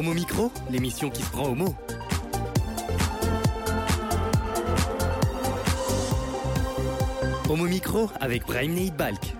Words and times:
Homo 0.00 0.14
Micro, 0.14 0.50
l'émission 0.70 1.10
qui 1.10 1.20
se 1.20 1.30
prend 1.30 1.50
au 1.50 1.54
mot. 1.54 1.74
Homo 7.50 7.66
Micro 7.66 8.08
avec 8.18 8.46
Brahim 8.46 8.72
Neid 8.72 8.96
Balk. 8.96 9.36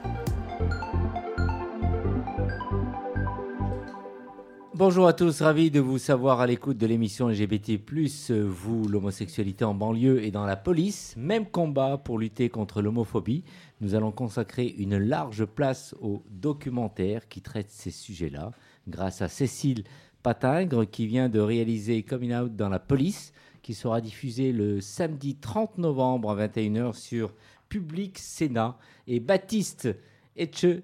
Bonjour 4.74 5.06
à 5.06 5.14
tous, 5.14 5.40
ravi 5.40 5.70
de 5.70 5.80
vous 5.80 5.96
savoir 5.96 6.40
à 6.40 6.46
l'écoute 6.46 6.76
de 6.76 6.86
l'émission 6.86 7.28
LGBT+, 7.28 7.80
vous, 8.30 8.86
l'homosexualité 8.86 9.64
en 9.64 9.74
banlieue 9.74 10.22
et 10.22 10.30
dans 10.30 10.44
la 10.44 10.56
police, 10.56 11.14
même 11.16 11.46
combat 11.46 11.96
pour 11.96 12.18
lutter 12.18 12.50
contre 12.50 12.82
l'homophobie. 12.82 13.44
Nous 13.80 13.94
allons 13.94 14.12
consacrer 14.12 14.66
une 14.66 14.98
large 14.98 15.46
place 15.46 15.94
au 16.02 16.22
documentaire 16.28 17.28
qui 17.28 17.40
traite 17.40 17.70
ces 17.70 17.90
sujets-là, 17.90 18.52
grâce 18.88 19.22
à 19.22 19.28
Cécile 19.28 19.84
Patingre 20.22 20.88
qui 20.88 21.06
vient 21.06 21.28
de 21.28 21.40
réaliser 21.40 22.02
Coming 22.02 22.34
Out 22.34 22.56
dans 22.56 22.68
la 22.68 22.78
police, 22.78 23.32
qui 23.62 23.74
sera 23.74 24.00
diffusé 24.00 24.52
le 24.52 24.80
samedi 24.80 25.36
30 25.36 25.78
novembre 25.78 26.30
à 26.30 26.46
21h 26.46 26.94
sur 26.94 27.32
Public 27.68 28.18
Sénat, 28.18 28.76
et 29.06 29.20
Baptiste 29.20 29.88
Etche 30.36 30.82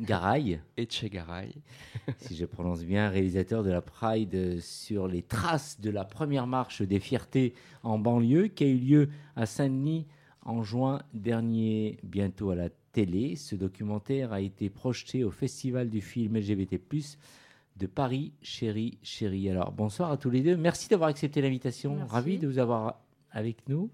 Garay, 0.00 0.60
Etchegaray. 0.76 1.54
si 2.18 2.36
je 2.36 2.44
prononce 2.44 2.84
bien, 2.84 3.08
réalisateur 3.08 3.62
de 3.62 3.70
la 3.70 3.80
Pride 3.80 4.60
sur 4.60 5.06
les 5.06 5.22
traces 5.22 5.80
de 5.80 5.90
la 5.90 6.04
première 6.04 6.46
marche 6.46 6.82
des 6.82 7.00
fiertés 7.00 7.54
en 7.82 7.98
banlieue 7.98 8.48
qui 8.48 8.64
a 8.64 8.66
eu 8.66 8.78
lieu 8.78 9.08
à 9.36 9.46
Saint-Denis 9.46 10.06
en 10.44 10.62
juin 10.62 11.02
dernier, 11.14 11.98
bientôt 12.02 12.50
à 12.50 12.56
la 12.56 12.70
télé. 12.92 13.36
Ce 13.36 13.54
documentaire 13.54 14.32
a 14.32 14.40
été 14.40 14.70
projeté 14.70 15.22
au 15.24 15.30
Festival 15.30 15.90
du 15.90 16.00
film 16.00 16.36
LGBT+, 16.36 16.80
de 17.78 17.86
Paris, 17.86 18.32
chérie, 18.42 18.98
chérie. 19.02 19.48
Alors, 19.48 19.72
bonsoir 19.72 20.10
à 20.10 20.16
tous 20.16 20.30
les 20.30 20.42
deux. 20.42 20.56
Merci 20.56 20.88
d'avoir 20.88 21.10
accepté 21.10 21.40
l'invitation. 21.40 21.98
Ravi 22.08 22.38
de 22.38 22.48
vous 22.48 22.58
avoir 22.58 23.00
avec 23.30 23.68
nous. 23.68 23.90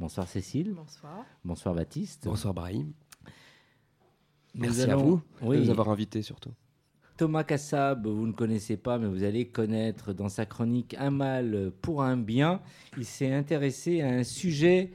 Bonsoir 0.00 0.26
Cécile. 0.26 0.72
Bonsoir. 0.74 1.24
Bonsoir 1.44 1.74
Baptiste. 1.74 2.24
Bonsoir 2.24 2.52
Brahim. 2.52 2.92
Nous 4.54 4.62
Merci 4.62 4.90
à 4.90 4.96
vous 4.96 5.22
Oui. 5.40 5.58
de 5.58 5.64
nous 5.64 5.70
avoir 5.70 5.88
invités 5.90 6.22
surtout. 6.22 6.50
Thomas 7.16 7.44
Kassab, 7.44 8.06
vous 8.06 8.26
ne 8.26 8.32
connaissez 8.32 8.76
pas, 8.76 8.98
mais 8.98 9.06
vous 9.06 9.22
allez 9.22 9.46
connaître 9.46 10.12
dans 10.12 10.28
sa 10.28 10.44
chronique 10.44 10.96
Un 10.98 11.10
mal 11.10 11.70
pour 11.80 12.02
un 12.02 12.16
bien. 12.16 12.60
Il 12.96 13.04
s'est 13.04 13.32
intéressé 13.32 14.00
à 14.00 14.08
un 14.08 14.24
sujet 14.24 14.90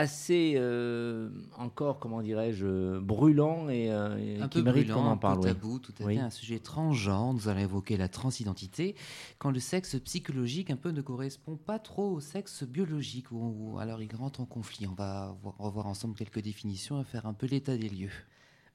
assez, 0.00 0.54
euh, 0.56 1.28
encore, 1.58 1.98
comment 1.98 2.22
dirais-je, 2.22 2.98
brûlant 2.98 3.68
et, 3.68 3.92
euh, 3.92 4.16
et 4.18 4.40
un 4.40 4.48
qui 4.48 4.58
peu 4.58 4.64
mérite 4.64 4.86
brûlant, 4.88 5.02
qu'on 5.04 5.08
en 5.10 5.16
parle. 5.16 5.40
peu 5.40 5.46
oui. 5.48 5.54
tabou, 5.54 5.78
tout 5.78 5.92
à 6.00 6.04
Oui. 6.06 6.14
fait, 6.16 6.20
un 6.22 6.30
sujet 6.30 6.58
transgenre. 6.58 7.34
Nous 7.34 7.48
allons 7.48 7.60
évoquer 7.60 7.96
la 7.96 8.08
transidentité, 8.08 8.94
quand 9.38 9.50
le 9.50 9.60
sexe 9.60 9.96
psychologique 10.00 10.70
un 10.70 10.76
peu 10.76 10.90
ne 10.90 11.00
correspond 11.02 11.56
pas 11.56 11.78
trop 11.78 12.10
au 12.12 12.20
sexe 12.20 12.64
biologique, 12.64 13.30
ou, 13.30 13.76
alors 13.80 14.00
il 14.02 14.14
rentre 14.16 14.40
en 14.40 14.46
conflit. 14.46 14.86
On 14.86 14.94
va 14.94 15.36
voir- 15.42 15.54
revoir 15.58 15.86
ensemble 15.86 16.14
quelques 16.14 16.40
définitions 16.42 17.00
et 17.00 17.04
faire 17.04 17.26
un 17.26 17.34
peu 17.34 17.46
l'état 17.46 17.76
des 17.76 17.88
lieux. 17.88 18.10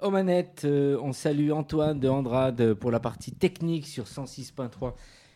Aux 0.01 0.11
manettes, 0.11 0.63
euh, 0.65 0.99
on 1.01 1.13
salue 1.13 1.51
Antoine 1.51 1.99
de 1.99 2.09
Andrade 2.09 2.73
pour 2.73 2.91
la 2.91 2.99
partie 2.99 3.31
technique 3.31 3.87
sur 3.87 4.07
106.3 4.07 4.95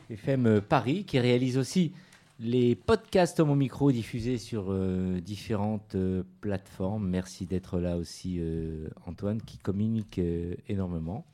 FM 0.09 0.61
Paris, 0.61 1.05
qui 1.05 1.19
réalise 1.19 1.57
aussi 1.57 1.93
les 2.39 2.73
podcasts 2.75 3.39
Homo 3.39 3.55
Micro 3.55 3.91
diffusés 3.91 4.37
sur 4.37 4.67
euh, 4.69 5.19
différentes 5.19 5.95
euh, 5.95 6.23
plateformes. 6.39 7.07
Merci 7.07 7.45
d'être 7.45 7.79
là 7.79 7.97
aussi, 7.97 8.37
euh, 8.39 8.87
Antoine, 9.05 9.41
qui 9.41 9.57
communique 9.57 10.21
énormément. 10.67 11.25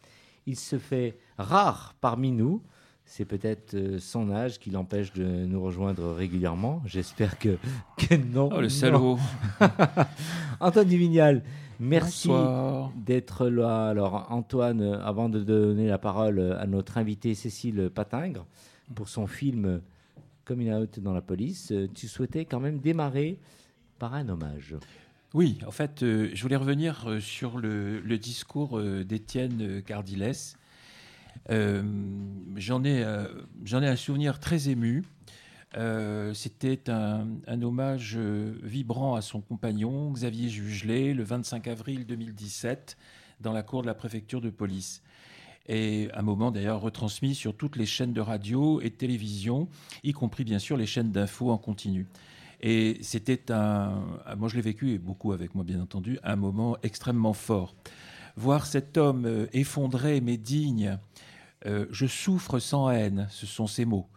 Il 0.48 0.56
se 0.56 0.80
fait 0.80 1.18
rare 1.38 1.96
parmi 2.02 2.32
nous. 2.32 2.62
C'est 3.08 3.26
peut-être 3.26 4.00
son 4.00 4.32
âge 4.32 4.58
qui 4.58 4.72
l'empêche 4.72 5.14
de 5.14 5.24
nous 5.24 5.62
rejoindre 5.62 6.12
régulièrement. 6.12 6.82
J'espère 6.86 7.38
que, 7.38 7.58
que 7.98 8.16
non. 8.16 8.50
Oh, 8.52 8.62
le 8.62 8.70
salaud. 8.70 9.20
Antoine 10.60 10.88
Duvignal, 10.88 11.44
merci 11.80 12.32
d'être 12.96 13.48
là. 13.48 13.90
Alors, 13.90 14.26
Antoine, 14.32 14.82
avant 15.04 15.30
de 15.30 15.40
donner 15.40 15.88
la 15.88 16.00
parole 16.00 16.58
à 16.60 16.66
notre 16.66 16.98
invitée 16.98 17.36
Cécile 17.36 17.92
Patingre 17.94 18.48
pour 18.96 19.08
son 19.08 19.28
film 19.28 19.82
Coming 20.46 20.72
Out 20.72 21.00
dans 21.00 21.14
la 21.14 21.22
police, 21.22 21.72
euh, 21.72 21.88
tu 21.94 22.08
souhaitais 22.08 22.46
quand 22.46 22.60
même 22.60 22.80
démarrer 22.80 23.40
par 24.00 24.14
un 24.14 24.30
hommage. 24.30 24.76
Oui, 25.36 25.58
en 25.68 25.72
fait, 25.72 26.02
euh, 26.02 26.30
je 26.34 26.42
voulais 26.42 26.56
revenir 26.56 27.10
euh, 27.10 27.20
sur 27.20 27.58
le, 27.58 28.02
discours 28.18 28.82
d'Étienne 28.82 29.82
Cardilès. 29.86 30.56
Euh, 31.50 31.84
J'en 32.56 32.86
ai, 32.86 33.06
j'en 33.66 33.84
ai 33.84 33.88
un 33.88 33.98
souvenir 33.98 34.40
très 34.40 34.70
ému. 34.70 35.04
C'était 36.34 36.90
un, 36.90 37.28
un 37.48 37.62
hommage 37.62 38.18
vibrant 38.18 39.16
à 39.16 39.22
son 39.22 39.42
compagnon, 39.42 40.10
Xavier 40.12 40.48
Jugelet, 40.48 41.14
le 41.14 41.24
25 41.24 41.68
avril 41.68 42.06
2017, 42.06 42.96
dans 43.42 43.52
la 43.52 43.62
cour 43.62 43.82
de 43.82 43.88
la 43.88 43.94
préfecture 43.94 44.40
de 44.40 44.50
police. 44.50 45.04
Et 45.68 46.10
un 46.14 46.22
moment 46.22 46.52
d'ailleurs 46.52 46.82
retransmis 46.82 47.34
sur 47.34 47.56
toutes 47.56 47.76
les 47.76 47.86
chaînes 47.86 48.14
de 48.14 48.22
radio 48.22 48.82
et 48.82 48.90
de 48.90 48.96
télévision, 48.96 49.68
y 50.04 50.12
compris 50.12 50.44
bien 50.44 50.60
sûr 50.60 50.78
les 50.78 50.86
chaînes 50.86 51.12
d'infos 51.12 51.50
en 51.50 51.58
continu. 51.58 52.08
Et 52.62 52.98
c'était 53.02 53.52
un, 53.52 54.04
moi 54.38 54.48
je 54.50 54.56
l'ai 54.56 54.62
vécu 54.62 54.92
et 54.92 54.98
beaucoup 54.98 55.34
avec 55.34 55.56
moi 55.56 55.64
bien 55.64 55.82
entendu, 55.82 56.20
un 56.24 56.36
moment 56.36 56.78
extrêmement 56.84 57.34
fort. 57.34 57.76
Voir 58.38 58.66
cet 58.66 58.98
homme 58.98 59.26
euh, 59.26 59.48
effondré 59.54 60.22
mais 60.22 60.38
digne, 60.38 60.98
euh, 61.66 61.86
je 61.90 62.06
souffre 62.06 62.60
sans 62.60 62.90
haine, 62.90 63.28
ce 63.30 63.46
sont 63.46 63.68
ses 63.68 63.86
mots. 63.86 64.08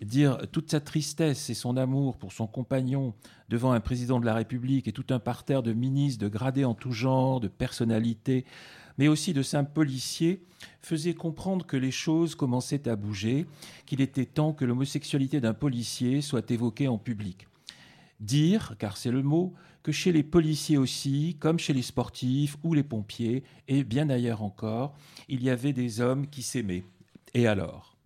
Dire 0.00 0.38
toute 0.50 0.70
sa 0.70 0.80
tristesse 0.80 1.50
et 1.50 1.54
son 1.54 1.76
amour 1.76 2.16
pour 2.16 2.32
son 2.32 2.46
compagnon 2.46 3.14
devant 3.50 3.72
un 3.72 3.80
président 3.80 4.18
de 4.18 4.24
la 4.24 4.34
République 4.34 4.88
et 4.88 4.92
tout 4.92 5.04
un 5.10 5.18
parterre 5.18 5.62
de 5.62 5.74
ministres, 5.74 6.24
de 6.24 6.28
gradés 6.28 6.64
en 6.64 6.74
tout 6.74 6.92
genre, 6.92 7.38
de 7.38 7.48
personnalités, 7.48 8.46
mais 8.98 9.08
aussi 9.08 9.32
de 9.32 9.42
simples 9.42 9.72
policiers, 9.72 10.42
faisait 10.82 11.14
comprendre 11.14 11.66
que 11.66 11.76
les 11.76 11.90
choses 11.90 12.34
commençaient 12.34 12.88
à 12.88 12.96
bouger, 12.96 13.46
qu'il 13.86 14.00
était 14.00 14.26
temps 14.26 14.52
que 14.52 14.64
l'homosexualité 14.64 15.40
d'un 15.40 15.54
policier 15.54 16.20
soit 16.20 16.50
évoquée 16.50 16.88
en 16.88 16.98
public 16.98 17.46
dire, 18.20 18.74
car 18.78 18.96
c'est 18.96 19.10
le 19.10 19.22
mot, 19.22 19.54
que 19.82 19.92
chez 19.92 20.12
les 20.12 20.22
policiers 20.22 20.76
aussi, 20.76 21.36
comme 21.40 21.58
chez 21.58 21.72
les 21.72 21.82
sportifs 21.82 22.56
ou 22.62 22.74
les 22.74 22.82
pompiers, 22.82 23.42
et 23.66 23.82
bien 23.82 24.10
ailleurs 24.10 24.42
encore, 24.42 24.94
il 25.28 25.42
y 25.42 25.50
avait 25.50 25.72
des 25.72 26.00
hommes 26.00 26.26
qui 26.26 26.42
s'aimaient. 26.42 26.84
Et 27.34 27.46
alors? 27.46 27.96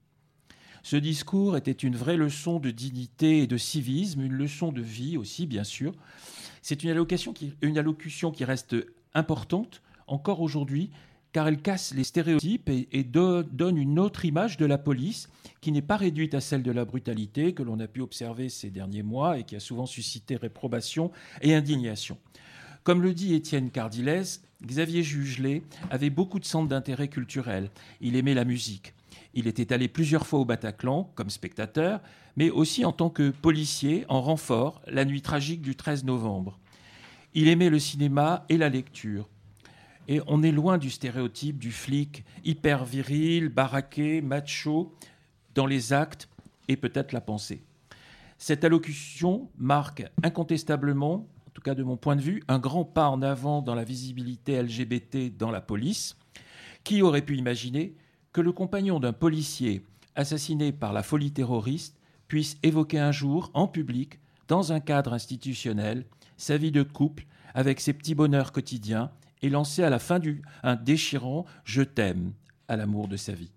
Ce 0.82 0.96
discours 0.96 1.56
était 1.56 1.72
une 1.72 1.96
vraie 1.96 2.16
leçon 2.16 2.60
de 2.60 2.70
dignité 2.70 3.38
et 3.38 3.46
de 3.46 3.56
civisme, 3.56 4.20
une 4.20 4.34
leçon 4.34 4.70
de 4.70 4.82
vie 4.82 5.16
aussi, 5.16 5.46
bien 5.46 5.64
sûr. 5.64 5.94
C'est 6.62 6.84
une 6.84 6.90
allocution 6.90 8.30
qui 8.30 8.44
reste 8.44 8.76
importante 9.14 9.82
encore 10.06 10.40
aujourd'hui, 10.40 10.90
car 11.32 11.48
elle 11.48 11.60
casse 11.60 11.92
les 11.94 12.04
stéréotypes 12.04 12.68
et, 12.68 12.88
et 12.92 13.02
do- 13.02 13.42
donne 13.42 13.76
une 13.76 13.98
autre 13.98 14.24
image 14.24 14.56
de 14.56 14.66
la 14.66 14.78
police 14.78 15.28
qui 15.60 15.72
n'est 15.72 15.82
pas 15.82 15.96
réduite 15.96 16.34
à 16.34 16.40
celle 16.40 16.62
de 16.62 16.70
la 16.70 16.84
brutalité 16.84 17.54
que 17.54 17.62
l'on 17.64 17.80
a 17.80 17.88
pu 17.88 18.00
observer 18.02 18.48
ces 18.48 18.70
derniers 18.70 19.02
mois 19.02 19.38
et 19.38 19.44
qui 19.44 19.56
a 19.56 19.60
souvent 19.60 19.86
suscité 19.86 20.36
réprobation 20.36 21.10
et 21.42 21.54
indignation. 21.54 22.18
Comme 22.84 23.02
le 23.02 23.14
dit 23.14 23.34
Étienne 23.34 23.70
Cardilès, 23.70 24.42
Xavier 24.64 25.02
Jugelet 25.02 25.62
avait 25.90 26.10
beaucoup 26.10 26.38
de 26.38 26.44
centres 26.44 26.68
d'intérêt 26.68 27.08
culturel. 27.08 27.70
Il 28.00 28.14
aimait 28.14 28.34
la 28.34 28.44
musique. 28.44 28.94
Il 29.34 29.48
était 29.48 29.72
allé 29.72 29.88
plusieurs 29.88 30.26
fois 30.26 30.38
au 30.38 30.44
Bataclan 30.44 31.10
comme 31.16 31.30
spectateur, 31.30 32.00
mais 32.36 32.50
aussi 32.50 32.84
en 32.84 32.92
tant 32.92 33.10
que 33.10 33.30
policier 33.30 34.04
en 34.08 34.20
renfort 34.22 34.80
la 34.86 35.04
nuit 35.04 35.22
tragique 35.22 35.62
du 35.62 35.74
13 35.74 36.04
novembre. 36.04 36.58
Il 37.34 37.48
aimait 37.48 37.70
le 37.70 37.80
cinéma 37.80 38.44
et 38.48 38.56
la 38.56 38.68
lecture. 38.68 39.28
Et 40.08 40.20
on 40.26 40.42
est 40.42 40.52
loin 40.52 40.78
du 40.78 40.90
stéréotype 40.90 41.58
du 41.58 41.72
flic 41.72 42.24
hyper 42.44 42.84
viril, 42.84 43.48
baraqué, 43.48 44.20
macho, 44.20 44.94
dans 45.54 45.66
les 45.66 45.92
actes 45.92 46.28
et 46.68 46.76
peut-être 46.76 47.12
la 47.12 47.20
pensée. 47.20 47.62
Cette 48.38 48.64
allocution 48.64 49.48
marque 49.56 50.04
incontestablement, 50.22 51.26
en 51.46 51.50
tout 51.54 51.62
cas 51.62 51.74
de 51.74 51.82
mon 51.82 51.96
point 51.96 52.16
de 52.16 52.20
vue, 52.20 52.42
un 52.48 52.58
grand 52.58 52.84
pas 52.84 53.08
en 53.08 53.22
avant 53.22 53.62
dans 53.62 53.74
la 53.74 53.84
visibilité 53.84 54.60
LGBT 54.62 55.36
dans 55.36 55.50
la 55.50 55.60
police. 55.60 56.16
Qui 56.82 57.00
aurait 57.00 57.22
pu 57.22 57.38
imaginer 57.38 57.94
que 58.32 58.42
le 58.42 58.52
compagnon 58.52 59.00
d'un 59.00 59.14
policier 59.14 59.86
assassiné 60.16 60.72
par 60.72 60.92
la 60.92 61.02
folie 61.02 61.32
terroriste 61.32 61.96
puisse 62.28 62.58
évoquer 62.62 62.98
un 62.98 63.12
jour, 63.12 63.50
en 63.54 63.68
public, 63.68 64.18
dans 64.48 64.72
un 64.72 64.80
cadre 64.80 65.14
institutionnel, 65.14 66.04
sa 66.36 66.56
vie 66.56 66.72
de 66.72 66.82
couple 66.82 67.24
avec 67.54 67.80
ses 67.80 67.92
petits 67.92 68.14
bonheurs 68.14 68.52
quotidiens 68.52 69.10
et 69.44 69.50
lancer 69.50 69.82
à 69.82 69.90
la 69.90 69.98
fin 69.98 70.18
du 70.18 70.40
un 70.62 70.74
déchirant 70.74 71.44
Je 71.64 71.82
t'aime 71.82 72.32
à 72.66 72.76
l'amour 72.76 73.08
de 73.08 73.18
sa 73.18 73.32
vie. 73.32 73.52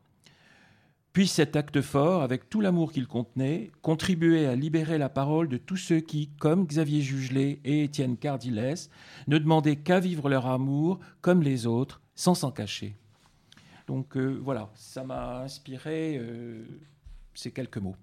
Puis 1.14 1.28
cet 1.28 1.56
acte 1.56 1.82
fort, 1.82 2.24
avec 2.24 2.50
tout 2.50 2.60
l'amour 2.60 2.92
qu'il 2.92 3.08
contenait, 3.08 3.72
contribuait 3.82 4.48
à 4.48 4.56
libérer 4.56 4.98
la 4.98 5.08
parole 5.08 5.48
de 5.48 5.56
tous 5.56 5.78
ceux 5.78 6.02
qui, 6.02 6.30
comme 6.40 6.68
Xavier 6.68 7.02
Jugelet 7.02 7.60
et 7.64 7.86
Étienne 7.86 8.18
Cardilès, 8.18 8.90
ne 9.28 9.38
demandaient 9.38 9.78
qu'à 9.78 10.02
vivre 10.02 10.28
leur 10.30 10.46
amour 10.46 11.00
comme 11.22 11.42
les 11.42 11.66
autres, 11.66 12.02
sans 12.16 12.36
s'en 12.36 12.52
cacher. 12.52 12.94
Donc 13.88 14.18
voilà, 14.18 14.70
ça 14.76 15.06
m'a 15.06 15.40
inspiré 15.40 16.22
ces 17.34 17.52
quelques 17.52 17.78
mots. 17.78 17.96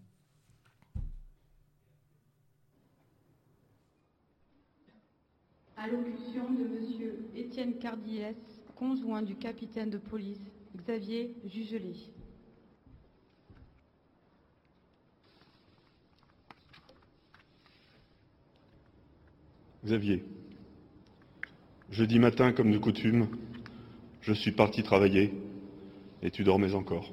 Allocution 5.84 6.50
de 6.50 6.64
M. 6.64 7.12
Étienne 7.36 7.74
Cardiès, 7.74 8.34
conjoint 8.74 9.20
du 9.20 9.34
capitaine 9.34 9.90
de 9.90 9.98
police 9.98 10.40
Xavier 10.74 11.34
Jugelet. 11.44 11.92
Xavier, 19.84 20.24
jeudi 21.90 22.18
matin, 22.18 22.52
comme 22.52 22.72
de 22.72 22.78
coutume, 22.78 23.28
je 24.22 24.32
suis 24.32 24.52
parti 24.52 24.82
travailler 24.82 25.34
et 26.22 26.30
tu 26.30 26.44
dormais 26.44 26.72
encore. 26.72 27.12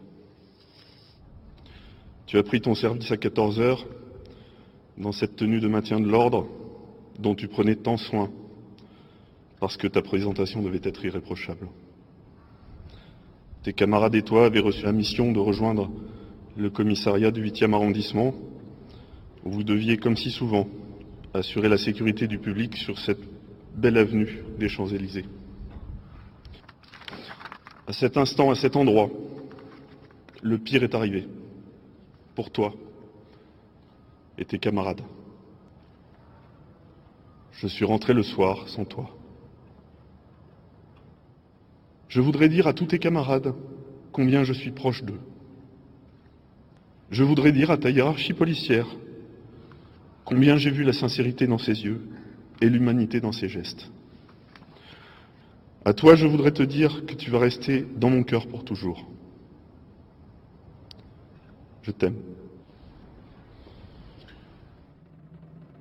Tu 2.25 2.37
as 2.37 2.43
pris 2.43 2.61
ton 2.61 2.73
service 2.73 3.11
à 3.11 3.17
14 3.17 3.59
heures 3.59 3.85
dans 4.97 5.11
cette 5.11 5.35
tenue 5.35 5.59
de 5.59 5.67
maintien 5.67 5.99
de 5.99 6.07
l'ordre 6.07 6.47
dont 7.19 7.35
tu 7.35 7.49
prenais 7.49 7.75
tant 7.75 7.97
soin 7.97 8.31
parce 9.61 9.77
que 9.77 9.87
ta 9.87 10.01
présentation 10.01 10.63
devait 10.63 10.81
être 10.83 11.05
irréprochable. 11.05 11.67
Tes 13.61 13.73
camarades 13.73 14.15
et 14.15 14.23
toi 14.23 14.47
avaient 14.47 14.59
reçu 14.59 14.83
la 14.83 14.91
mission 14.91 15.31
de 15.31 15.37
rejoindre 15.37 15.91
le 16.57 16.71
commissariat 16.71 17.29
du 17.29 17.45
8e 17.45 17.71
arrondissement 17.73 18.33
où 19.45 19.51
vous 19.51 19.63
deviez, 19.63 19.97
comme 19.97 20.17
si 20.17 20.31
souvent, 20.31 20.67
assurer 21.35 21.69
la 21.69 21.77
sécurité 21.77 22.27
du 22.27 22.39
public 22.39 22.75
sur 22.75 22.97
cette 22.97 23.21
belle 23.75 23.97
avenue 23.97 24.43
des 24.57 24.67
Champs-Élysées. 24.67 25.25
À 27.85 27.93
cet 27.93 28.17
instant, 28.17 28.49
à 28.49 28.55
cet 28.55 28.75
endroit, 28.75 29.11
le 30.41 30.57
pire 30.57 30.81
est 30.83 30.95
arrivé. 30.95 31.27
Pour 32.33 32.49
toi 32.49 32.73
et 34.39 34.45
tes 34.45 34.57
camarades. 34.57 35.01
Je 37.51 37.67
suis 37.67 37.85
rentré 37.85 38.13
le 38.13 38.23
soir 38.23 38.67
sans 38.67 38.85
toi. 38.85 39.20
Je 42.11 42.19
voudrais 42.19 42.49
dire 42.49 42.67
à 42.67 42.73
tous 42.73 42.87
tes 42.87 42.99
camarades 42.99 43.53
combien 44.11 44.43
je 44.43 44.51
suis 44.51 44.71
proche 44.71 45.01
d'eux. 45.01 45.21
Je 47.09 47.23
voudrais 47.23 47.53
dire 47.53 47.71
à 47.71 47.77
ta 47.77 47.89
hiérarchie 47.89 48.33
policière 48.33 48.85
Combien 50.25 50.57
j'ai 50.57 50.71
vu 50.71 50.83
la 50.83 50.91
sincérité 50.91 51.47
dans 51.47 51.57
ses 51.57 51.85
yeux 51.85 52.01
et 52.59 52.67
l'humanité 52.67 53.21
dans 53.21 53.31
ses 53.31 53.47
gestes. 53.47 53.91
À 55.85 55.93
toi, 55.93 56.15
je 56.15 56.27
voudrais 56.27 56.51
te 56.51 56.63
dire 56.63 57.05
que 57.05 57.13
tu 57.13 57.31
vas 57.31 57.39
rester 57.39 57.87
dans 57.95 58.09
mon 58.09 58.23
cœur 58.23 58.45
pour 58.45 58.65
toujours. 58.65 59.07
Je 61.83 61.91
t'aime. 61.91 62.17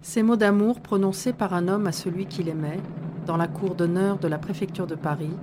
Ces 0.00 0.22
mots 0.22 0.36
d'amour 0.36 0.80
prononcés 0.80 1.32
par 1.32 1.54
un 1.54 1.66
homme 1.66 1.88
à 1.88 1.92
celui 1.92 2.26
qu'il 2.26 2.48
aimait, 2.48 2.80
dans 3.26 3.36
la 3.36 3.48
cour 3.48 3.74
d'honneur 3.74 4.18
de 4.20 4.28
la 4.28 4.38
préfecture 4.38 4.86
de 4.86 4.94
Paris, 4.94 5.34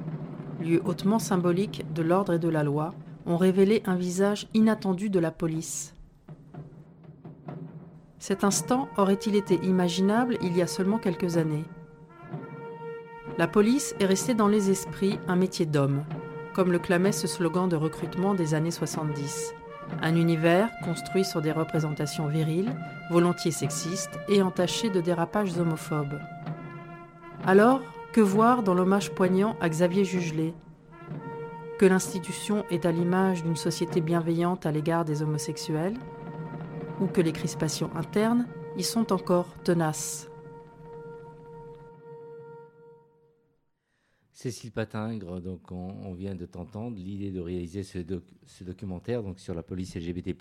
lieu 0.61 0.81
hautement 0.85 1.19
symbolique 1.19 1.85
de 1.93 2.01
l'ordre 2.01 2.33
et 2.33 2.39
de 2.39 2.49
la 2.49 2.63
loi, 2.63 2.93
ont 3.25 3.37
révélé 3.37 3.83
un 3.85 3.95
visage 3.95 4.47
inattendu 4.53 5.09
de 5.09 5.19
la 5.19 5.31
police, 5.31 5.93
cet 8.19 8.43
instant 8.43 8.89
aurait-il 8.97 9.35
été 9.35 9.55
imaginable 9.63 10.37
il 10.41 10.57
y 10.57 10.61
a 10.63 10.67
seulement 10.67 10.97
quelques 10.97 11.37
années? 11.37 11.63
La 13.37 13.47
police 13.47 13.95
est 13.99 14.05
restée 14.05 14.33
dans 14.33 14.47
les 14.47 14.71
esprits 14.71 15.19
un 15.27 15.35
métier 15.35 15.67
d'homme, 15.67 16.03
comme 16.53 16.71
le 16.71 16.79
clamait 16.79 17.11
ce 17.11 17.27
slogan 17.27 17.69
de 17.69 17.75
recrutement 17.75 18.33
des 18.33 18.55
années 18.55 18.71
70. 18.71 19.53
Un 20.01 20.15
univers 20.15 20.69
construit 20.83 21.23
sur 21.23 21.41
des 21.41 21.51
représentations 21.51 22.27
viriles, 22.27 22.75
volontiers 23.11 23.51
sexistes 23.51 24.19
et 24.27 24.41
entachées 24.41 24.89
de 24.89 24.99
dérapages 24.99 25.57
homophobes. 25.57 26.19
Alors, 27.45 27.81
que 28.17 28.21
voir 28.23 28.63
dans 28.63 28.73
l'hommage 28.73 29.11
poignant 29.11 29.55
à 29.59 29.69
Xavier 29.69 30.03
Jugelet 30.03 30.55
Que 31.77 31.85
l'institution 31.85 32.65
est 32.71 32.87
à 32.87 32.91
l'image 32.91 33.43
d'une 33.43 33.55
société 33.55 34.01
bienveillante 34.01 34.65
à 34.65 34.71
l'égard 34.71 35.05
des 35.05 35.21
homosexuels 35.21 35.99
ou 36.99 37.05
que 37.05 37.21
les 37.21 37.31
crispations 37.31 37.95
internes 37.95 38.47
y 38.75 38.81
sont 38.81 39.13
encore 39.13 39.53
tenaces. 39.63 40.31
Cécile 44.31 44.71
Patingre, 44.71 45.39
donc 45.39 45.71
on, 45.71 46.15
vient 46.15 46.33
de 46.33 46.47
t'entendre. 46.47 46.97
L'idée 46.97 47.29
de 47.29 47.39
réaliser 47.39 47.83
ce, 47.83 47.99
documentaire 48.63 49.21
donc 49.21 49.39
sur 49.39 49.53
la 49.53 49.61
police 49.61 49.95
LGBT+ 49.95 50.35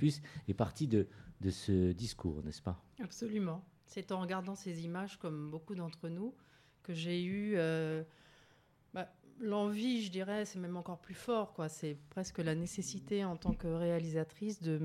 est 0.48 0.54
partie 0.54 0.88
de, 0.88 1.08
de 1.42 1.50
ce 1.50 1.92
discours, 1.92 2.42
n'est-ce 2.42 2.62
pas? 2.62 2.82
Absolument. 3.04 3.62
C'est 3.84 4.12
en 4.12 4.20
regardant 4.22 4.54
ces 4.54 4.82
images, 4.86 5.18
comme 5.18 5.50
beaucoup 5.50 5.74
d'entre 5.74 6.08
nous, 6.08 6.34
que 6.86 6.94
j'ai 6.94 7.24
eu 7.24 7.54
euh, 7.56 8.04
bah, 8.94 9.08
l'envie, 9.40 10.04
je 10.04 10.10
dirais, 10.12 10.44
c'est 10.44 10.60
même 10.60 10.76
encore 10.76 10.98
plus 10.98 11.14
fort. 11.14 11.52
Quoi. 11.52 11.68
C'est 11.68 11.96
presque 12.10 12.38
la 12.38 12.54
nécessité 12.54 13.24
en 13.24 13.36
tant 13.36 13.52
que 13.54 13.66
réalisatrice 13.66 14.62
de 14.62 14.78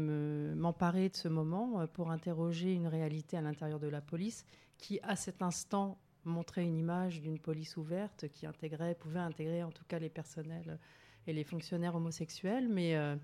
m'emparer 0.56 1.10
de 1.10 1.16
ce 1.16 1.28
moment 1.28 1.80
euh, 1.80 1.88
pour 1.88 2.10
interroger 2.10 2.74
une 2.74 2.88
réalité 2.88 3.38
à 3.38 3.42
l'intérieur 3.42 3.80
de 3.80 3.88
la 3.88 4.02
police 4.02 4.46
qui, 4.80 5.00
à 5.04 5.16
cet 5.16 5.44
instant, 5.44 6.00
montrait 6.26 6.64
une 6.64 6.78
image 6.78 7.22
d'une 7.22 7.40
police 7.40 7.78
ouverte 7.78 8.28
qui 8.30 8.48
intégrait, 8.48 8.96
pouvait 8.96 9.20
intégrer 9.20 9.64
en 9.64 9.72
tout 9.72 9.86
cas 9.88 10.00
les 10.00 10.10
personnels 10.10 10.80
et 11.28 11.34
les 11.34 11.44
fonctionnaires 11.44 11.96
homosexuels. 11.96 12.68
Mais 12.68 12.96
euh, 12.96 13.16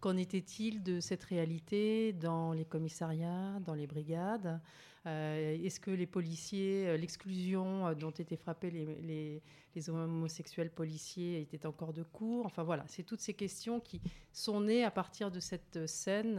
qu'en 0.00 0.16
était-il 0.16 0.82
de 0.82 0.98
cette 0.98 1.22
réalité 1.22 2.12
dans 2.12 2.52
les 2.52 2.64
commissariats, 2.64 3.60
dans 3.64 3.74
les 3.74 3.86
brigades? 3.86 4.60
Est-ce 5.06 5.80
que 5.80 5.90
les 5.90 6.06
policiers, 6.06 6.88
euh, 6.88 6.96
l'exclusion 6.96 7.86
euh, 7.86 7.94
dont 7.94 8.10
étaient 8.10 8.36
frappés 8.36 8.70
les, 8.70 9.42
homosexuels 9.88 10.70
policiers 10.70 11.40
était 11.40 11.66
encore 11.66 11.92
de 11.92 12.02
cours? 12.02 12.46
Enfin 12.46 12.62
voilà, 12.62 12.84
c'est 12.86 13.02
toutes 13.02 13.20
ces 13.20 13.34
questions 13.34 13.80
qui 13.80 14.00
sont 14.32 14.60
nées 14.60 14.84
à 14.84 14.90
partir 14.90 15.30
de 15.30 15.40
cette 15.40 15.86
scène 15.86 16.36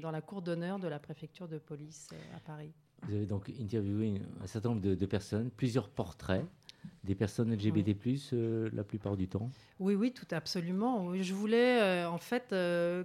dans 0.00 0.10
la 0.10 0.20
cour 0.20 0.42
d'honneur 0.42 0.78
de 0.78 0.88
la 0.88 0.98
préfecture 0.98 1.48
de 1.48 1.58
police 1.58 2.08
à 2.34 2.40
Paris. 2.40 2.72
Vous 3.02 3.14
avez 3.14 3.26
donc 3.26 3.50
interviewé 3.60 4.20
un 4.40 4.46
certain 4.46 4.70
nombre 4.70 4.80
de 4.82 5.06
personnes, 5.06 5.50
plusieurs 5.50 5.88
portraits 5.88 6.44
des 7.04 7.14
personnes 7.14 7.52
LGBT+, 7.52 7.96
euh, 8.32 8.70
la 8.72 8.84
plupart 8.84 9.16
du 9.16 9.28
temps 9.28 9.50
Oui, 9.80 9.94
oui, 9.94 10.12
tout 10.12 10.26
absolument. 10.30 11.14
Je 11.20 11.34
voulais, 11.34 11.80
euh, 11.80 12.08
en 12.08 12.18
fait, 12.18 12.52
euh, 12.52 13.04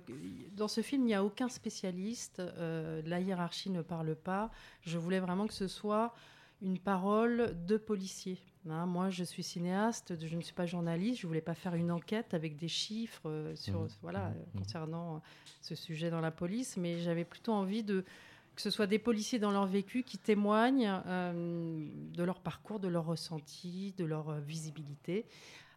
dans 0.56 0.68
ce 0.68 0.82
film, 0.82 1.04
il 1.04 1.08
n'y 1.08 1.14
a 1.16 1.24
aucun 1.24 1.50
spécialiste, 1.50 2.42
la 2.60 3.20
hiérarchie 3.20 3.70
ne 3.70 3.82
parle 3.82 4.16
pas. 4.16 4.52
Je 4.82 4.98
voulais 4.98 5.20
vraiment 5.20 5.48
que 5.48 5.54
ce 5.54 5.68
soit 5.68 6.14
une 6.62 6.80
parole 6.80 7.56
de 7.66 7.78
policier. 7.78 8.38
Hein, 8.70 8.86
moi, 8.86 9.10
je 9.10 9.24
suis 9.24 9.44
cinéaste, 9.44 10.14
je 10.20 10.36
ne 10.36 10.42
suis 10.42 10.54
pas 10.54 10.66
journaliste, 10.66 11.22
je 11.22 11.28
voulais 11.28 11.42
pas 11.42 11.54
faire 11.54 11.76
une 11.76 11.92
enquête 11.92 12.34
avec 12.34 12.58
des 12.58 12.68
chiffres 12.68 13.54
sur, 13.56 13.82
mmh. 13.82 13.88
voilà, 14.02 14.30
mmh. 14.30 14.58
concernant 14.58 15.22
ce 15.62 15.74
sujet 15.74 16.10
dans 16.10 16.20
la 16.20 16.32
police, 16.32 16.76
mais 16.76 17.00
j'avais 17.00 17.24
plutôt 17.24 17.54
envie 17.54 17.84
de 17.84 18.04
que 18.58 18.64
ce 18.64 18.72
soit 18.72 18.88
des 18.88 18.98
policiers 18.98 19.38
dans 19.38 19.52
leur 19.52 19.68
vécu 19.68 20.02
qui 20.02 20.18
témoignent 20.18 20.92
euh, 21.06 21.88
de 22.12 22.24
leur 22.24 22.40
parcours, 22.40 22.80
de 22.80 22.88
leur 22.88 23.06
ressenti, 23.06 23.94
de 23.98 24.04
leur 24.04 24.30
euh, 24.30 24.40
visibilité. 24.40 25.26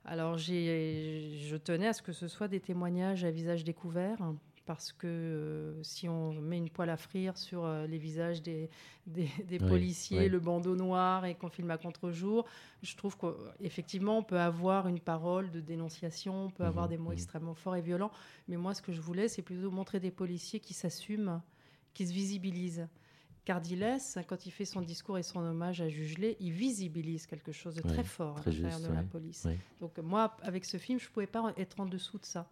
Alors 0.06 0.38
je 0.38 1.56
tenais 1.56 1.88
à 1.88 1.92
ce 1.92 2.00
que 2.00 2.12
ce 2.12 2.26
soit 2.26 2.48
des 2.48 2.58
témoignages 2.58 3.22
à 3.22 3.30
visage 3.30 3.64
découvert, 3.64 4.16
parce 4.64 4.92
que 4.92 5.06
euh, 5.06 5.82
si 5.82 6.08
on 6.08 6.32
met 6.32 6.56
une 6.56 6.70
poêle 6.70 6.88
à 6.88 6.96
frire 6.96 7.36
sur 7.36 7.68
les 7.86 7.98
visages 7.98 8.40
des, 8.40 8.70
des, 9.06 9.58
policiers, 9.58 10.30
le 10.30 10.40
bandeau 10.40 10.74
noir, 10.74 11.26
et 11.26 11.34
qu'on 11.34 11.50
filme 11.50 11.70
à 11.70 11.76
contre-jour, 11.76 12.46
je 12.82 12.96
trouve 12.96 13.14
qu'effectivement, 13.18 14.16
on 14.16 14.22
peut 14.22 14.40
avoir 14.40 14.88
une 14.88 15.00
parole 15.00 15.50
de 15.50 15.60
dénonciation, 15.60 16.46
on 16.46 16.50
peut 16.50 16.64
avoir 16.64 16.86
mmh 16.86 16.90
des 16.90 16.98
mots 16.98 17.10
mmh 17.10 17.12
extrêmement 17.12 17.54
forts 17.54 17.76
et 17.76 17.82
violents, 17.82 18.10
mais 18.48 18.56
moi, 18.56 18.72
ce 18.72 18.80
que 18.80 18.92
je 18.92 19.02
voulais, 19.02 19.28
c'est 19.28 19.42
plutôt 19.42 19.70
montrer 19.70 20.00
des 20.00 20.10
policiers 20.10 20.60
qui 20.60 20.72
s'assument 20.72 21.42
qui 21.94 22.06
se 22.06 22.12
visibilise. 22.12 22.88
Cardilès, 23.44 24.18
quand 24.28 24.46
il 24.46 24.50
fait 24.50 24.64
son 24.64 24.82
discours 24.82 25.18
et 25.18 25.22
son 25.22 25.40
hommage 25.40 25.80
à 25.80 25.88
Jugelet, 25.88 26.36
il 26.40 26.52
visibilise 26.52 27.26
quelque 27.26 27.52
chose 27.52 27.74
de 27.74 27.82
très 27.82 28.04
fort 28.04 28.38
à 28.38 28.50
l'intérieur 28.50 28.80
de 28.80 28.94
la 28.94 29.02
police. 29.02 29.46
Donc 29.80 29.98
moi, 29.98 30.36
avec 30.42 30.64
ce 30.64 30.76
film, 30.76 31.00
je 31.00 31.06
ne 31.06 31.10
pouvais 31.10 31.26
pas 31.26 31.52
être 31.56 31.80
en 31.80 31.86
dessous 31.86 32.18
de 32.18 32.24
ça. 32.24 32.48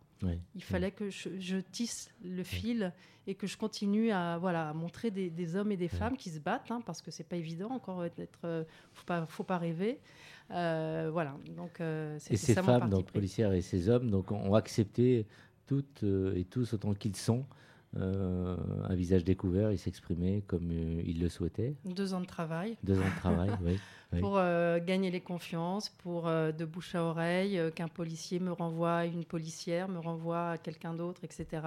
Il 0.54 0.62
fallait 0.62 0.90
que 0.90 1.10
je, 1.10 1.58
tisse 1.58 2.10
le 2.24 2.42
fil 2.42 2.92
et 3.26 3.34
que 3.34 3.46
je 3.46 3.56
continue 3.56 4.10
à, 4.10 4.38
voilà, 4.38 4.72
montrer 4.72 5.10
des, 5.10 5.56
hommes 5.56 5.72
et 5.72 5.76
des 5.76 5.88
femmes 5.88 6.16
qui 6.16 6.30
se 6.30 6.40
battent, 6.40 6.70
hein, 6.70 6.80
parce 6.84 7.02
que 7.02 7.10
c'est 7.10 7.24
pas 7.24 7.36
évident 7.36 7.70
encore 7.70 8.02
d'être. 8.16 8.40
Euh, 8.44 8.64
faut 8.92 9.04
pas, 9.04 9.26
faut 9.26 9.44
pas 9.44 9.58
rêver. 9.58 10.00
Euh, 10.50 11.10
voilà. 11.12 11.36
Donc 11.54 11.80
euh, 11.80 12.18
et 12.30 12.36
ces 12.36 12.54
femmes, 12.54 12.88
donc 12.88 13.12
policières 13.12 13.52
et 13.52 13.60
ces 13.60 13.88
hommes, 13.88 14.10
donc 14.10 14.32
ont 14.32 14.54
accepté 14.54 15.26
toutes 15.66 16.02
et 16.02 16.44
tous 16.46 16.72
autant 16.72 16.94
qu'ils 16.94 17.16
sont 17.16 17.44
euh, 17.96 18.56
un 18.88 18.94
visage 18.94 19.24
découvert, 19.24 19.72
il 19.72 19.78
s'exprimait 19.78 20.42
comme 20.46 20.70
euh, 20.70 21.02
il 21.06 21.20
le 21.20 21.28
souhaitait. 21.28 21.74
Deux 21.84 22.12
ans 22.14 22.20
de 22.20 22.26
travail. 22.26 22.76
Deux 22.84 22.98
ans 23.00 23.08
de 23.14 23.20
travail, 23.20 23.50
oui. 23.64 23.78
oui. 24.12 24.20
Pour 24.20 24.34
euh, 24.36 24.78
gagner 24.78 25.10
les 25.10 25.20
confiances, 25.20 25.88
pour 25.88 26.28
euh, 26.28 26.52
de 26.52 26.64
bouche 26.64 26.94
à 26.94 27.02
oreille, 27.02 27.60
qu'un 27.74 27.88
policier 27.88 28.40
me 28.40 28.52
renvoie 28.52 28.96
à 28.98 29.04
une 29.06 29.24
policière, 29.24 29.88
me 29.88 29.98
renvoie 29.98 30.50
à 30.52 30.58
quelqu'un 30.58 30.92
d'autre, 30.94 31.22
etc. 31.24 31.62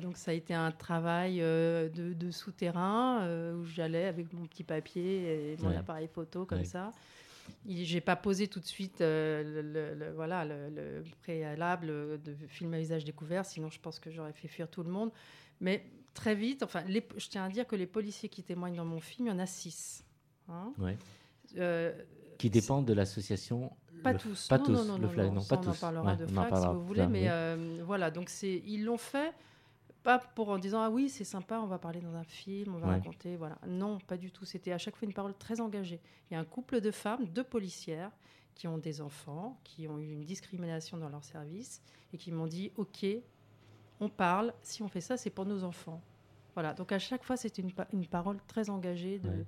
Donc 0.00 0.16
ça 0.16 0.30
a 0.30 0.34
été 0.34 0.54
un 0.54 0.70
travail 0.70 1.38
de, 1.40 2.12
de 2.14 2.30
souterrain 2.30 3.26
où 3.56 3.64
j'allais 3.64 4.04
avec 4.06 4.32
mon 4.32 4.46
petit 4.46 4.62
papier 4.62 5.52
et 5.54 5.56
mon 5.60 5.70
Ouais. 5.70 5.76
appareil 5.76 6.06
photo 6.06 6.44
comme 6.44 6.58
Ouais. 6.58 6.64
ça. 6.64 6.92
J'ai 7.66 8.00
pas 8.00 8.16
posé 8.16 8.48
tout 8.48 8.60
de 8.60 8.66
suite 8.66 9.00
euh, 9.00 9.42
le, 9.42 9.62
le- 9.62 9.94
le- 9.94 10.12
voilà, 10.12 10.44
le, 10.44 10.68
le 10.70 11.02
préalable 11.22 12.20
de 12.22 12.34
film 12.48 12.74
à 12.74 12.78
visage 12.78 13.04
découvert, 13.04 13.44
sinon 13.44 13.68
je 13.70 13.78
pense 13.80 13.98
que 13.98 14.10
j'aurais 14.10 14.32
fait 14.32 14.48
fuir 14.48 14.68
tout 14.68 14.82
le 14.82 14.90
monde. 14.90 15.10
Mais 15.60 15.84
très 16.14 16.34
vite, 16.34 16.62
enfin, 16.62 16.82
les- 16.86 17.06
je 17.16 17.28
tiens 17.28 17.44
à 17.44 17.48
dire 17.48 17.66
que 17.66 17.76
les 17.76 17.86
policiers 17.86 18.28
qui 18.28 18.42
témoignent 18.42 18.76
dans 18.76 18.84
mon 18.84 19.00
film, 19.00 19.28
il 19.28 19.30
y 19.30 19.34
en 19.34 19.38
a 19.38 19.46
six. 19.46 20.04
Hein. 20.48 20.72
Ouais. 20.78 20.96
Euh, 21.58 21.92
Qui 22.38 22.50
dépendent 22.50 22.86
de 22.86 22.92
l'association. 22.94 23.70
pas 24.02 24.12
le- 24.14 24.18
tous. 24.18 24.48
Pas 24.48 24.58
non, 24.58 24.64
tous. 24.64 24.72
non, 24.72 24.84
non, 24.84 24.98
le 24.98 25.06
non, 25.08 25.22
non, 25.24 25.32
non, 25.34 25.44
pas 25.44 25.56
on 25.56 25.58
en 25.58 25.72
tous. 25.72 25.78
parlera 25.80 26.10
Ouais, 26.12 26.16
de 26.16 26.26
flag 26.26 26.56
si 26.56 26.66
vous 26.68 26.84
voulez, 26.86 27.06
mais 27.06 27.22
oui. 27.22 27.28
euh, 27.28 27.82
voilà, 27.84 28.10
donc 28.10 28.30
c'est 28.30 28.62
ils 28.64 28.84
l'ont 28.84 28.96
fait 28.96 29.32
pas 30.02 30.18
pour 30.18 30.48
en 30.48 30.58
disant 30.58 30.80
ah 30.82 30.90
oui 30.90 31.08
c'est 31.08 31.24
sympa, 31.24 31.60
on 31.60 31.66
va 31.66 31.78
parler 31.78 32.00
dans 32.00 32.14
un 32.14 32.24
film, 32.24 32.74
on 32.74 32.78
va 32.78 32.86
Ouais. 32.88 32.92
raconter, 32.94 33.36
voilà. 33.36 33.58
Non, 33.66 33.98
pas 33.98 34.16
du 34.16 34.30
tout. 34.30 34.44
C'était 34.44 34.72
à 34.72 34.78
chaque 34.78 34.96
fois 34.96 35.06
une 35.06 35.14
parole 35.14 35.34
très 35.36 35.60
engagée. 35.60 36.00
Il 36.30 36.34
y 36.34 36.36
a 36.36 36.40
un 36.40 36.44
couple 36.44 36.80
de 36.80 36.90
femmes, 36.90 37.26
deux 37.26 37.44
policières 37.44 38.10
qui 38.54 38.66
ont 38.68 38.78
des 38.78 39.00
enfants, 39.00 39.58
qui 39.64 39.88
ont 39.88 39.98
eu 39.98 40.10
une 40.12 40.24
discrimination 40.24 40.96
dans 40.98 41.08
leur 41.08 41.24
service 41.24 41.82
et 42.12 42.18
qui 42.18 42.32
m'ont 42.32 42.46
dit 42.46 42.72
ok, 42.76 43.06
on 44.00 44.08
parle. 44.08 44.52
Si 44.62 44.82
on 44.82 44.88
fait 44.88 45.00
ça, 45.00 45.16
c'est 45.16 45.30
pour 45.30 45.44
nos 45.46 45.64
enfants. 45.64 46.00
Voilà. 46.54 46.72
Donc 46.74 46.92
à 46.92 46.98
chaque 46.98 47.22
fois, 47.24 47.36
c'était 47.36 47.62
une, 47.62 47.72
pa- 47.72 47.86
une 47.92 48.06
parole 48.06 48.38
très 48.46 48.70
engagée 48.70 49.18
de. 49.18 49.28
Ouais. 49.28 49.46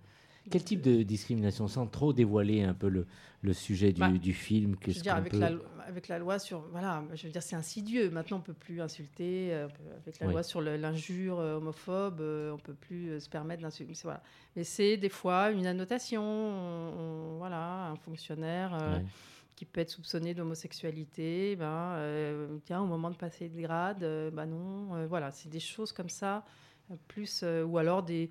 Quel 0.50 0.64
type 0.64 0.80
de 0.82 1.02
discrimination 1.02 1.68
Sans 1.68 1.86
trop 1.86 2.12
dévoiler 2.12 2.62
un 2.62 2.74
peu 2.74 2.88
le, 2.88 3.06
le 3.42 3.52
sujet 3.52 3.92
du, 3.92 4.00
Bah, 4.00 4.10
du 4.10 4.32
film. 4.32 4.76
Je 4.86 4.92
veux 4.92 5.00
dire, 5.00 5.14
avec 5.14 5.32
peut- 5.32 5.38
la, 5.38 5.50
lo- 5.50 5.62
avec 5.86 6.08
la 6.08 6.18
loi 6.18 6.38
sur. 6.38 6.60
Voilà, 6.72 7.04
je 7.14 7.26
veux 7.26 7.32
dire, 7.32 7.42
c'est 7.42 7.54
insidieux. 7.56 8.10
Maintenant, 8.10 8.38
on 8.38 8.40
peut 8.40 8.52
plus 8.52 8.80
insulter. 8.80 9.52
euh, 9.54 9.68
avec 10.04 10.18
la 10.20 10.26
Oui. 10.26 10.32
loi 10.32 10.42
sur 10.42 10.60
l'injure 10.60 11.38
euh, 11.38 11.56
homophobe, 11.56 12.20
euh, 12.20 12.50
on 12.52 12.58
peut 12.58 12.74
plus 12.74 13.20
se 13.20 13.28
permettre 13.28 13.62
d'insulter. 13.62 13.94
Voilà. 14.02 14.22
Mais 14.56 14.64
c'est 14.64 14.96
des 14.96 15.08
fois 15.08 15.50
une 15.50 15.66
annotation. 15.66 16.22
on- 16.22 16.92
on- 17.34 17.38
voilà, 17.38 17.86
un 17.90 17.96
fonctionnaire. 17.96 18.74
euh, 18.80 18.98
Ouais. 18.98 19.04
qui 19.54 19.66
peut 19.66 19.80
être 19.82 19.90
soupçonné 19.90 20.34
d'homosexualité, 20.34 21.54
ben, 21.56 21.66
euh, 21.96 22.58
tiens, 22.64 22.80
au 22.82 22.86
moment 22.86 23.10
de 23.10 23.14
passer 23.16 23.48
de 23.48 23.60
grade, 23.60 24.02
euh, 24.02 24.30
ben 24.30 24.46
non, 24.46 24.94
euh, 24.96 25.06
voilà, 25.06 25.30
c'est 25.30 25.48
des 25.50 25.60
choses 25.60 25.92
comme 25.92 26.08
ça, 26.08 26.44
plus, 27.06 27.44
ou 27.66 27.78
alors 27.78 28.02
des, 28.02 28.28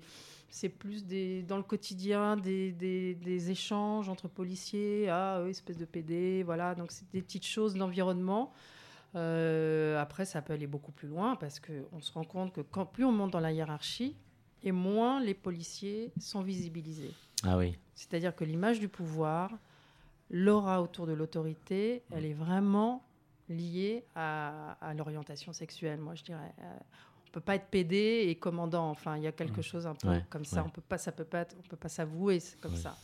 c'est 0.52 0.68
plus 0.68 1.06
des, 1.06 1.42
dans 1.42 1.56
le 1.56 1.62
quotidien 1.62 2.36
des, 2.36 2.72
des, 2.72 3.14
des 3.14 3.50
échanges 3.50 4.10
entre 4.10 4.28
policiers, 4.28 5.08
ah, 5.08 5.40
eux, 5.40 5.48
espèce 5.48 5.78
de 5.78 5.86
PD, 5.86 6.42
voilà, 6.42 6.74
donc 6.74 6.92
c'est 6.92 7.10
des 7.10 7.22
petites 7.22 7.46
choses 7.46 7.74
d'environnement. 7.74 8.52
Euh, 9.14 9.98
après, 9.98 10.26
ça 10.26 10.42
peut 10.42 10.52
aller 10.52 10.66
beaucoup 10.66 10.92
plus 10.92 11.08
loin 11.08 11.36
parce 11.36 11.58
qu'on 11.58 12.00
se 12.02 12.12
rend 12.12 12.24
compte 12.24 12.52
que 12.52 12.60
quand 12.60 12.84
plus 12.84 13.06
on 13.06 13.12
monte 13.12 13.30
dans 13.30 13.40
la 13.40 13.50
hiérarchie, 13.50 14.14
et 14.62 14.72
moins 14.72 15.20
les 15.20 15.34
policiers 15.34 16.12
sont 16.20 16.42
visibilisés. 16.42 17.14
Ah 17.44 17.56
oui. 17.56 17.78
C'est-à-dire 17.94 18.36
que 18.36 18.44
l'image 18.44 18.78
du 18.78 18.88
pouvoir, 18.88 19.50
l'aura 20.30 20.82
autour 20.82 21.06
de 21.06 21.14
l'autorité, 21.14 22.02
elle 22.10 22.26
est 22.26 22.34
vraiment 22.34 23.02
liée 23.48 24.04
à, 24.14 24.76
à 24.82 24.92
l'orientation 24.92 25.54
sexuelle, 25.54 25.98
moi 25.98 26.14
je 26.14 26.24
dirais. 26.24 26.54
Peut 27.32 27.40
pas 27.40 27.54
être 27.56 27.66
PD 27.70 28.26
et 28.28 28.34
commandant. 28.34 28.90
Enfin, 28.90 29.16
il 29.16 29.22
y 29.22 29.26
a 29.26 29.32
quelque 29.32 29.62
chose 29.62 29.86
un 29.86 29.94
peu 29.94 30.08
Ouais, 30.08 30.22
comme 30.28 30.44
ça. 30.44 30.56
ouais. 30.60 30.66
On 30.66 30.70
peut 30.70 30.82
pas, 30.86 30.98
ça 30.98 31.12
peut 31.12 31.24
pas, 31.24 31.40
être- 31.40 31.56
on 31.58 31.66
peut 31.66 31.76
pas 31.76 31.88
s'avouer 31.88 32.40
comme 32.60 32.72
Ouais, 32.74 32.78
ça. 32.78 32.94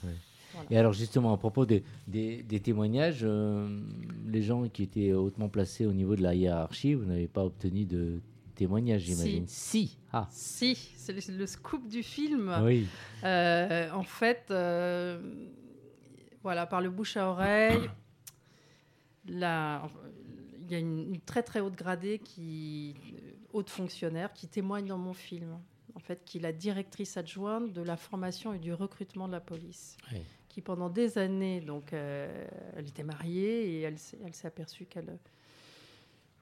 Voilà. 0.53 0.67
Et 0.71 0.77
alors 0.79 0.93
justement, 0.93 1.33
à 1.33 1.37
propos 1.39 1.65
des, 1.67 1.83
des- 2.07 2.43
des 2.43 2.61
témoignages, 2.61 3.21
euh, 3.23 3.81
les 4.27 4.43
gens 4.43 4.69
qui 4.69 4.83
étaient 4.83 5.13
hautement 5.15 5.49
placés 5.49 5.87
au 5.87 5.93
niveau 5.93 6.15
de 6.15 6.23
la 6.23 6.35
hiérarchie, 6.35 6.93
vous 6.95 7.05
n'avez 7.07 7.27
pas 7.29 7.45
obtenu 7.45 7.85
de 7.87 8.21
témoignages, 8.55 9.03
j'imagine. 9.03 9.45
Si. 9.47 9.97
Ah. 10.13 10.27
Si, 10.31 10.75
c'est 10.75 11.13
le, 11.13 11.39
le 11.39 11.47
scoop 11.47 11.89
du 11.89 12.03
film. 12.03 12.55
Oui. 12.63 12.87
Euh, 13.25 13.91
en 13.93 14.03
fait, 14.03 14.47
euh, 14.51 15.21
voilà, 16.43 16.67
par 16.67 16.81
le 16.83 16.91
bouche 16.91 17.17
à 17.17 17.29
oreille, 17.31 17.89
il 19.27 19.39
y 19.39 19.45
a 19.45 19.89
une, 20.79 21.15
une 21.15 21.21
très 21.21 21.43
très 21.43 21.61
haute 21.61 21.77
gradée, 21.77 22.19
qui, 22.19 22.95
haute 23.52 23.71
fonctionnaire, 23.71 24.33
qui 24.33 24.49
témoigne 24.49 24.87
dans 24.87 24.99
mon 24.99 25.14
film. 25.14 25.59
En 25.95 26.00
fait, 26.00 26.23
qui 26.25 26.38
est 26.38 26.40
la 26.40 26.52
directrice 26.52 27.17
adjointe 27.17 27.73
de 27.73 27.83
la 27.83 27.97
formation 27.97 28.52
et 28.55 28.59
du 28.59 28.73
recrutement 28.73 29.26
de 29.26 29.33
la 29.33 29.40
police. 29.40 29.97
Qui 30.49 30.61
pendant 30.61 30.88
des 30.90 31.19
années, 31.19 31.61
donc, 31.61 31.93
euh, 31.93 32.47
elle 32.76 32.87
était 32.88 33.02
mariée 33.02 33.71
et 33.71 33.81
elle, 33.83 33.99
s'est- 33.99 34.19
elle 34.25 34.35
s'est 34.35 34.47
aperçue 34.49 34.87
qu'elle 34.87 35.19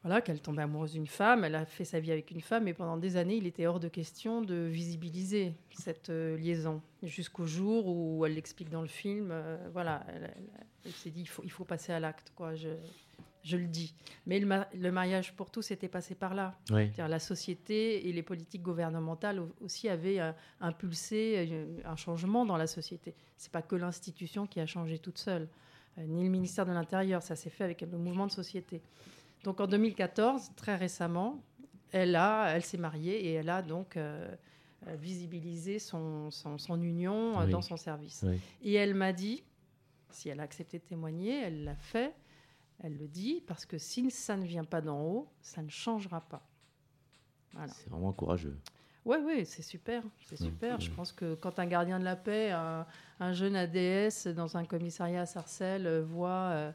voilà, 0.03 0.21
qu'elle 0.21 0.41
tombait 0.41 0.63
amoureuse 0.63 0.93
d'une 0.93 1.09
femme, 1.09 1.43
elle 1.45 1.57
a 1.57 1.67
fait 1.67 1.85
sa 1.85 1.99
vie 1.99 2.13
avec 2.13 2.31
une 2.31 2.41
femme, 2.41 2.69
et 2.69 2.75
pendant 2.75 2.97
des 2.97 3.17
années, 3.17 3.37
il 3.39 3.47
était 3.47 3.67
hors 3.67 3.81
de 3.81 3.89
question 3.89 4.41
de 4.41 4.55
visibiliser 4.55 5.53
cette 5.73 6.11
euh, 6.11 6.37
liaison. 6.37 6.81
Jusqu'au 7.03 7.45
jour 7.45 7.89
où 7.89 8.25
elle 8.25 8.35
l'explique 8.35 8.71
dans 8.71 8.83
le 8.83 8.87
film, 8.87 9.31
euh, 9.33 9.57
voilà, 9.73 10.07
elle, 10.09 10.33
elle- 10.37 10.47
elle 10.85 10.93
s'est 10.93 11.11
dit, 11.11 11.23
il 11.23 11.27
faut, 11.29 11.43
il 11.43 11.51
faut 11.51 11.65
passer 11.65 11.91
à 11.93 11.99
l'acte, 11.99 12.33
quoi, 12.37 12.55
je, 12.55 12.69
je 13.47 13.57
le 13.57 13.67
dis. 13.69 13.95
Mais 14.27 14.41
le, 14.41 14.47
ma- 14.47 14.69
le 14.75 14.91
mariage 14.91 15.33
pour 15.35 15.51
tous 15.51 15.71
était 15.71 15.89
passé 15.89 16.15
par 16.15 16.35
là. 16.35 16.55
Oui. 16.71 16.91
La 16.99 17.19
société 17.19 18.09
et 18.09 18.13
les 18.13 18.23
politiques 18.23 18.63
gouvernementales 18.63 19.39
au- 19.41 19.53
aussi 19.61 19.89
avaient 19.89 20.21
euh, 20.21 20.33
impulsé 20.61 21.47
euh, 21.51 21.79
un 21.85 21.97
changement 21.97 22.45
dans 22.45 22.57
la 22.57 22.67
société. 22.67 23.15
C'est 23.37 23.53
pas 23.53 23.63
que 23.63 23.77
l'institution 23.77 24.47
qui 24.47 24.59
a 24.61 24.67
changé 24.67 24.99
toute 24.99 25.19
seule, 25.19 25.49
euh, 25.99 26.07
ni 26.07 26.25
le 26.25 26.31
ministère 26.31 26.67
de 26.67 26.73
l'Intérieur. 26.73 27.23
Ça 27.23 27.37
s'est 27.37 27.51
fait 27.51 27.65
avec 27.65 27.81
le 27.83 27.99
mouvement 27.99 28.27
de 28.27 28.33
société. 28.33 28.83
Donc 29.45 29.61
en 29.61 29.67
2014, 29.67 30.51
très 30.57 30.75
récemment, 30.77 31.41
elle 31.93 32.17
a, 32.17 32.49
elle 32.57 32.65
s'est 32.65 32.79
mariée 32.79 33.27
et 33.27 33.33
elle 33.35 33.49
a 33.49 33.63
donc 33.63 33.97
visibilisé 34.99 35.79
son, 35.79 36.31
son, 36.31 36.59
son 36.59 36.81
union 36.83 37.39
Oui. 37.39 37.51
dans 37.51 37.63
son 37.63 37.77
service. 37.77 38.25
Oui. 38.27 38.39
Et 38.63 38.75
elle 38.75 38.95
m'a 38.95 39.13
dit, 39.13 39.43
si 40.11 40.29
elle 40.29 40.41
a 40.41 40.45
accepté 40.45 40.79
de 40.79 40.85
témoigner, 40.85 41.41
elle 41.43 41.65
l'a 41.65 41.75
fait. 41.77 42.15
Elle 42.81 42.97
le 42.99 43.09
dit 43.09 43.43
parce 43.47 43.65
que 43.67 43.79
si 43.79 44.11
ça 44.11 44.37
ne 44.37 44.45
vient 44.45 44.65
pas 44.65 44.81
d'en 44.81 45.01
haut, 45.03 45.29
ça 45.41 45.63
ne 45.63 45.69
changera 45.69 46.21
pas. 46.21 46.47
Voilà. 47.53 47.73
C'est 47.73 47.89
vraiment 47.89 48.13
courageux. 48.13 48.59
Ouais, 49.05 49.19
ouais, 49.23 49.45
c'est 49.45 49.63
super, 49.63 50.03
c'est 50.23 50.37
super. 50.37 50.81
Je 50.81 50.91
pense 50.91 51.13
que 51.13 51.35
quand 51.37 51.59
un 51.61 51.67
gardien 51.67 52.01
de 52.01 52.05
la 52.05 52.17
paix, 52.17 52.51
un, 52.51 52.85
un 53.21 53.33
jeune 53.33 53.55
ADS 53.55 54.29
dans 54.35 54.57
un 54.57 54.65
commissariat 54.65 55.23
à 55.23 55.27
Sarcelles 55.27 56.01
voit 56.03 56.51
euh, 56.51 56.73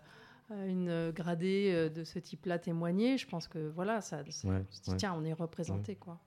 une 0.67 1.11
gradée 1.11 1.71
euh, 1.73 1.89
de 1.89 2.05
ce 2.05 2.19
type-là 2.19 2.57
témoigner, 2.57 3.17
je 3.17 3.27
pense 3.27 3.47
que 3.49 3.69
voilà, 3.69 3.99
ça, 3.99 4.23
ça- 4.29 4.47
ouais. 4.47 4.63
tiens, 4.97 5.13
on 5.17 5.25
est 5.25 5.33
représenté, 5.33 5.95
quoi. 5.97 6.19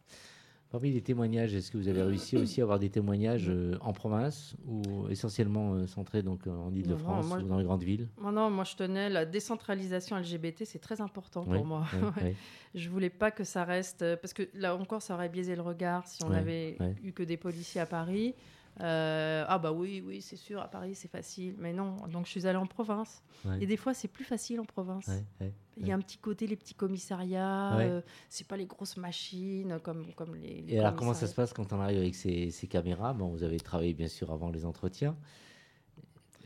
Parmi 0.75 0.91
les 0.91 1.03
témoignages, 1.03 1.55
est-ce 1.55 1.71
que 1.71 1.79
vous 1.79 1.87
avez 1.87 2.03
réussi 2.03 2.37
aussi 2.37 2.61
à 2.61 2.65
avoir 2.65 2.81
des 2.81 2.91
témoignages 2.91 3.49
euh, 3.49 3.79
en 3.81 3.93
province 3.93 4.57
ou 4.67 5.07
essentiellement 5.09 5.75
euh, 5.75 5.87
centrés 5.87 6.25
donc 6.25 6.49
euh, 6.49 6.51
en 6.51 6.75
Ile-de-France 6.75 7.29
moi, 7.29 7.39
ou 7.39 7.43
dans 7.47 7.59
les 7.59 7.65
grandes 7.65 7.85
villes? 7.85 8.09
Non, 8.21 8.33
non, 8.33 8.51
moi 8.51 8.65
je 8.65 8.75
tenais 8.75 9.09
la 9.09 9.25
décentralisation 9.25 10.19
LGBT, 10.19 10.65
c'est 10.65 10.81
très 10.81 11.01
important 11.01 11.45
Oui, 11.47 11.59
pour 11.59 11.65
moi. 11.65 11.87
oui, 11.93 12.09
oui. 12.25 12.35
Je 12.75 12.91
voulais 12.91 13.09
pas 13.09 13.31
que 13.31 13.45
ça 13.45 13.63
reste 13.63 14.03
euh, 14.03 14.17
parce 14.17 14.33
que 14.35 14.49
là 14.53 14.75
encore 14.75 15.01
ça 15.01 15.15
aurait 15.15 15.29
biaisé 15.29 15.55
le 15.55 15.63
regard 15.63 16.09
si 16.09 16.25
on 16.25 16.33
avait 16.33 16.77
eu 17.05 17.13
que 17.13 17.23
des 17.23 17.37
policiers 17.37 17.81
à 17.81 17.87
Paris. 17.87 18.35
Euh, 18.81 19.45
ah 19.47 19.59
bah 19.59 19.71
oui, 19.73 20.03
oui, 20.05 20.21
c'est 20.21 20.37
sûr, 20.37 20.61
à 20.61 20.69
Paris 20.69 20.95
c'est 20.97 21.11
facile, 21.11 21.55
mais 21.59 21.73
non. 21.73 21.97
Donc 22.13 22.27
je 22.27 22.31
suis 22.31 22.47
allée 22.47 22.59
en 22.59 22.67
province. 22.67 23.23
Ouais. 23.45 23.59
Et 23.63 23.67
des 23.67 23.77
fois 23.77 23.95
c'est 23.95 24.09
plus 24.09 24.25
facile 24.25 24.59
en 24.61 24.65
province. 24.65 25.07
Ouais, 25.07 25.25
ouais. 25.41 25.53
Il 25.77 25.87
y 25.87 25.93
a 25.93 25.95
un 25.95 26.01
petit 26.01 26.19
côté 26.19 26.47
les 26.47 26.57
petits 26.57 26.75
commissariats, 26.75 27.77
euh, 27.79 28.01
c'est 28.29 28.47
pas 28.47 28.57
les 28.57 28.67
grosses 28.67 28.97
machines 28.97 29.79
comme 29.83 30.13
comme 30.15 30.35
les. 30.35 30.63
les 30.63 30.75
Et 30.75 30.79
alors, 30.81 30.97
comment 30.97 31.15
ça 31.15 31.27
se 31.29 31.35
passe 31.35 31.53
quand 31.53 31.73
on 31.73 31.81
arrive 31.81 31.99
avec 31.99 32.15
ces, 32.17 32.51
ces 32.51 32.67
caméras? 32.67 33.13
Bon, 33.13 33.29
vous 33.29 33.43
avez 33.45 33.59
travaillé 33.61 33.95
bien 33.95 34.09
sûr 34.09 34.33
avant 34.33 34.51
les 34.51 34.65
entretiens. 34.65 35.17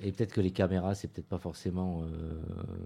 Et 0.00 0.12
peut-être 0.12 0.32
que 0.32 0.40
les 0.40 0.52
caméras, 0.52 0.94
c'est 0.94 1.08
peut-être 1.08 1.26
pas 1.28 1.38
forcément 1.38 2.02
euh, 2.04 2.40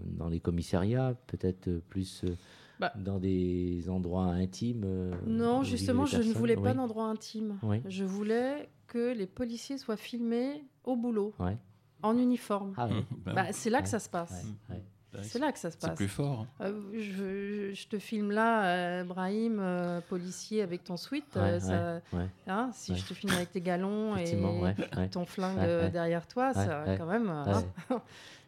dans 0.05 0.29
les 0.29 0.39
commissariats, 0.39 1.13
peut-être 1.27 1.69
plus 1.89 2.23
euh, 2.23 2.35
Bah. 2.79 2.91
dans 2.97 3.19
des 3.19 3.87
endroits 3.87 4.25
intimes. 4.25 5.11
Non, 5.27 5.61
justement, 5.63 6.07
je 6.07 6.17
ne 6.17 6.33
voulais 6.33 6.55
pas 6.55 6.71
Oui. 6.71 6.75
d'endroit 6.75 7.05
intime. 7.05 7.59
Oui. 7.61 7.81
Je 7.87 8.03
voulais 8.03 8.67
que 8.93 9.13
les 9.13 9.25
policiers 9.27 9.77
soient 9.77 9.97
filmés 9.97 10.63
au 10.83 10.95
boulot, 10.95 11.33
Ouais. 11.39 11.57
en 12.03 12.17
uniforme. 12.17 12.73
Ah 12.77 12.87
oui. 12.89 13.03
Ben, 13.25 13.33
Bah, 13.33 13.45
c'est 13.51 13.69
là 13.69 13.81
que 13.81 13.89
ça 13.89 13.99
se 13.99 14.09
passe. 14.09 14.45
ouais, 14.69 14.75
ouais. 14.75 14.83
C'est 15.21 15.37
là 15.37 15.51
que 15.51 15.59
ça 15.59 15.69
se 15.69 15.77
c'est 15.79 15.87
passe. 15.87 15.95
plus 15.95 16.07
fort. 16.07 16.47
Euh, 16.61 16.81
je, 16.93 17.71
je 17.75 17.87
te 17.87 17.99
filme 17.99 18.31
là, 18.31 18.65
euh, 18.65 19.03
Brahim, 19.03 19.59
euh, 19.59 20.01
policier 20.09 20.63
avec 20.63 20.83
ton 20.83 20.97
sweat. 20.97 21.35
Ouais, 21.35 21.59
ça- 21.59 22.01
ouais, 22.13 22.27
hein, 22.47 22.71
si 22.73 22.91
Ouais. 22.93 22.97
je 22.97 23.05
te 23.05 23.13
filme 23.13 23.31
avec 23.33 23.51
tes 23.51 23.61
galons 23.61 24.15
et 24.17 24.21
Effectivement, 24.23 24.59
ouais, 24.59 24.75
ouais. 24.97 25.09
ton 25.09 25.25
flingue 25.25 25.57
Ouais, 25.59 25.65
ouais. 25.83 25.89
derrière 25.91 26.25
toi, 26.27 26.47
Ouais, 26.47 26.53
ça 26.65 26.83
ouais. 26.83 26.97
quand 26.97 27.05
même. 27.05 27.29
hein. 27.29 27.63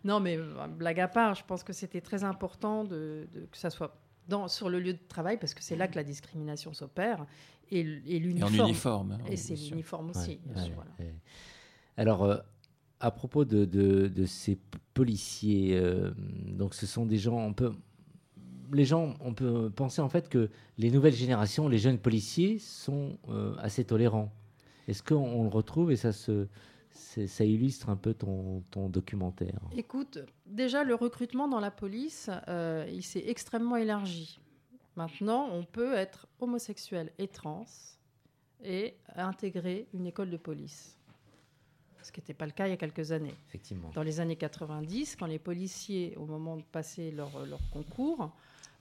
non, 0.04 0.20
mais 0.20 0.40
blague 0.70 1.00
à 1.00 1.08
part, 1.08 1.36
je 1.36 1.44
pense 1.46 1.64
que 1.64 1.72
c'était 1.74 2.02
très 2.02 2.24
important 2.24 2.84
de, 2.84 3.28
de- 3.34 3.42
que 3.46 3.58
ça 3.58 3.70
soit 3.70 3.96
dans, 4.28 4.48
sur 4.48 4.70
le 4.70 4.80
lieu 4.80 4.94
de 4.94 5.00
travail, 5.08 5.38
parce 5.38 5.54
que 5.54 5.62
c'est 5.62 5.76
là 5.76 5.88
que 5.88 5.94
la 5.96 6.04
discrimination 6.04 6.74
s'opère, 6.74 7.28
et, 7.72 7.82
l- 7.82 8.02
et 8.06 8.16
Et 8.16 8.20
en 8.20 8.22
l'uniforme. 8.50 8.70
uniforme. 8.70 9.12
hein, 9.14 9.18
Et 9.30 9.36
c'est 9.38 9.56
l'uniforme 9.56 10.10
aussi. 10.12 10.32
Ouais, 10.32 10.40
bien 10.46 10.56
sûr, 10.64 10.70
ouais, 10.70 10.76
voilà. 10.76 10.92
ouais. 11.00 11.16
Alors, 11.98 12.24
euh, 12.24 12.38
à 13.00 13.12
propos 13.12 13.46
de, 13.46 13.66
de- 13.66 14.08
de 14.08 14.26
ces 14.26 14.58
policiers, 14.94 15.76
euh, 15.78 16.12
donc 16.48 16.74
ce 16.74 16.86
sont 16.86 17.06
des 17.06 17.18
gens, 17.18 17.38
on 17.38 17.54
peut, 17.54 17.72
les 18.74 18.86
gens, 18.86 19.16
on 19.20 19.34
peut 19.34 19.70
penser 19.70 20.02
en 20.02 20.10
fait 20.10 20.30
que 20.30 20.50
les 20.78 20.90
nouvelles 20.92 21.14
générations, 21.14 21.68
les 21.68 21.78
jeunes 21.78 22.00
policiers 22.00 22.58
sont 22.60 23.18
euh, 23.30 23.54
assez 23.60 23.84
tolérants. 23.84 24.32
Est-ce 24.88 25.04
qu'on 25.04 25.16
on 25.18 25.44
le 25.44 25.50
retrouve 25.50 25.92
et 25.92 25.96
ça 25.96 26.12
se, 26.12 26.48
c'est- 26.92 27.28
ça 27.28 27.44
illustre 27.44 27.90
un 27.90 27.96
peu 27.98 28.14
ton, 28.14 28.62
ton 28.72 28.88
documentaire? 28.90 29.60
Écoute, 29.76 30.20
déjà 30.46 30.84
le 30.84 30.96
recrutement 30.96 31.48
dans 31.48 31.60
la 31.60 31.72
police, 31.72 32.30
euh, 32.48 32.86
il 32.92 33.04
s'est 33.04 33.24
extrêmement 33.28 33.76
élargi. 33.76 34.40
Maintenant, 34.96 35.50
on 35.52 35.64
peut 35.64 35.94
être 35.94 36.28
homosexuel 36.40 37.12
et 37.18 37.28
trans 37.28 37.66
et 38.64 38.96
intégrer 39.16 39.88
une 39.94 40.08
école 40.08 40.30
de 40.30 40.38
police. 40.38 40.98
Ce 42.02 42.12
qui 42.12 42.20
n'était 42.22 42.34
pas 42.34 42.46
le 42.46 42.52
cas 42.52 42.68
il 42.68 42.70
y 42.70 42.74
a 42.74 42.78
quelques 42.78 43.12
années. 43.12 43.34
Effectivement. 43.48 43.90
Dans 43.94 44.04
les 44.04 44.20
années 44.20 44.36
90, 44.36 45.16
quand 45.18 45.26
les 45.26 45.40
policiers, 45.40 46.16
au 46.18 46.26
moment 46.26 46.56
de 46.56 46.62
passer 46.64 47.12
leur, 47.12 47.46
leur 47.46 47.60
concours, 47.72 48.32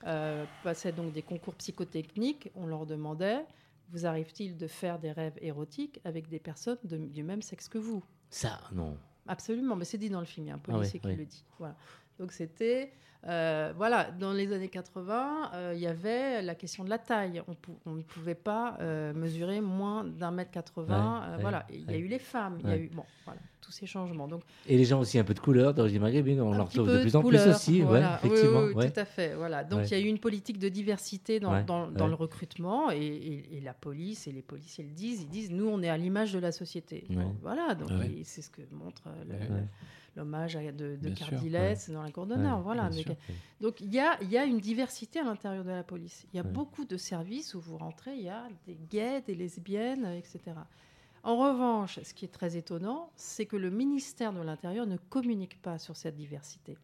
euh, 0.05 0.45
passaient 0.63 0.91
donc 0.91 1.11
des 1.11 1.23
concours 1.23 1.55
psychotechniques, 1.55 2.49
on 2.55 2.65
leur 2.67 2.85
demandait 2.85 3.45
vous 3.89 4.07
arrive-t-il 4.07 4.57
de 4.57 4.65
faire 4.65 4.97
des 4.97 5.11
rêves 5.11 5.37
érotiques 5.41 5.99
avec 6.05 6.27
des 6.27 6.39
personnes 6.39 6.79
de- 6.85 6.97
du 6.97 7.21
même 7.21 7.43
sexe 7.43 7.69
que 7.69 7.77
vous? 7.77 8.03
Ça, 8.31 8.59
non. 8.73 8.97
Absolument, 9.27 9.75
mais 9.75 9.85
c'est 9.85 9.99
dit 9.99 10.09
dans 10.09 10.19
le 10.21 10.25
film, 10.25 10.47
il 10.47 10.49
y 10.49 10.51
a 10.51 10.55
un 10.55 10.57
Ah 10.57 10.71
policier 10.71 10.95
ouais, 10.95 11.01
qui 11.01 11.07
ouais. 11.09 11.15
le 11.15 11.25
dit. 11.25 11.43
Voilà. 11.59 11.75
Donc 12.17 12.31
c'était, 12.31 12.91
euh, 13.27 13.73
voilà, 13.75 14.11
dans 14.11 14.33
les 14.33 14.53
années 14.53 14.67
80, 14.69 15.51
euh, 15.53 15.71
il 15.75 15.81
y 15.81 15.87
avait 15.87 16.41
la 16.41 16.53
question 16.55 16.83
de 16.83 16.89
la 16.89 16.99
taille. 16.99 17.41
On, 17.47 17.55
pou- 17.55 17.77
on 17.85 17.93
ne 17.93 18.01
pouvait 18.03 18.35
pas 18.35 18.77
euh, 18.81 19.13
mesurer 19.13 19.61
moins 19.61 20.03
d'un 20.03 20.31
mètre 20.31 20.51
80. 20.51 20.85
Ouais, 20.85 21.25
euh, 21.27 21.35
ouais, 21.35 21.41
voilà, 21.41 21.65
il 21.71 21.89
y 21.89 21.93
a 21.95 21.97
eu 21.97 22.07
les 22.07 22.19
femmes, 22.19 22.57
il 22.63 22.69
y 22.69 22.73
a 22.73 22.77
eu, 22.77 22.89
bon, 22.93 23.03
voilà, 23.25 23.39
tous 23.61 23.71
ces 23.71 23.87
changements. 23.87 24.27
Donc 24.27 24.43
Et 24.67 24.77
les 24.77 24.85
gens 24.85 24.99
aussi 24.99 25.17
un 25.17 25.23
peu 25.23 25.33
de 25.33 25.39
couleur, 25.39 25.73
d'origine 25.73 26.01
maghrébine, 26.03 26.39
on 26.39 26.51
petit 26.51 26.77
retrouve 26.79 26.93
de 26.97 27.01
plus 27.01 27.15
en 27.15 27.21
couleur, 27.23 27.43
plus 27.43 27.51
aussi. 27.55 27.81
voilà. 27.81 28.19
Ouais, 28.23 28.29
Oui, 28.29 28.29
effectivement. 28.29 28.61
oui, 28.75 28.91
tout 28.91 28.99
à 28.99 29.05
fait. 29.05 29.33
Voilà. 29.35 29.63
Donc 29.63 29.89
il 29.89 29.91
y 29.91 29.95
a 29.95 29.99
eu 29.99 30.07
une 30.07 30.19
politique 30.19 30.59
de 30.59 30.69
diversité 30.69 31.39
dans, 31.39 31.51
le 31.89 32.13
recrutement 32.13 32.91
et, 32.91 32.97
et- 32.97 33.57
et 33.57 33.61
la 33.61 33.73
police 33.73 34.27
et 34.27 34.31
les 34.31 34.43
policiers 34.43 34.83
le 34.83 34.91
disent. 34.91 35.23
Ils 35.23 35.29
disent 35.29 35.51
nous 35.51 35.67
on 35.67 35.81
est 35.81 35.89
à 35.89 35.97
l'image 35.97 36.31
de 36.33 36.39
la 36.39 36.51
société. 36.51 37.07
Voilà. 37.41 37.73
Donc 37.73 37.89
c'est 38.23 38.43
ce 38.43 38.51
que 38.51 38.61
montre 38.71 39.01
euh, 39.07 39.61
l'hommage 40.15 40.53
de, 40.53 40.95
de 40.95 41.09
Cardilès 41.09 41.89
dans 41.89 42.03
la 42.03 42.11
cour 42.11 42.25
d'honneur. 42.25 42.61
Voilà. 42.61 42.89
Donc, 42.89 43.14
sûr. 43.25 43.33
donc 43.61 43.79
il 43.81 43.93
y 43.93 43.99
a, 43.99 44.17
il 44.21 44.29
y 44.31 44.37
a 44.37 44.45
une 44.45 44.59
diversité 44.59 45.19
à 45.19 45.23
l'intérieur 45.23 45.63
de 45.63 45.69
la 45.71 45.83
police. 45.83 46.25
Il 46.33 46.37
y 46.37 46.39
a 46.39 46.43
Ouais. 46.43 46.49
beaucoup 46.51 46.85
de 46.85 46.97
services 46.97 47.53
où 47.55 47.59
vous 47.59 47.77
rentrez, 47.77 48.15
il 48.15 48.23
y 48.23 48.29
a 48.29 48.47
des 48.67 48.77
gays, 48.89 49.21
des 49.21 49.35
lesbiennes, 49.35 50.05
etc. 50.05 50.39
En 51.23 51.37
revanche, 51.37 51.99
ce 52.03 52.13
qui 52.13 52.25
est 52.25 52.29
très 52.29 52.55
étonnant, 52.55 53.09
c'est 53.15 53.45
que 53.47 53.55
le 53.57 53.71
ministère 53.71 54.31
de 54.31 54.41
l'Intérieur 54.41 54.85
ne 54.85 54.97
communique 54.97 55.59
pas 55.61 55.79
sur 55.79 55.95
cette 55.95 56.15
diversité. 56.15 56.77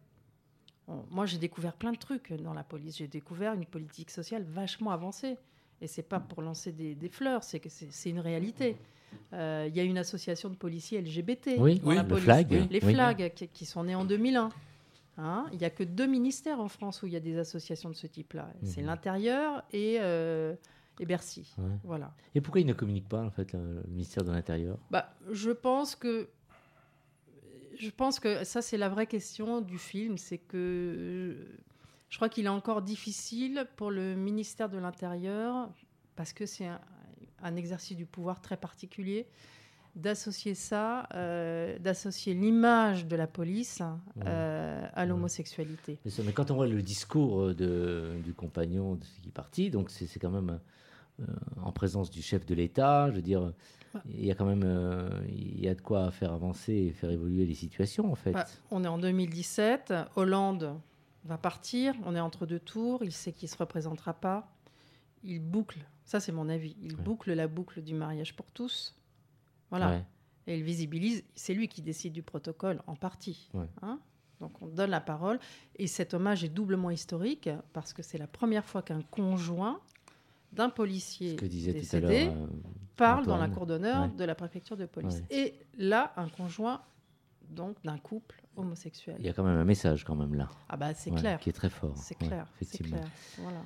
On- 0.88 1.04
moi, 1.10 1.26
j'ai 1.26 1.38
découvert 1.38 1.74
plein 1.74 1.92
de 1.92 1.96
trucs 1.98 2.32
dans 2.32 2.52
la 2.54 2.64
police. 2.64 2.96
J'ai 2.98 3.06
découvert 3.06 3.54
une 3.54 3.66
politique 3.66 4.10
sociale 4.10 4.42
vachement 4.42 4.90
avancée. 4.90 5.36
Et 5.80 5.86
c'est 5.86 6.02
pas 6.02 6.18
pour 6.20 6.42
lancer 6.42 6.72
des, 6.72 6.94
des 6.96 7.08
fleurs, 7.08 7.42
c'est 7.44 7.60
que 7.60 7.68
c'est 7.68 8.10
une 8.10 8.20
réalité. 8.20 8.76
Euh, 9.32 9.66
Il 9.68 9.76
y 9.76 9.80
a 9.80 9.82
une 9.84 9.98
association 9.98 10.48
de 10.48 10.54
policiers 10.56 11.00
LGBT. 11.00 11.56
Oui, 11.58 11.78
dans 11.78 11.88
Oui, 11.90 11.94
la 11.96 12.02
le 12.02 12.08
police. 12.08 12.24
flag. 12.24 12.50
Les 12.70 12.84
oui. 12.84 12.94
flags 12.94 13.32
qui, 13.34 13.46
qui 13.48 13.64
sont 13.66 13.84
nés 13.84 13.94
en 13.94 14.04
2001. 14.04 14.48
Hein, 15.18 15.46
il 15.52 15.58
n'y 15.58 15.64
a 15.64 15.70
que 15.70 15.84
deux 15.84 16.06
ministères 16.06 16.58
en 16.60 16.68
France 16.68 17.02
où 17.02 17.06
il 17.06 17.12
y 17.12 17.16
a 17.16 17.20
des 17.20 17.36
associations 17.38 17.90
de 17.90 17.94
ce 17.94 18.06
type-là. 18.06 18.50
C'est 18.64 18.80
Mhm. 18.80 18.86
l'Intérieur 18.86 19.62
et, 19.72 19.98
euh, 20.00 20.54
et 21.00 21.04
Bercy. 21.06 21.54
Ouais. 21.58 21.64
Voilà. 21.84 22.14
Et 22.34 22.40
pourquoi 22.40 22.60
ils 22.62 22.66
ne 22.66 22.72
communiquent 22.72 23.08
pas, 23.10 23.22
en 23.22 23.30
fait, 23.30 23.52
le 23.52 23.82
ministère 23.88 24.24
de 24.24 24.32
l'Intérieur? 24.32 24.78
Bah, 24.90 25.14
je 25.30 25.50
pense 25.50 25.94
que 25.96 26.28
je 27.78 27.90
pense 27.90 28.20
que 28.20 28.44
ça 28.44 28.62
c'est 28.62 28.76
la 28.76 28.88
vraie 28.88 29.06
question 29.06 29.60
du 29.60 29.78
film, 29.78 30.16
c'est 30.18 30.38
que 30.38 31.46
je 32.10 32.16
crois 32.16 32.28
qu'il 32.28 32.44
est 32.44 32.48
encore 32.50 32.82
difficile 32.82 33.66
pour 33.76 33.90
le 33.90 34.14
ministère 34.14 34.68
de 34.68 34.78
l'Intérieur 34.78 35.70
parce 36.14 36.32
que 36.32 36.46
c'est 36.46 36.66
un, 36.66 36.80
un 37.42 37.56
exercice 37.56 37.96
du 37.96 38.06
pouvoir 38.06 38.40
très 38.40 38.56
particulier 38.56 39.26
d'associer 39.94 40.54
ça, 40.54 41.06
euh, 41.14 41.78
d'associer 41.78 42.32
l'image 42.34 43.06
de 43.06 43.14
la 43.16 43.26
police 43.26 43.82
euh, 44.24 44.86
à 44.94 45.04
l'homosexualité. 45.06 45.98
Mais 46.24 46.32
quand 46.32 46.50
on 46.50 46.54
voit 46.54 46.66
le 46.66 46.80
discours 46.82 47.40
euh, 47.42 47.54
de, 47.54 48.12
du 48.24 48.32
compagnon 48.32 48.94
de 48.94 49.04
qui 49.22 49.28
est 49.28 49.32
parti, 49.32 49.70
donc 49.70 49.90
c'est 49.90 50.06
c'est 50.06 50.18
quand 50.18 50.30
même 50.30 50.58
euh, 51.20 51.24
en 51.62 51.72
présence 51.72 52.10
du 52.10 52.22
chef 52.22 52.46
de 52.46 52.54
l'État, 52.54 53.10
je 53.10 53.16
veux 53.16 53.22
dire, 53.22 53.52
il 54.08 54.24
y 54.24 54.30
a 54.30 54.34
quand 54.34 54.46
même 54.46 54.64
il 55.28 55.60
y 55.60 55.68
a 55.68 55.74
de 55.74 55.82
quoi 55.82 56.10
faire 56.10 56.32
avancer 56.32 56.72
et 56.72 56.90
faire 56.92 57.10
évoluer 57.10 57.44
les 57.44 57.54
situations 57.54 58.10
en 58.10 58.14
fait. 58.14 58.32
Bah, 58.32 58.46
on 58.70 58.84
est 58.84 58.88
en 58.88 58.96
2017, 58.98 59.92
Hollande 60.16 60.74
va 61.24 61.36
partir, 61.36 61.94
on 62.06 62.16
est 62.16 62.20
entre 62.20 62.46
deux 62.46 62.58
tours, 62.58 63.04
il 63.04 63.12
sait 63.12 63.32
qu'il 63.32 63.46
ne 63.46 63.52
se 63.52 63.58
représentera 63.58 64.14
pas. 64.14 64.48
Il 65.22 65.40
boucle, 65.40 65.78
ça 66.06 66.18
c'est 66.18 66.32
mon 66.32 66.48
avis, 66.48 66.74
il 66.82 66.96
Ouais. 66.96 67.02
boucle 67.02 67.32
la 67.34 67.46
boucle 67.46 67.82
du 67.82 67.92
mariage 67.94 68.34
pour 68.34 68.46
tous. 68.50 68.96
Voilà. 69.72 69.90
Ouais. 69.90 70.04
Et 70.46 70.56
il 70.58 70.62
visibilise, 70.64 71.24
c'est 71.34 71.54
lui 71.54 71.66
qui 71.68 71.82
décide 71.82 72.12
du 72.12 72.22
protocole 72.22 72.80
en 72.86 72.94
partie. 72.96 73.48
Ouais. 73.54 73.66
Hein 73.82 73.98
Donc 74.40 74.60
on 74.62 74.66
donne 74.66 74.90
la 74.90 75.00
parole. 75.00 75.38
Et 75.76 75.86
cet 75.86 76.14
hommage 76.14 76.44
est 76.44 76.48
doublement 76.48 76.90
historique 76.90 77.48
parce 77.72 77.92
que 77.92 78.02
c'est 78.02 78.18
la 78.18 78.26
première 78.26 78.64
fois 78.64 78.82
qu'un 78.82 79.02
conjoint 79.02 79.80
d'un 80.52 80.68
policier 80.68 81.34
décédé 81.36 82.28
euh, 82.30 82.46
parle 82.96 83.24
dans 83.26 83.38
la 83.38 83.48
cour 83.48 83.66
d'honneur 83.66 84.02
Ouais. 84.02 84.08
de 84.16 84.24
la 84.24 84.34
préfecture 84.34 84.76
de 84.76 84.84
police. 84.86 85.22
Et 85.30 85.54
là, 85.78 86.12
un 86.16 86.28
conjoint 86.28 86.82
donc 87.48 87.76
d'un 87.84 87.98
couple 87.98 88.42
homosexuel. 88.56 89.16
il 89.18 89.26
y 89.26 89.28
a 89.28 89.32
quand 89.32 89.44
même 89.44 89.56
un 89.58 89.64
message 89.64 90.04
quand 90.04 90.14
même 90.14 90.34
là, 90.34 90.48
Ah 90.68 90.76
bah 90.76 90.92
c'est 90.94 91.10
clair. 91.10 91.38
qui 91.40 91.48
est 91.50 91.52
très 91.54 91.70
fort. 91.70 91.96
C'est 91.96 92.14
clair, 92.16 92.46
c'est 92.58 92.64
effectivement. 92.64 92.98
clair. 92.98 93.10
Voilà. 93.38 93.62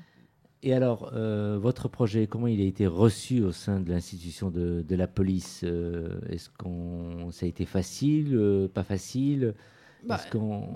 Et 0.63 0.73
alors, 0.73 1.13
euh, 1.15 1.59
votre 1.61 1.89
projet, 1.89 2.27
comment 2.27 2.47
il 2.47 2.61
a 2.61 2.65
été 2.65 2.87
reçu 2.87 3.43
au 3.43 3.53
sein 3.53 3.79
de 3.81 3.91
l'institution 3.91 4.51
de, 4.51 4.83
de 4.87 4.97
la 4.97 5.07
police 5.07 5.61
euh, 5.65 6.19
Est-ce 6.31 6.49
qu'on 6.51 7.31
ça 7.31 7.47
a 7.47 7.49
été 7.49 7.67
facile, 7.67 8.35
euh, 8.35 8.67
pas 8.69 8.83
facile? 8.83 9.55
Bah, 10.05 10.17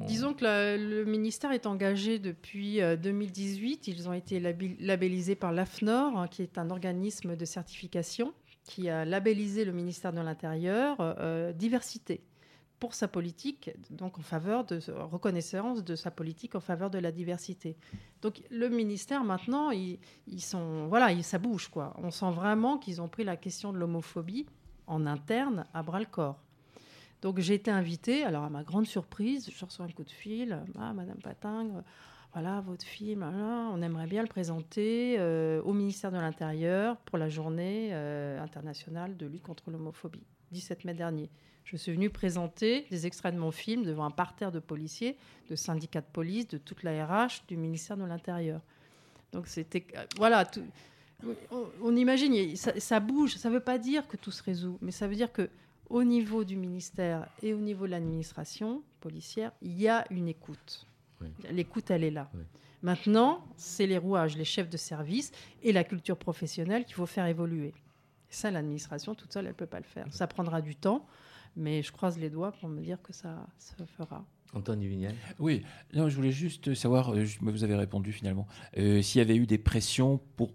Disons 0.07 0.35
que 0.35 0.45
la- 0.45 0.77
le 0.77 1.05
ministère 1.05 1.53
est 1.53 1.67
engagé 1.67 2.19
depuis 2.19 2.81
euh, 2.81 2.97
2018. 2.97 3.89
Ils 3.89 4.09
ont 4.09 4.13
été 4.13 4.41
labellisés 4.41 5.35
par 5.35 5.53
l'AFNOR, 5.53 6.17
hein, 6.19 6.29
qui 6.29 6.43
est 6.43 6.59
un 6.59 6.71
organisme 6.71 7.37
de 7.37 7.45
certification 7.45 8.33
qui 8.65 8.89
a 8.89 9.05
labellisé 9.05 9.65
le 9.65 9.73
ministère 9.73 10.13
de 10.13 10.21
l'Intérieur 10.21 11.17
diversité 11.55 12.21
pour 12.81 12.95
sa 12.95 13.07
politique, 13.07 13.71
donc 13.91 14.19
en 14.19 14.23
faveur 14.23 14.65
de 14.65 14.81
reconnaissance 14.91 15.85
de 15.85 15.95
sa 15.95 16.11
politique 16.11 16.55
en 16.55 16.61
faveur 16.61 16.91
de 16.91 16.99
la 16.99 17.13
diversité. 17.13 17.77
Donc 18.23 18.43
le 18.51 18.69
ministère 18.69 19.23
maintenant, 19.23 19.71
ils, 19.71 19.99
ils 20.27 20.41
sont 20.41 20.89
voilà, 20.89 21.23
ça 21.23 21.39
bouge 21.39 21.69
quoi. 21.69 21.95
On 22.03 22.11
sent 22.11 22.31
vraiment 22.33 22.79
qu'ils 22.79 23.01
ont 23.03 23.09
pris 23.09 23.23
la 23.23 23.37
question 23.37 23.73
de 23.73 23.79
l'homophobie 23.79 24.47
en 24.87 25.07
interne 25.07 25.67
à 25.75 25.83
bras 25.83 26.01
le 26.01 26.07
corps. 26.07 26.41
Donc 27.21 27.39
j'ai 27.39 27.55
été 27.55 27.71
invitée, 27.71 28.25
alors 28.25 28.45
à 28.45 28.51
ma 28.51 28.65
grande 28.65 28.87
surprise, 28.87 29.51
je 29.55 29.65
reçois 29.65 29.85
un 29.85 29.91
coup 29.91 30.05
de 30.05 30.11
fil, 30.11 30.59
ah, 30.79 30.95
Madame 30.95 31.19
Patingue, 31.19 31.83
voilà 32.33 32.63
votre 32.63 32.85
film, 32.85 33.23
on 33.23 33.83
aimerait 33.83 34.07
bien 34.07 34.23
le 34.23 34.29
présenter 34.29 35.17
euh, 35.19 35.61
au 35.63 35.75
ministère 35.75 36.13
de 36.13 36.17
l'Intérieur 36.17 36.97
pour 36.99 37.19
la 37.19 37.29
journée 37.29 37.91
euh, 37.93 38.41
internationale 38.41 39.19
de 39.19 39.27
lutte 39.27 39.43
contre 39.43 39.71
l'homophobie, 39.71 40.25
17 40.53 40.87
mai 40.87 40.95
dernier. 40.95 41.31
Je 41.71 41.77
suis 41.77 41.93
venue 41.93 42.11
présenter 42.11 42.87
des 42.91 43.07
extraits 43.07 43.33
de 43.33 43.39
mon 43.39 43.53
film 43.53 43.85
devant 43.85 44.05
un 44.05 44.11
parterre 44.11 44.51
de 44.51 44.59
policiers, 44.59 45.17
de 45.49 45.55
syndicats 45.55 46.01
de 46.01 46.07
police, 46.13 46.49
de 46.49 46.59
toute 46.59 46.83
la 46.83 47.07
RH 47.07 47.47
du 47.47 47.57
ministère 47.57 47.97
de 47.97 48.03
l'Intérieur. 48.05 48.61
Donc 49.33 49.47
c'était 49.47 49.87
euh, 49.97 50.05
voilà, 50.17 50.45
tout- 50.45 50.65
on, 51.53 51.67
on 51.83 51.97
imagine, 51.97 52.57
ça, 52.57 52.79
ça 52.81 52.99
bouge. 52.99 53.37
Ça 53.37 53.49
ne 53.51 53.55
veut 53.55 53.61
pas 53.61 53.79
dire 53.79 54.09
que 54.09 54.17
tout 54.17 54.33
se 54.33 54.43
résout, 54.43 54.79
mais 54.81 54.91
ça 54.91 55.07
veut 55.07 55.15
dire 55.15 55.33
que 55.33 55.49
au 55.89 56.03
niveau 56.03 56.43
du 56.43 56.57
ministère 56.57 57.29
et 57.43 57.55
au 57.55 57.59
niveau 57.61 57.87
de 57.87 57.93
l'administration 57.93 58.83
policière, 59.01 59.53
il 59.63 59.81
y 59.81 59.87
a 59.87 60.05
une 60.11 60.27
écoute. 60.29 60.87
Oui. 61.21 61.29
L'écoute, 61.53 61.91
elle 61.91 62.03
est 62.05 62.11
là. 62.11 62.29
Oui. 62.35 62.41
Maintenant, 62.83 63.45
c'est 63.57 63.87
les 63.87 63.99
rouages, 63.99 64.37
les 64.37 64.45
chefs 64.45 64.71
de 64.71 64.77
service 64.79 65.31
et 65.63 65.73
la 65.73 65.85
culture 65.85 66.17
professionnelle 66.17 66.85
qu'il 66.85 66.95
faut 66.95 67.07
faire 67.07 67.27
évoluer. 67.27 67.75
Ça, 68.31 68.51
l'administration 68.51 69.15
toute 69.15 69.33
seule, 69.33 69.45
elle 69.45 69.53
ne 69.53 69.57
peut 69.57 69.67
pas 69.67 69.79
le 69.79 69.85
faire. 69.85 70.07
Ça 70.11 70.27
prendra 70.27 70.63
du 70.63 70.75
temps, 70.77 71.05
mais 71.57 71.83
je 71.83 71.93
croise 71.93 72.19
les 72.19 72.31
doigts 72.31 72.53
pour 72.53 72.69
me 72.69 72.81
dire 72.81 73.01
que 73.03 73.13
ça 73.13 73.47
se 73.59 73.83
fera. 73.97 74.25
Antoine 74.53 74.81
Duvignal 74.81 75.15
Oui, 75.39 75.63
non, 75.95 76.09
je 76.09 76.17
voulais 76.17 76.33
juste 76.33 76.75
savoir, 76.75 77.15
euh, 77.15 77.25
vous 77.41 77.63
avez 77.65 77.77
répondu 77.77 78.13
finalement, 78.13 78.47
euh, 78.79 79.01
s'il 79.01 79.21
y 79.21 79.23
avait 79.23 79.37
eu 79.37 79.47
des 79.47 79.59
pressions 79.59 80.21
pour, 80.37 80.53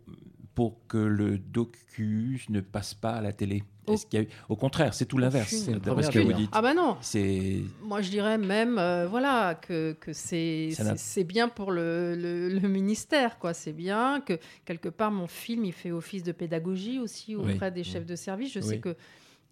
pour 0.53 0.85
que 0.87 0.97
le 0.97 1.37
docu 1.37 2.45
ne 2.49 2.59
passe 2.61 2.93
pas 2.93 3.11
à 3.13 3.21
la 3.21 3.31
télé. 3.31 3.63
Est-ce 3.87 4.05
qu'il 4.07 4.19
y 4.19 4.23
a 4.23 4.25
eu... 4.25 4.29
Au 4.49 4.55
contraire, 4.55 4.93
c'est 4.95 5.05
tout 5.05 5.17
l'inverse. 5.19 5.49
C'est 5.49 5.73
ce 5.75 6.09
que 6.11 6.19
vous 6.19 6.33
dites. 6.33 6.49
Ah 6.53 6.61
bah 6.61 6.73
non, 6.73 6.97
C'est 7.01 7.61
moi 7.83 8.01
je 8.01 8.09
dirais 8.09 8.37
même 8.39 8.77
euh, 8.79 9.07
voilà 9.07 9.53
que, 9.55 9.93
que 9.93 10.11
c'est 10.11 11.23
bien 11.23 11.47
pour 11.49 11.71
le, 11.71 12.15
le- 12.15 12.49
le 12.59 12.67
ministère 12.67 13.37
quoi. 13.37 13.53
C'est 13.53 13.73
bien 13.73 14.21
que 14.21 14.39
quelque 14.65 14.89
part 14.89 15.11
mon 15.11 15.27
film 15.27 15.65
il 15.65 15.71
fait 15.73 15.91
office 15.91 16.23
de 16.23 16.31
pédagogie 16.31 16.99
aussi 16.99 17.35
Oui. 17.35 17.53
auprès 17.53 17.71
des 17.71 17.83
chefs 17.83 18.05
de 18.07 18.15
service. 18.15 18.51
Je 18.53 18.59
sais 18.59 18.79
que 18.79 18.95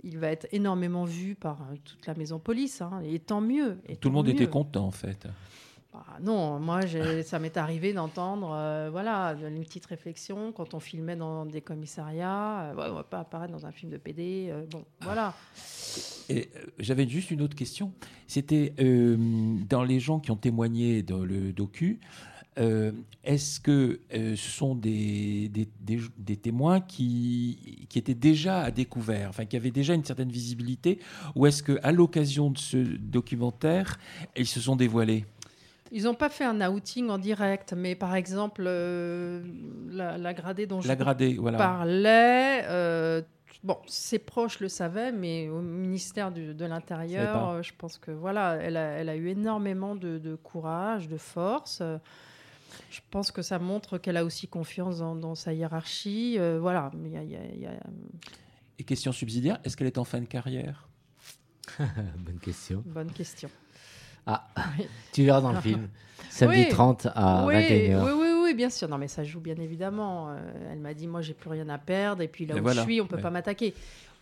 il 0.03 0.17
va 0.17 0.29
être 0.29 0.47
énormément 0.51 1.05
vu 1.05 1.35
par 1.35 1.61
euh, 1.61 1.75
toute 1.83 2.05
la 2.07 2.15
maison 2.15 2.39
police 2.39 2.81
hein, 2.81 3.01
et 3.05 3.19
tant 3.19 3.41
mieux. 3.41 3.77
et 3.87 3.95
tout 3.95 4.09
le 4.09 4.13
monde 4.15 4.29
était 4.29 4.47
content 4.47 4.85
en 4.85 4.91
fait. 4.91 5.27
Bah, 5.93 6.03
non, 6.21 6.59
moi, 6.59 6.81
ça 7.23 7.37
m'est 7.39 7.55
arrivé 7.55 7.93
d'entendre, 7.93 8.51
euh, 8.53 8.89
voilà, 8.91 9.35
une 9.47 9.63
petite 9.63 9.85
réflexion 9.85 10.51
quand 10.51 10.73
on 10.73 10.79
filmait 10.79 11.15
dans 11.15 11.45
des 11.45 11.61
commissariats. 11.61 12.71
euh, 12.71 12.75
ouais, 12.75 12.87
on 12.89 12.95
va 12.95 13.03
pas 13.03 13.19
apparaître 13.19 13.53
dans 13.53 13.67
un 13.67 13.71
film 13.71 13.91
de 13.91 13.97
PD. 13.97 14.47
euh, 14.49 14.65
bon, 14.71 14.83
voilà. 15.01 15.35
Et 16.29 16.49
j'avais 16.79 17.07
juste 17.07 17.29
une 17.29 17.41
autre 17.41 17.55
question. 17.55 17.93
C'était 18.27 18.73
dans 19.69 19.83
les 19.83 19.99
gens 19.99 20.19
qui 20.19 20.31
ont 20.31 20.37
témoigné 20.37 21.03
dans 21.03 21.23
le 21.23 21.53
docu. 21.53 21.99
Euh, 22.59 22.91
Est-ce 23.23 23.59
que 23.59 23.99
euh, 24.13 24.35
ce 24.35 24.49
sont 24.49 24.75
des, 24.75 25.49
des, 25.49 25.67
des- 25.81 26.01
des 26.17 26.35
témoins 26.37 26.81
qui, 26.81 27.85
qui 27.89 27.97
étaient 27.99 28.13
déjà 28.13 28.61
à 28.61 28.71
découvert, 28.71 29.29
enfin 29.29 29.45
qui 29.45 29.55
avaient 29.55 29.71
déjà 29.71 29.93
une 29.93 30.03
certaine 30.03 30.29
visibilité, 30.31 30.99
ou 31.35 31.45
est-ce 31.47 31.63
que 31.63 31.79
à 31.83 31.91
l'occasion 31.91 32.51
de 32.51 32.57
ce 32.57 32.77
documentaire, 32.77 33.97
ils 34.35 34.47
se 34.47 34.59
sont 34.59 34.75
dévoilés? 34.75 35.25
Ils 35.91 36.03
n'ont 36.03 36.15
pas 36.15 36.29
fait 36.29 36.43
un 36.45 36.59
outing 36.69 37.09
en 37.09 37.17
direct, 37.19 37.73
mais 37.73 37.95
par 37.95 38.15
exemple, 38.15 38.63
euh, 38.65 39.41
la, 39.91 40.17
la 40.17 40.33
gradée 40.33 40.65
dont 40.65 40.81
je 40.81 40.87
La 40.87 40.95
vous 40.95 41.03
gradée, 41.03 41.35
voilà. 41.35 41.57
parlais, 41.59 43.23
bon, 43.63 43.77
ses 43.87 44.19
proches 44.19 44.59
le 44.59 44.67
savaient, 44.69 45.11
mais 45.11 45.49
au 45.49 45.61
ministère 45.61 46.31
du- 46.31 46.53
de 46.53 46.65
l'Intérieur, 46.65 47.61
je 47.63 47.71
pense 47.77 47.97
que 47.97 48.11
voilà, 48.11 48.55
elle 48.61 48.75
a, 48.77 48.87
elle 48.99 49.07
a 49.09 49.15
eu 49.15 49.29
énormément 49.29 49.95
de, 49.95 50.17
de 50.17 50.35
courage, 50.35 51.07
de 51.07 51.17
force. 51.17 51.81
Euh, 52.73 52.83
Je 52.91 52.99
pense 53.12 53.31
que 53.31 53.41
ça 53.41 53.59
montre 53.59 53.97
qu'elle 53.97 54.17
a 54.17 54.25
aussi 54.25 54.47
confiance 54.47 54.99
dans, 54.99 55.15
dans 55.15 55.36
sa 55.36 55.53
hiérarchie. 55.53 56.36
euh, 56.39 56.59
voilà, 56.59 56.91
mais 56.95 57.09
il 57.09 57.13
y 57.13 57.17
a- 57.17 57.23
il 57.23 57.31
y 57.31 57.36
a- 57.36 57.53
il 57.55 57.62
y 57.62 57.65
a 57.67 57.73
Et 58.79 58.83
question 58.83 59.12
subsidiaire, 59.12 59.59
est-ce 59.63 59.77
qu'elle 59.77 59.88
est 59.88 59.97
en 59.97 60.03
fin 60.03 60.19
de 60.19 60.25
carrière? 60.25 60.88
Bonne 62.17 62.39
question. 62.39 62.83
bonne 62.86 63.12
question. 63.12 63.49
Ah, 64.25 64.47
Oui. 64.77 64.88
tu 65.12 65.23
verras 65.25 65.41
dans 65.41 65.51
le 65.53 65.62
film. 65.62 65.89
Samedi 66.29 66.62
Oui. 66.63 66.69
30 66.69 67.07
à 67.13 67.45
oui, 67.45 67.55
21h. 67.55 68.03
oui, 68.05 68.12
oui, 68.15 68.29
oui, 68.43 68.53
bien 68.53 68.69
sûr. 68.69 68.88
Non, 68.88 68.97
mais 68.97 69.07
ça 69.07 69.23
joue 69.23 69.39
bien 69.41 69.55
évidemment. 69.57 70.29
Euh, 70.31 70.71
elle 70.71 70.79
m'a 70.79 70.93
dit, 70.93 71.07
moi, 71.07 71.21
j'ai 71.21 71.33
plus 71.33 71.49
rien 71.49 71.67
à 71.69 71.77
perdre, 71.77 72.21
et 72.21 72.27
puis 72.27 72.45
là 72.45 72.55
Et 72.55 72.59
où 72.59 72.63
voilà. 72.63 72.81
je 72.81 72.86
suis, 72.86 73.01
on 73.01 73.05
peut 73.07 73.17
Ouais. 73.17 73.21
pas 73.21 73.29
m'attaquer. 73.29 73.73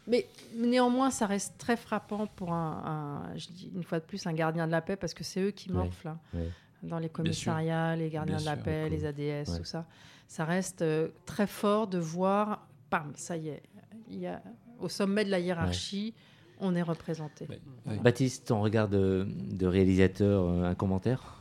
Mais 0.07 0.27
néanmoins, 0.55 1.11
ça 1.11 1.27
reste 1.27 1.53
très 1.59 1.77
frappant 1.77 2.25
pour 2.35 2.51
un, 2.51 3.29
un- 3.33 3.37
je 3.37 3.47
dis 3.49 3.71
une 3.75 3.83
fois 3.83 3.99
de 3.99 4.03
plus, 4.05 4.25
un 4.25 4.33
gardien 4.33 4.65
de 4.65 4.71
la 4.71 4.81
paix, 4.81 4.95
parce 4.95 5.13
que 5.13 5.23
c'est 5.23 5.41
eux 5.41 5.51
qui 5.51 5.69
Ouais, 5.69 5.75
morflent 5.75 6.07
hein, 6.07 6.19
ouais. 6.33 6.49
Dans 6.83 6.99
les 6.99 7.09
commissariats, 7.09 7.95
les 7.95 8.09
gardiens 8.09 8.37
Bien 8.37 8.41
de 8.53 8.57
la 8.57 8.63
paix, 8.63 8.89
les 8.89 9.05
ADS, 9.05 9.49
Ouais. 9.51 9.57
tout 9.59 9.63
ça. 9.65 9.85
Ça 10.27 10.45
reste 10.45 10.81
euh, 10.81 11.09
très 11.25 11.47
fort 11.47 11.87
de 11.87 11.97
voir, 11.99 12.67
bam, 12.89 13.11
ça 13.15 13.35
y 13.37 13.49
est, 13.49 13.61
il 14.09 14.19
y 14.19 14.27
a, 14.27 14.41
au 14.79 14.89
sommet 14.89 15.25
de 15.25 15.29
la 15.29 15.39
hiérarchie, 15.39 16.13
on 16.59 16.75
est 16.75 16.81
représenté. 16.81 17.47
Ouais, 17.49 17.59
ouais. 17.87 17.97
Baptiste, 17.97 18.47
ton 18.47 18.61
regard 18.61 18.87
de, 18.87 19.27
de 19.29 19.65
réalisateur, 19.67 20.43
euh, 20.45 20.63
un 20.63 20.75
commentaire? 20.75 21.35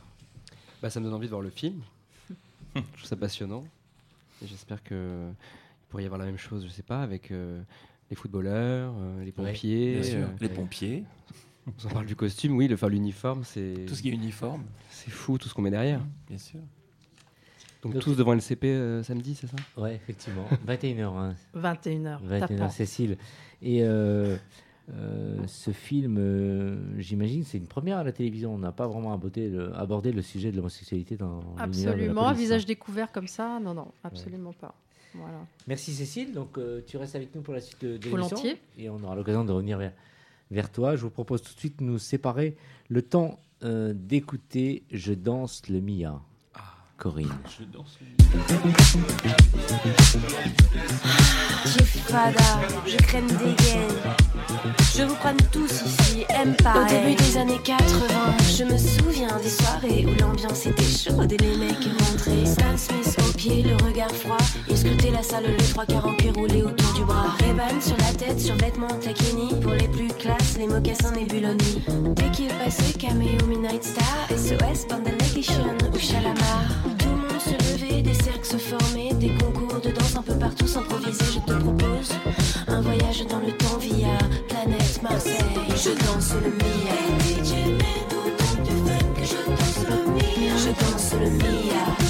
Bah, 0.81 0.89
ça 0.89 0.99
me 0.99 1.05
donne 1.05 1.13
envie 1.13 1.27
de 1.27 1.31
voir 1.31 1.41
le 1.41 1.49
film. 1.51 1.81
je 2.75 2.81
trouve 2.81 3.05
ça 3.05 3.15
passionnant. 3.15 3.63
Et 4.43 4.47
j'espère 4.47 4.83
que 4.83 5.27
il 5.29 5.87
pourrait 5.89 6.03
y 6.03 6.05
avoir 6.05 6.19
la 6.19 6.25
même 6.25 6.37
chose, 6.37 6.63
je 6.65 6.71
sais 6.71 6.81
pas, 6.83 7.01
avec 7.03 7.31
euh, 7.31 7.61
les 8.09 8.15
footballeurs, 8.15 8.93
euh, 8.97 9.23
les 9.23 9.31
pompiers. 9.31 9.93
Bien 9.93 10.03
sûr. 10.03 10.19
euh, 10.19 10.31
Les 10.39 10.49
pompiers, 10.49 11.03
on 11.67 11.79
s'en 11.79 11.89
parle 11.89 12.05
du 12.05 12.15
costume, 12.15 12.55
oui, 12.57 12.67
le 12.67 12.75
faire 12.75 12.89
l'uniforme, 12.89 13.43
c'est 13.43 13.85
tout 13.87 13.95
ce 13.95 14.01
qui 14.01 14.09
est 14.09 14.13
uniforme, 14.13 14.63
c'est 14.89 15.11
fou 15.11 15.37
tout 15.37 15.47
ce 15.47 15.53
qu'on 15.53 15.61
met 15.61 15.69
derrière. 15.71 16.01
bien 16.27 16.37
sûr. 16.37 16.59
Donc 17.83 17.93
Donc- 17.93 18.03
tous 18.03 18.15
devant 18.15 18.33
LCP 18.33 18.65
euh, 18.67 19.01
samedi, 19.03 19.33
c'est 19.35 19.47
ça? 19.47 19.55
Ouais, 19.75 19.95
effectivement. 19.95 20.45
21h, 20.67 21.03
hein. 21.17 21.35
21h, 21.55 22.19
21h, 22.23 22.39
tapant. 22.47 22.69
Cécile. 22.69 23.17
Et 23.63 23.83
euh, 23.83 24.37
euh, 24.93 25.37
ce 25.47 25.71
film, 25.71 26.17
euh, 26.19 26.77
j'imagine, 26.99 27.43
c'est 27.43 27.57
une 27.57 27.65
première 27.67 27.97
à 27.97 28.03
la 28.03 28.11
télévision. 28.11 28.53
On 28.53 28.59
n'a 28.59 28.71
pas 28.71 28.87
vraiment 28.87 29.13
abordé 29.13 29.49
le, 29.49 29.75
abordé 29.75 30.11
le 30.11 30.21
sujet 30.21 30.51
de 30.51 30.57
l'homosexualité 30.57 31.15
dans 31.17 31.41
Absolument, 31.57 32.31
visage 32.33 32.63
hein. 32.63 32.67
découvert 32.67 33.11
comme 33.11 33.27
ça, 33.27 33.59
non, 33.59 33.73
non, 33.73 33.87
absolument 34.03 34.53
pas. 34.53 34.75
Voilà. 35.15 35.39
Merci 35.67 35.91
Cécile. 35.93 36.33
Donc 36.33 36.57
euh, 36.59 36.81
tu 36.87 36.97
restes 36.97 37.15
avec 37.15 37.33
nous 37.35 37.41
pour 37.41 37.53
la 37.55 37.61
suite 37.61 37.81
de, 37.83 37.97
de 37.97 38.03
l'émission. 38.09 38.35
Volontiers. 38.37 38.57
Et 38.77 38.89
on 38.89 39.01
aura 39.03 39.15
l'occasion 39.15 39.43
de 39.43 39.51
revenir 39.51 39.77
vers, 39.79 39.91
vers 40.51 40.71
toi. 40.71 40.95
Je 40.95 41.01
vous 41.01 41.09
propose 41.09 41.41
tout 41.41 41.53
de 41.53 41.59
suite 41.59 41.79
de 41.79 41.85
nous 41.85 41.97
séparer 41.97 42.55
le 42.89 43.01
temps 43.01 43.39
euh, 43.63 43.93
d'écouter 43.95 44.83
Je 44.91 45.13
danse 45.13 45.67
le 45.69 45.81
Mia. 45.81 46.21
Corinne. 47.01 47.33
Je 47.57 47.63
danse. 47.63 47.97
Fada, 52.11 52.59
je 52.85 52.97
crème 52.97 53.27
des 53.27 53.55
gaines. 53.63 53.97
Je 54.95 55.03
vous 55.03 55.15
prends 55.15 55.33
tous 55.51 55.71
ici, 55.83 56.25
aime 56.29 56.55
pas. 56.57 56.73
Au 56.75 56.85
début 56.85 57.15
des 57.15 57.37
années 57.37 57.61
80, 57.63 57.77
je 58.57 58.63
me 58.65 58.77
souviens 58.77 59.35
des 59.41 59.49
soirées 59.49 60.05
où 60.05 60.19
l'ambiance 60.19 60.65
était 60.65 60.83
chaude 60.83 61.31
et 61.31 61.37
les 61.37 61.57
mecs 61.57 61.87
rentraient. 61.99 62.45
Stan 62.45 62.77
Smith 62.77 63.17
au 63.19 63.33
pied, 63.37 63.63
le 63.63 63.75
regard 63.83 64.11
froid. 64.11 64.37
Il 64.69 64.77
scrutait 64.77 65.11
la 65.11 65.23
salle, 65.23 65.45
les 65.57 65.63
trois 65.63 65.85
quarts 65.85 66.05
en 66.05 66.13
cuir 66.15 66.33
roulés 66.35 66.63
autour 66.63 66.93
du 66.93 67.03
bras. 67.05 67.35
Reban 67.39 67.81
sur 67.81 67.97
la 67.97 68.13
tête, 68.13 68.39
sur 68.39 68.55
vêtements 68.57 68.99
taquini. 68.99 69.55
Pour 69.61 69.71
les 69.71 69.87
plus 69.87 70.09
classes, 70.09 70.57
les 70.57 70.67
mocassins 70.67 71.11
Nebuloni. 71.11 71.81
Dès 72.15 72.29
qu'il 72.31 72.49
passait, 72.49 72.93
Cameo, 72.99 73.45
Midnight 73.47 73.83
Star, 73.83 74.27
SOS, 74.29 74.87
Bandalation 74.87 75.77
ou 75.93 75.97
Chalamar. 75.97 76.90
Se 78.51 78.57
formaient, 78.57 79.13
des 79.13 79.29
concours 79.29 79.79
de 79.79 79.91
danse 79.91 80.15
un 80.17 80.21
peu 80.21 80.33
partout 80.33 80.67
s'improvisaient. 80.67 81.33
Je 81.33 81.39
te 81.39 81.53
propose 81.57 82.11
un 82.67 82.81
voyage 82.81 83.25
dans 83.27 83.39
le 83.39 83.51
temps 83.53 83.77
via 83.79 84.17
planète 84.49 85.01
Marseille. 85.01 85.35
Je 85.69 85.91
danse 86.05 86.33
le 86.43 86.49
Mia. 86.49 86.97
Je 90.57 90.71
danse 90.83 91.13
le 91.13 91.29
Mia. 91.29 92.00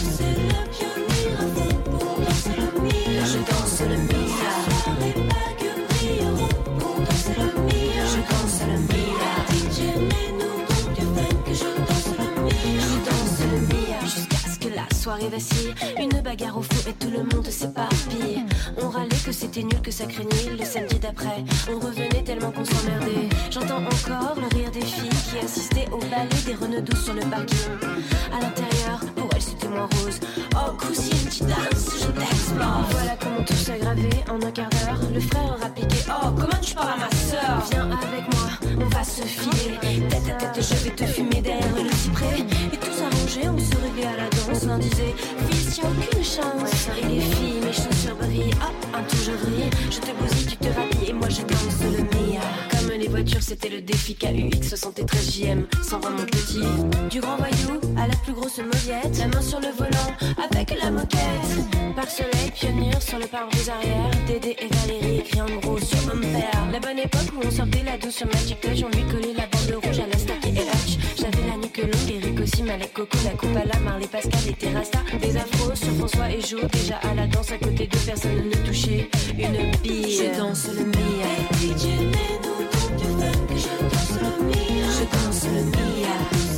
Soirée. 15.02 15.32
Une 16.00 16.22
bagarre 16.22 16.58
au 16.58 16.62
fond 16.62 16.90
et 16.90 16.94
tout 16.94 17.10
le 17.10 17.24
monde 17.24 17.48
s'éparpille. 17.48 18.46
On 18.82 18.90
râlait 18.90 19.24
que 19.26 19.32
c'était 19.32 19.64
nul, 19.64 19.82
que 19.82 19.90
ça 19.90 20.06
craignait. 20.06 20.56
Le 20.60 20.64
samedi 20.64 21.00
d'après, 21.00 21.44
on 21.72 21.80
revenait 21.80 22.24
tellement 22.24 22.52
qu'on 22.52 22.64
s'emmerdait. 22.64 23.30
J'entends 23.50 23.84
encore 23.84 24.36
le 24.38 24.56
rire 24.56 24.70
des 24.72 24.82
filles 24.82 25.10
qui 25.10 25.44
assistaient 25.44 25.88
au 25.92 25.98
ballet 25.98 26.42
des 26.46 26.54
renauds 26.54 26.96
sur 27.04 27.16
le 27.16 27.22
parking. 27.22 27.78
À 28.32 28.42
l'intérieur, 28.42 29.00
pour 29.16 29.28
elles 29.34 29.42
c'était 29.42 29.70
moins 29.70 29.90
rose. 30.02 30.20
Oh, 30.56 30.72
cousine, 30.78 31.30
tu 31.32 31.44
danses, 31.46 31.98
je 32.00 32.12
t'explore. 32.12 32.86
Voilà 32.92 33.18
comment 33.20 33.44
tout 33.44 33.54
gravé 33.82 34.10
en 34.30 34.36
un 34.36 34.52
quart 34.52 34.70
d'heure. 34.70 35.00
Le 35.12 35.20
frère 35.20 35.74
piqué. 35.74 35.98
Oh, 36.10 36.28
comment 36.38 36.62
tu 36.62 36.76
parles 36.76 36.94
à 36.94 36.98
ma 36.98 37.10
soeur 37.10 37.64
Viens 37.72 37.90
avec 37.90 38.34
moi, 38.34 38.86
on 38.86 38.90
va 38.90 39.04
se 39.04 39.24
filer. 39.24 39.80
Tête 40.10 40.30
à 40.30 40.46
tête, 40.46 40.64
je 40.64 40.76
vais 40.84 40.96
te 40.96 41.06
fumer 41.06 41.42
derrière 41.42 41.76
le 41.76 41.92
cyprès. 41.92 42.40
Et 42.72 42.78
tout 42.78 42.94
on 43.40 43.58
se 43.58 43.76
réglait 43.78 44.08
à 44.08 44.18
la 44.18 44.30
danse. 44.30 44.66
L'un 44.66 44.78
disait, 44.78 45.14
fils, 45.50 45.78
y'a 45.78 45.84
aucune 45.86 46.24
chance. 46.24 46.88
Et 47.02 47.08
les 47.08 47.22
filles, 47.22 47.62
mes 47.64 47.74
chaussures 47.74 48.16
brillent. 48.16 48.54
Hop, 48.62 48.88
un 48.94 49.04
tout 49.04 49.18
je 49.26 49.32
vrille. 49.32 49.70
Je 49.90 50.00
te 50.00 50.12
bousille, 50.18 50.48
tu 50.48 50.58
te 50.58 50.68
rhabilles 50.68 51.10
et 51.10 51.14
moi 51.14 51.30
je 51.30 51.42
danse 51.42 51.82
le 51.84 52.04
Mia. 52.04 52.42
Comme 52.72 52.90
les 53.00 53.08
voitures, 53.08 53.42
c'était 53.42 53.70
le 53.70 53.82
défi 53.82 54.16
KUX 54.16 54.68
73 54.68 55.32
JM. 55.32 55.68
Sans 55.82 56.00
vraiment 56.00 56.26
petit. 56.26 56.64
Du 57.10 57.22
grand 57.22 57.38
voyou 57.38 57.80
à 57.98 58.08
la 58.08 58.16
plus 58.18 58.34
grosse 58.34 58.58
mauviette. 58.58 59.18
La 59.18 59.28
main 59.28 59.42
sur 59.42 59.60
le 59.60 59.70
volant 59.78 60.12
avec 60.50 60.74
la 60.82 60.92
moquette. 60.92 61.52
Par 61.96 62.10
soleil, 62.10 62.52
pionnière 62.54 63.02
sur 63.02 63.20
le 63.20 63.28
pare-brise 63.28 63.70
arrière. 63.70 64.12
Dédé 64.28 64.56
et 64.60 64.68
Valérie 64.68 65.20
écrit 65.20 65.42
en 65.42 65.60
gros 65.62 65.80
sur 65.80 66.00
un 66.14 66.20
père. 66.20 66.68
La 66.72 66.80
bonne 66.80 67.00
époque 67.00 67.32
où 67.36 67.46
on 67.46 67.52
sortait 67.52 67.84
la 67.86 67.98
douce 67.98 68.16
sur 68.16 68.28
Magic 68.28 68.60
Touch. 68.60 68.84
On 68.84 68.96
lui 68.96 69.06
collait 69.06 69.34
la 69.36 69.48
bande 69.48 69.84
rouge 69.84 70.00
à 70.00 70.08
la 70.08 70.18
Starkey 70.18 70.50
et 70.50 70.62
Hutch. 70.62 71.21
Longue, 71.84 72.12
Eric 72.12 72.40
aussi, 72.40 72.64
Malek 72.64 72.94
Coco, 72.94 73.18
la 73.24 73.32
coupe 73.32 73.56
à 73.56 73.66
la 73.66 73.80
Marley 73.80 74.08
Pascal 74.08 74.40
et 74.48 74.54
Terrasta. 74.54 75.00
Des 75.22 75.36
afros 75.38 75.76
sur 75.76 75.94
François 75.96 76.30
et 76.30 76.42
Jo. 76.42 76.58
Déjà 76.72 76.98
à 76.98 77.14
la 77.14 77.28
danse 77.28 77.52
à 77.52 77.58
côté 77.58 77.88
de 77.88 77.98
personne 77.98 78.50
ne 78.50 78.56
touchait 78.66 79.10
une 79.38 79.72
bille. 79.82 80.18
Je 80.18 80.38
danse 80.38 80.68
le 80.68 80.86
Mia. 80.86 81.32
Je 81.60 81.96
danse 83.90 84.18
le 84.22 84.44
Mia. 84.46 84.86
Je 84.98 85.04
danse 85.26 85.44
le 85.46 85.64
Mia. 85.66 86.51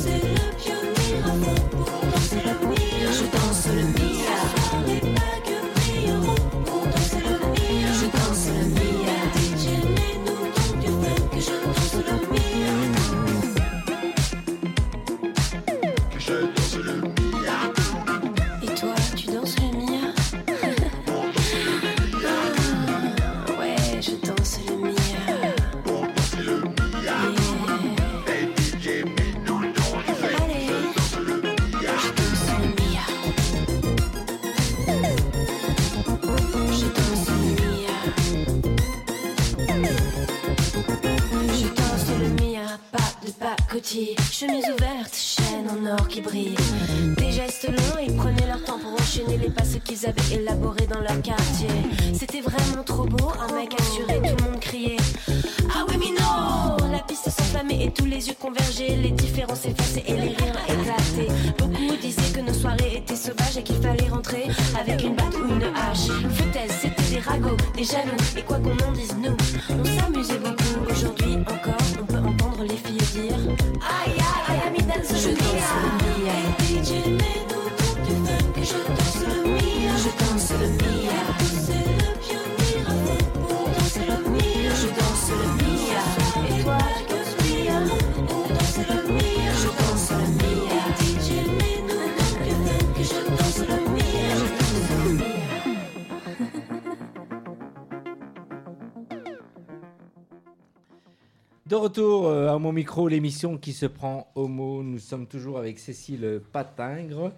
Pacotille. 43.94 44.16
Chemise 44.32 44.64
ouverte, 44.64 45.14
chaîne 45.14 45.68
en 45.70 45.92
or 45.92 46.08
qui 46.08 46.20
brille. 46.20 46.54
Des 47.16 47.32
gestes 47.32 47.68
longs, 47.68 48.00
ils 48.02 48.14
prenaient 48.14 48.46
leur 48.46 48.62
temps 48.64 48.78
pour 48.78 48.92
enchaîner 48.92 49.38
les 49.38 49.50
passes 49.50 49.76
qu'ils 49.84 50.06
avaient 50.06 50.34
élaborés 50.34 50.86
dans 50.86 51.00
leur 51.00 51.20
quartier. 51.22 51.68
C'était 52.12 52.40
vraiment 52.40 52.82
trop 52.84 53.04
beau, 53.04 53.32
un 53.40 53.54
mec 53.54 53.74
assuré, 53.80 54.16
tout 54.16 54.44
le 54.44 54.50
monde 54.50 54.60
criait. 54.60 54.96
Ah 55.70 55.84
oui, 55.88 55.96
mais 55.98 56.20
non 56.20 56.76
La 56.90 57.00
piste 57.00 57.30
s'enflammait 57.30 57.84
et 57.84 57.90
tous 57.92 58.06
les 58.06 58.28
yeux 58.28 58.36
convergeaient, 58.40 58.96
les 58.96 59.10
différences 59.10 59.60
s'effaçaient 59.60 60.04
et 60.06 60.14
les 60.14 60.34
rires 60.34 60.60
éclataient. 60.68 61.32
Beaucoup 61.58 61.96
disaient 62.00 62.32
que 62.34 62.40
nos 62.40 62.54
soirées 62.54 62.96
étaient 62.96 63.16
sauvages 63.16 63.56
et 63.58 63.62
qu'il 63.62 63.76
fallait 63.76 64.08
rentrer 64.08 64.48
avec 64.78 65.02
une 65.02 65.14
batte 65.14 65.34
ou 65.36 65.48
une 65.48 65.64
hache. 65.64 66.08
Foutaise, 66.34 66.72
c'était 66.80 67.14
des 67.14 67.20
ragots, 67.20 67.56
des 67.76 67.84
jaloux, 67.84 68.16
et 68.36 68.42
quoi 68.42 68.58
qu'on 68.58 68.76
en 68.84 68.92
dise, 68.92 69.14
nous, 69.22 69.36
on 69.70 69.84
s'amusait 69.84 70.38
beaucoup. 70.38 70.90
Aujourd'hui 70.90 71.36
encore, 71.46 72.13
dire 73.84 74.04
Aïe 74.04 74.12
aïe, 74.12 74.22
aïe, 74.48 74.60
ami, 74.66 74.78
danse 74.82 75.26
le 75.26 76.03
De 101.74 101.78
retour 101.78 102.28
euh, 102.28 102.54
à 102.54 102.58
mon 102.60 102.70
micro, 102.70 103.08
l'émission 103.08 103.58
qui 103.58 103.72
se 103.72 103.86
prend 103.86 104.30
au 104.36 104.46
mot. 104.46 104.84
Nous 104.84 105.00
sommes 105.00 105.26
toujours 105.26 105.58
avec 105.58 105.80
Cécile 105.80 106.40
Patingre 106.52 107.32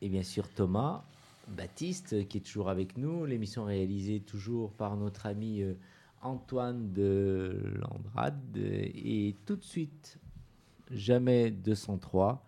et 0.00 0.08
bien 0.08 0.24
sûr 0.24 0.48
Thomas 0.48 1.04
Baptiste 1.46 2.26
qui 2.26 2.38
est 2.38 2.40
toujours 2.40 2.68
avec 2.68 2.98
nous. 2.98 3.24
L'émission 3.24 3.66
réalisée 3.66 4.18
toujours 4.18 4.72
par 4.72 4.96
notre 4.96 5.26
ami 5.26 5.62
euh, 5.62 5.74
Antoine 6.22 6.92
de 6.92 7.56
Landrade. 7.76 8.56
Et 8.56 9.36
tout 9.46 9.54
de 9.54 9.64
suite, 9.64 10.18
jamais 10.90 11.52
203, 11.52 12.44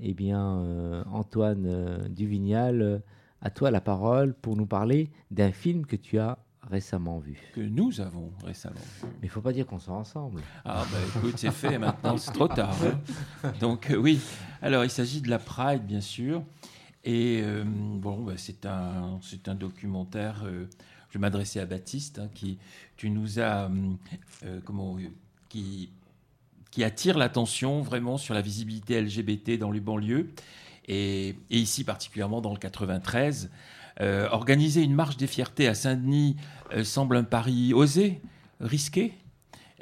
eh 0.00 0.12
bien 0.12 0.58
euh, 0.58 1.02
Antoine 1.10 1.64
euh, 1.64 2.08
Duvignal, 2.08 3.00
à 3.40 3.48
toi 3.48 3.70
la 3.70 3.80
parole 3.80 4.34
pour 4.34 4.54
nous 4.54 4.66
parler 4.66 5.08
d'un 5.30 5.50
film 5.50 5.86
que 5.86 5.96
tu 5.96 6.18
as 6.18 6.36
récemment 6.70 7.18
vu. 7.18 7.38
Que 7.54 7.60
nous 7.60 8.00
avons 8.00 8.30
récemment. 8.44 8.76
Mais 9.02 9.08
il 9.24 9.28
faut 9.28 9.40
pas 9.40 9.52
dire 9.52 9.66
qu'on 9.66 9.78
sort 9.78 9.94
ensemble. 9.96 10.42
Ah 10.64 10.84
bah 10.90 10.98
écoute, 11.16 11.34
c'est 11.36 11.50
fait 11.50 11.78
maintenant, 11.78 12.16
c'est 12.18 12.32
trop 12.32 12.48
tard. 12.48 12.76
hein. 13.44 13.52
Donc 13.60 13.90
euh, 13.90 13.96
oui, 13.96 14.20
alors 14.62 14.84
il 14.84 14.90
s'agit 14.90 15.20
de 15.20 15.30
la 15.30 15.38
Pride, 15.38 15.84
bien 15.84 16.00
sûr. 16.00 16.42
Et 17.04 17.40
euh, 17.42 17.64
bon, 17.66 18.22
bah, 18.22 18.34
c'est 18.36 18.66
un, 18.66 19.18
un 19.46 19.54
documentaire, 19.54 20.42
euh, 20.44 20.66
je 21.08 21.14
vais 21.14 21.20
m'adresser 21.20 21.58
à 21.60 21.64
Baptiste, 21.64 22.18
hein, 22.18 22.28
qui, 22.34 22.58
tu 22.96 23.08
nous 23.08 23.38
as, 23.40 23.70
euh, 24.44 24.60
comment, 24.64 24.98
qui, 25.48 25.90
qui 26.70 26.84
attire 26.84 27.16
l'attention 27.16 27.80
vraiment 27.80 28.18
sur 28.18 28.34
la 28.34 28.42
visibilité 28.42 29.00
LGBT 29.00 29.58
dans 29.58 29.70
les 29.70 29.80
banlieues, 29.80 30.28
et, 30.86 31.28
et 31.50 31.58
ici 31.58 31.84
particulièrement 31.84 32.40
dans 32.40 32.52
le 32.52 32.58
93. 32.58 33.50
Euh, 34.00 34.28
organiser 34.30 34.82
une 34.82 34.94
marche 34.94 35.16
des 35.16 35.26
fiertés 35.26 35.66
à 35.66 35.74
Saint-Denis 35.74 36.36
euh, 36.72 36.84
semble 36.84 37.16
un 37.16 37.24
pari 37.24 37.74
osé, 37.74 38.20
risqué. 38.60 39.14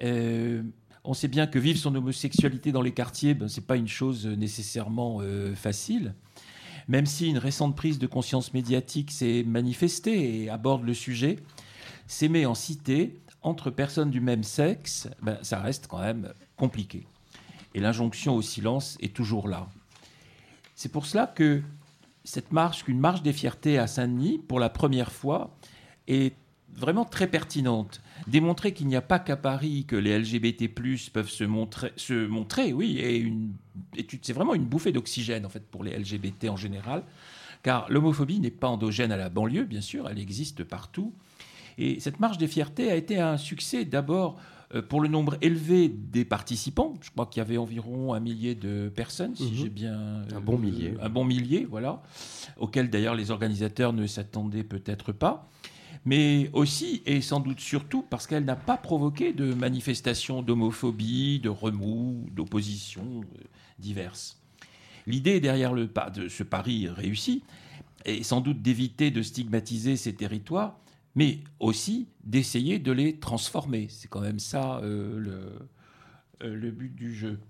Euh, 0.03 0.63
on 1.05 1.13
sait 1.13 1.29
bien 1.29 1.47
que 1.47 1.59
vivre 1.59 1.79
son 1.79 1.95
homosexualité 1.95 2.73
dans 2.73 2.83
les 2.83 2.93
quartiers, 2.93 3.35
ben, 3.35 3.49
ce 3.49 3.61
n'est 3.61 3.67
pas 3.67 3.77
une 3.77 3.89
chose 3.89 4.27
nécessairement 4.27 5.21
facile. 5.55 6.15
Même 6.89 7.07
si 7.07 7.29
une 7.29 7.39
récente 7.39 7.77
prise 7.77 7.99
de 8.01 8.09
conscience 8.09 8.53
médiatique 8.55 9.13
s'est 9.13 9.45
manifestée 9.45 10.43
et 10.43 10.51
aborde 10.51 10.85
le 10.85 10.95
sujet, 10.95 11.37
s'aimer 12.09 12.45
en 12.45 12.55
cité 12.55 13.21
entre 13.43 13.71
personnes 13.71 14.11
du 14.11 14.21
même 14.21 14.43
sexe, 14.43 15.09
ben, 15.23 15.39
ça 15.43 15.61
reste 15.61 15.87
quand 15.87 16.01
même 16.01 16.33
compliqué. 16.57 17.07
Et 17.75 17.81
l'injonction 17.81 18.35
au 18.35 18.43
silence 18.43 18.97
est 19.01 19.15
toujours 19.15 19.47
là. 19.47 19.69
C'est 20.75 20.91
pour 20.91 21.07
cela 21.07 21.27
que 21.27 21.63
cette 22.27 22.53
marche, 22.53 22.85
qu'une 22.85 22.99
marche 22.99 23.23
des 23.23 23.33
fiertés 23.33 23.79
à 23.79 23.87
Saint-Denis, 23.87 24.39
pour 24.47 24.59
la 24.61 24.69
première 24.69 25.13
fois, 25.13 25.57
est 26.09 26.35
vraiment 26.75 27.05
très 27.05 27.29
pertinente. 27.29 28.03
Démontrer 28.27 28.75
qu'il 28.75 28.89
n'y 28.89 28.97
a 28.97 29.01
pas 29.01 29.19
qu'à 29.19 29.37
Paris 29.37 29.85
que 29.87 29.97
les 29.97 30.19
LGBT+, 30.19 30.69
peuvent 31.13 31.31
se 31.31 31.45
montrer, 31.45 32.73
oui, 32.73 32.99
et, 32.99 33.17
une- 33.19 33.55
c'est 34.23 34.33
vraiment 34.33 34.55
une 34.55 34.65
bouffée 34.65 34.93
d'oxygène, 34.93 35.47
en 35.47 35.49
fait, 35.49 35.65
pour 35.71 35.85
les 35.85 35.93
LGBT 35.97 36.49
en 36.51 36.57
général, 36.57 37.05
car 37.63 37.87
l'homophobie 37.91 38.41
n'est 38.41 38.51
pas 38.51 38.69
endogène 38.69 39.13
à 39.13 39.17
la 39.17 39.29
banlieue, 39.31 39.65
bien 39.65 39.81
sûr, 39.81 40.09
elle 40.09 40.19
existe 40.19 40.65
partout. 40.65 41.15
Et 41.79 42.01
cette 42.01 42.21
marche 42.21 42.39
des 42.39 42.49
fiertés 42.49 42.91
a 42.91 42.97
été 42.97 43.21
un 43.21 43.37
succès 43.37 43.85
d'abord 43.85 44.39
pour 44.89 45.01
le 45.01 45.09
nombre 45.09 45.37
élevé 45.43 45.89
des 45.89 46.25
participants. 46.25 46.95
Je 47.01 47.11
crois 47.11 47.27
qu'il 47.27 47.41
y 47.41 47.45
avait 47.47 47.57
environ 47.57 48.15
un 48.15 48.21
millier 48.21 48.55
de 48.55 48.89
personnes, 48.95 49.35
si 49.37 49.45
Mhm. 49.45 49.55
j'ai 49.55 49.69
bien... 49.69 49.95
euh, 49.95 50.25
Un 50.37 50.41
bon 50.41 50.59
millier. 50.59 50.95
Un 51.01 51.09
bon 51.09 51.25
millier, 51.25 51.65
voilà. 51.65 52.03
Auquel 52.59 52.91
d'ailleurs 52.91 53.15
les 53.15 53.31
organisateurs 53.31 53.93
ne 53.93 54.07
s'attendaient 54.07 54.65
peut-être 54.65 55.13
pas. 55.13 55.49
Mais 56.05 56.51
aussi, 56.53 57.03
et 57.07 57.21
sans 57.21 57.41
doute 57.41 57.59
surtout, 57.61 58.03
parce 58.03 58.27
qu'elle 58.29 58.45
n'a 58.45 58.55
pas 58.57 58.77
provoqué 58.77 59.33
de 59.33 59.53
manifestations 59.55 60.41
d'homophobie, 60.43 61.41
de 61.41 61.49
remous, 61.49 62.27
d'opposition 62.33 63.21
euh, 63.23 63.45
diverses. 63.79 64.41
L'idée 65.07 65.41
derrière 65.41 65.73
le, 65.73 65.89
de 66.15 66.29
ce 66.29 66.43
pari 66.43 66.89
réussi 66.89 67.43
est 68.05 68.23
sans 68.23 68.41
doute 68.41 68.63
d'éviter 68.63 69.11
de 69.11 69.23
stigmatiser 69.23 69.97
ces 69.97 70.15
territoires, 70.15 70.79
mais 71.17 71.39
aussi 71.59 72.07
d'essayer 72.23 72.79
de 72.79 72.93
les 72.93 73.17
transformer. 73.17 73.89
C'est 73.91 74.07
quand 74.09 74.21
même 74.21 74.39
ça 74.39 74.79
euh, 74.79 75.19
le, 75.19 76.47
euh, 76.47 76.55
le 76.55 76.71
but 76.71 76.95
du 76.95 77.13
jeu. 77.13 77.41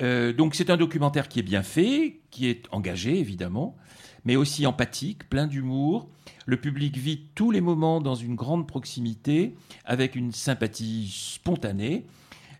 Euh, 0.00 0.32
donc 0.32 0.56
c'est 0.56 0.70
un 0.70 0.76
documentaire 0.76 1.28
qui 1.28 1.38
est 1.38 1.44
bien 1.44 1.62
fait, 1.62 2.20
qui 2.30 2.48
est 2.48 2.64
engagé 2.72 3.16
évidemment, 3.20 3.76
mais 4.24 4.34
aussi 4.34 4.66
empathique, 4.66 5.28
plein 5.28 5.46
d'humour. 5.46 6.08
Le 6.46 6.56
public 6.56 6.96
vit 6.96 7.26
tous 7.34 7.50
les 7.50 7.60
moments 7.60 8.00
dans 8.00 8.14
une 8.14 8.34
grande 8.34 8.66
proximité, 8.66 9.54
avec 9.84 10.16
une 10.16 10.32
sympathie 10.32 11.08
spontanée. 11.12 12.06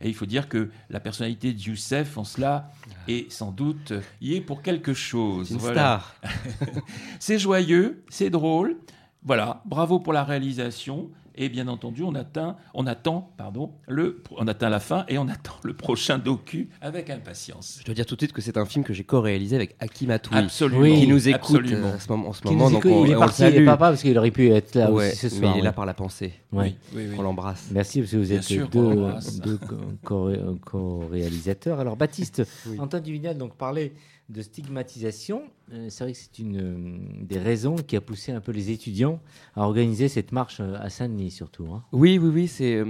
Et 0.00 0.08
il 0.08 0.14
faut 0.14 0.26
dire 0.26 0.48
que 0.48 0.70
la 0.90 1.00
personnalité 1.00 1.52
de 1.52 1.58
Youssef, 1.58 2.18
en 2.18 2.24
cela, 2.24 2.70
est 3.08 3.30
sans 3.32 3.52
doute 3.52 3.94
y 4.20 4.34
est 4.34 4.40
pour 4.40 4.60
quelque 4.60 4.92
chose. 4.92 5.50
Une 5.50 5.56
Voilà. 5.58 6.02
star. 6.20 6.20
c'est 7.18 7.38
joyeux, 7.38 8.04
c'est 8.10 8.28
drôle. 8.30 8.76
Voilà, 9.24 9.62
bravo 9.64 9.98
pour 10.00 10.12
la 10.12 10.24
réalisation. 10.24 11.10
Et 11.36 11.48
bien 11.48 11.66
entendu, 11.66 12.04
on, 12.04 12.14
atteint, 12.14 12.54
on 12.74 12.86
attend, 12.86 13.32
pardon, 13.36 13.72
le, 13.88 14.22
on 14.36 14.46
atteint 14.46 14.68
la 14.68 14.78
fin 14.78 15.04
et 15.08 15.18
on 15.18 15.26
attend 15.26 15.54
le 15.64 15.74
prochain 15.74 16.16
docu 16.16 16.68
avec 16.80 17.10
impatience. 17.10 17.78
Je 17.80 17.84
dois 17.86 17.92
dire 17.96 18.06
tout 18.06 18.14
de 18.14 18.20
suite 18.20 18.32
que 18.32 18.40
c'est 18.40 18.56
un 18.56 18.64
film 18.66 18.84
que 18.84 18.92
j'ai 18.92 19.02
co-réalisé 19.02 19.56
avec 19.56 19.74
Hakim 19.80 20.10
Atoui, 20.12 20.36
Absolument. 20.38 20.84
qui 20.94 21.08
nous 21.08 21.28
écoute 21.28 21.56
absolument. 21.56 21.88
euh, 21.88 21.96
à 21.96 21.98
ce 21.98 22.08
moment- 22.08 22.28
en 22.28 22.32
ce 22.34 22.40
Qui 22.40 22.52
moment. 22.52 22.66
nous 22.66 22.74
donc 22.76 22.86
écoute, 22.86 22.98
on, 23.00 23.04
il 23.06 23.10
est 23.10 23.16
on 23.16 23.18
parti, 23.18 23.42
il 23.48 23.56
est 23.56 23.64
pas 23.64 23.76
parce 23.76 24.00
qu'il 24.02 24.16
aurait 24.16 24.30
pu 24.30 24.48
être 24.52 24.76
là 24.76 24.92
Ouais, 24.92 25.08
aussi 25.08 25.16
ce 25.28 25.34
mais 25.34 25.40
soir. 25.40 25.52
il 25.54 25.56
est 25.56 25.60
ouais. 25.62 25.64
là 25.64 25.72
par 25.72 25.86
la 25.86 25.94
pensée. 25.94 26.34
Ouais. 26.52 26.76
Oui, 26.94 27.06
oui. 27.10 27.16
On 27.18 27.22
l'embrasse. 27.22 27.66
Merci 27.72 27.98
parce 27.98 28.12
que 28.12 28.16
vous 28.18 28.32
êtes 28.32 28.44
sûr, 28.44 28.68
deux, 28.68 28.80
l'embrasse. 28.94 29.40
deux 29.40 29.58
co- 29.58 29.74
co- 30.04 30.30
co-réalisateurs. 30.64 31.80
Alors 31.80 31.96
Baptiste, 31.96 32.42
Oui. 32.68 32.78
Antoine 32.78 33.02
Duvignal 33.02 33.36
donc 33.36 33.54
parlait 33.56 33.92
de 34.30 34.42
stigmatisation. 34.42 35.42
Euh, 35.72 35.88
c'est 35.90 36.04
vrai 36.04 36.12
que 36.12 36.18
c'est 36.18 36.38
une 36.38 36.60
euh, 36.60 37.24
des 37.24 37.38
raisons 37.38 37.76
qui 37.76 37.96
a 37.96 38.00
poussé 38.00 38.32
un 38.32 38.40
peu 38.40 38.52
les 38.52 38.70
étudiants 38.70 39.20
à 39.54 39.62
organiser 39.62 40.08
cette 40.08 40.32
marche 40.32 40.58
euh, 40.60 40.76
à 40.80 40.88
Saint-Denis 40.88 41.30
surtout. 41.30 41.66
hein. 41.72 41.84
Oui, 41.92 42.18
oui, 42.18 42.30
oui, 42.32 42.48
c'est 42.48 42.82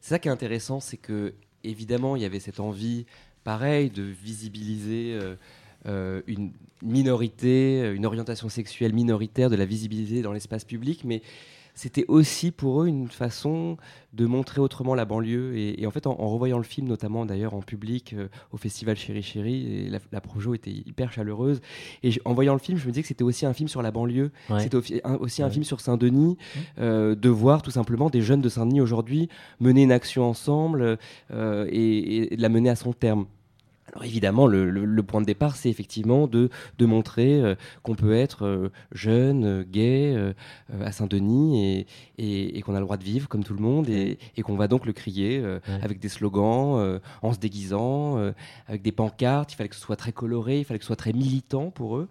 ça 0.00 0.18
qui 0.18 0.28
est 0.28 0.30
intéressant, 0.30 0.80
c'est 0.80 0.96
que 0.96 1.34
évidemment 1.64 2.14
il 2.14 2.22
y 2.22 2.24
avait 2.24 2.40
cette 2.40 2.60
envie, 2.60 3.06
pareil, 3.42 3.90
de 3.90 4.02
visibiliser 4.02 5.18
une 5.84 6.52
minorité, 6.82 7.92
une 7.94 8.06
orientation 8.06 8.48
sexuelle 8.48 8.92
minoritaire, 8.92 9.50
de 9.50 9.56
la 9.56 9.64
visibilité 9.64 10.22
dans 10.22 10.32
l'espace 10.32 10.64
public, 10.64 11.02
mais 11.04 11.22
c'était 11.78 12.04
aussi 12.08 12.50
pour 12.50 12.82
eux 12.82 12.88
une 12.88 13.06
façon 13.06 13.76
de 14.12 14.26
montrer 14.26 14.60
autrement 14.60 14.96
la 14.96 15.04
banlieue. 15.04 15.56
Et, 15.56 15.86
en 15.86 15.92
fait, 15.92 16.08
en, 16.08 16.14
revoyant 16.14 16.58
le 16.58 16.64
film, 16.64 16.88
notamment 16.88 17.24
d'ailleurs 17.24 17.54
en 17.54 17.60
public 17.60 18.14
euh, 18.14 18.26
au 18.50 18.56
festival 18.56 18.96
Chéri 18.96 19.22
Chéri, 19.22 19.84
et 19.84 19.88
la, 19.88 20.00
la, 20.10 20.20
projo 20.20 20.54
était 20.54 20.72
hyper 20.72 21.12
chaleureuse. 21.12 21.60
Et 22.02 22.10
en 22.24 22.34
voyant 22.34 22.54
le 22.54 22.58
film, 22.58 22.78
je 22.78 22.86
me 22.86 22.90
disais 22.90 23.02
que 23.02 23.08
c'était 23.08 23.22
aussi 23.22 23.46
un 23.46 23.52
film 23.52 23.68
sur 23.68 23.80
la 23.80 23.92
banlieue. 23.92 24.32
C'était 24.58 24.76
aussi 24.76 25.42
un, 25.42 25.50
film 25.50 25.62
sur 25.62 25.80
Saint-Denis, 25.80 26.36
euh, 26.80 27.14
de 27.14 27.28
voir 27.28 27.62
tout 27.62 27.70
simplement 27.70 28.10
des 28.10 28.22
jeunes 28.22 28.40
de 28.40 28.48
Saint-Denis 28.48 28.80
aujourd'hui 28.80 29.28
mener 29.60 29.84
une 29.84 29.92
action 29.92 30.24
ensemble 30.24 30.98
euh, 31.30 31.68
et, 31.70 32.32
et 32.32 32.36
la 32.36 32.48
mener 32.48 32.70
à 32.70 32.76
son 32.76 32.92
terme. 32.92 33.26
Alors 33.98 34.06
évidemment, 34.06 34.46
le, 34.46 35.02
point 35.02 35.20
de 35.20 35.26
départ, 35.26 35.56
c'est 35.56 35.68
effectivement 35.68 36.28
de, 36.28 36.50
de 36.78 36.86
montrer 36.86 37.40
euh, 37.40 37.56
qu'on 37.82 37.96
peut 37.96 38.14
être 38.14 38.46
euh, 38.46 38.68
jeune, 38.92 39.44
euh, 39.44 39.64
gay, 39.64 40.16
à 40.80 40.92
Saint-Denis 40.92 41.84
et, 42.16 42.58
et, 42.58 42.62
qu'on 42.62 42.76
a 42.76 42.78
le 42.78 42.84
droit 42.84 42.96
de 42.96 43.02
vivre 43.02 43.28
comme 43.28 43.42
tout 43.42 43.54
le 43.54 43.60
monde 43.60 43.88
et, 43.88 44.18
qu'on 44.44 44.54
va 44.54 44.68
donc 44.68 44.86
le 44.86 44.92
crier 44.92 45.42
avec 45.82 45.98
des 45.98 46.08
slogans, 46.08 47.00
en 47.22 47.32
se 47.32 47.38
déguisant, 47.38 48.32
avec 48.68 48.82
des 48.82 48.92
pancartes. 48.92 49.52
Il 49.52 49.56
fallait 49.56 49.68
que 49.68 49.74
ce 49.74 49.80
soit 49.80 49.96
très 49.96 50.12
coloré, 50.12 50.60
il 50.60 50.64
fallait 50.64 50.78
que 50.78 50.84
ce 50.84 50.88
soit 50.88 50.96
très 50.96 51.12
militant 51.12 51.70
pour 51.70 51.96
eux. 51.96 52.08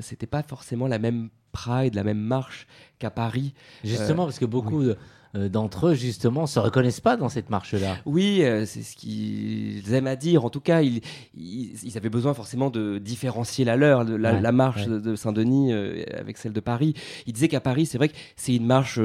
C'était 0.00 0.26
pas 0.26 0.42
forcément 0.42 0.86
la 0.86 0.98
même 0.98 1.28
pride, 1.52 1.94
la 1.94 2.04
même 2.04 2.20
marche 2.20 2.66
qu'à 2.98 3.10
Paris. 3.10 3.52
Justement, 3.84 4.24
parce 4.24 4.38
que 4.38 4.46
beaucoup 4.46 4.82
de 4.82 4.96
d'entre 5.34 5.88
eux, 5.88 5.94
justement, 5.94 6.46
se 6.46 6.58
reconnaissent 6.58 7.00
pas 7.00 7.16
dans 7.16 7.28
cette 7.28 7.50
marche-là. 7.50 7.98
Oui, 8.04 8.42
euh, 8.42 8.64
c'est 8.66 8.82
ce 8.82 8.96
qu'ils 8.96 9.94
aiment 9.94 10.08
à 10.08 10.16
dire. 10.16 10.44
En 10.44 10.50
tout 10.50 10.60
cas, 10.60 10.82
ils, 10.82 11.02
ils, 11.36 11.96
avaient 11.96 12.08
besoin 12.08 12.34
forcément 12.34 12.68
de 12.68 12.98
différencier 12.98 13.64
la 13.64 13.76
leur, 13.76 14.02
la, 14.02 14.40
la 14.40 14.52
marche 14.52 14.86
de 14.86 15.14
Saint-Denis 15.14 15.72
euh, 15.72 16.02
avec 16.18 16.36
celle 16.36 16.52
de 16.52 16.60
Paris. 16.60 16.94
Ils 17.26 17.32
disaient 17.32 17.48
qu'à 17.48 17.60
Paris, 17.60 17.86
c'est 17.86 17.98
vrai 17.98 18.08
que 18.08 18.16
c'est 18.34 18.56
une 18.56 18.66
marche 18.66 18.98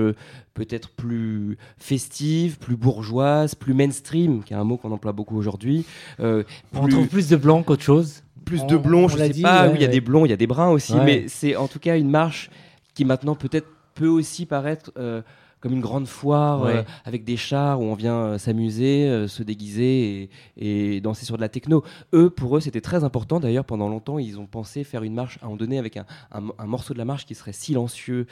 peut-être 0.55 0.89
plus 0.89 1.57
festive, 1.77 2.57
plus 2.57 2.75
bourgeoise, 2.75 3.53
plus 3.53 3.75
mainstream, 3.75 4.43
qui 4.43 4.53
est 4.53 4.57
un 4.57 4.63
mot 4.63 4.77
qu'on 4.77 4.91
emploie 4.91 5.11
beaucoup 5.11 5.37
aujourd'hui. 5.37 5.85
On 6.19 6.87
trouve 6.87 7.07
plus 7.07 7.29
de 7.29 7.35
blancs 7.35 7.65
qu'autre 7.65 7.83
chose 7.83 8.21
plus 8.43 8.63
de 8.67 8.77
blonds, 8.77 9.07
je 9.07 9.17
sais 9.17 9.29
dit, 9.29 9.41
pas. 9.41 9.67
oui, 9.69 9.77
il 9.77 9.81
y 9.81 9.85
a 9.85 9.87
des 9.87 10.01
blonds, 10.01 10.23
il 10.23 10.29
y 10.29 10.33
a 10.33 10.37
des 10.37 10.45
bruns 10.45 10.69
aussi, 10.69 10.93
mais 11.03 11.25
c'est 11.27 11.55
en 11.55 11.67
tout 11.67 11.79
cas 11.79 11.97
une 11.97 12.11
marche 12.11 12.51
qui 12.93 13.03
maintenant 13.03 13.33
peut-être 13.33 13.67
peut 13.95 14.07
aussi 14.07 14.45
paraître 14.45 14.91
comme 15.65 15.73
une 15.73 15.81
grande 15.81 16.05
foire 16.05 16.65
euh, 16.65 16.83
avec 17.05 17.23
des 17.23 17.37
chars 17.37 17.81
où 17.81 17.85
on 17.85 17.95
vient 17.95 18.17
euh, 18.17 18.37
s'amuser, 18.37 19.07
euh, 19.07 19.27
se 19.27 19.41
déguiser 19.41 20.29
et, 20.57 21.01
danser 21.01 21.25
sur 21.25 21.37
de 21.37 21.41
la 21.41 21.49
techno. 21.49 21.83
Eux, 22.13 22.29
pour 22.29 22.55
eux, 22.55 22.59
c'était 22.59 22.81
très 22.81 23.03
important. 23.03 23.39
D'ailleurs, 23.39 23.65
pendant 23.65 23.89
longtemps, 23.89 24.19
ils 24.19 24.37
ont 24.37 24.45
pensé 24.45 24.83
faire 24.83 25.01
une 25.01 25.15
marche 25.15 25.39
à 25.41 25.47
un 25.47 25.55
donné 25.55 25.79
avec 25.79 25.97
un, 25.97 26.05
morceau 26.67 26.93
de 26.93 26.99
la 26.99 27.05
marche 27.05 27.25
qui 27.25 27.33
serait 27.33 27.51
silencieux, 27.51 28.27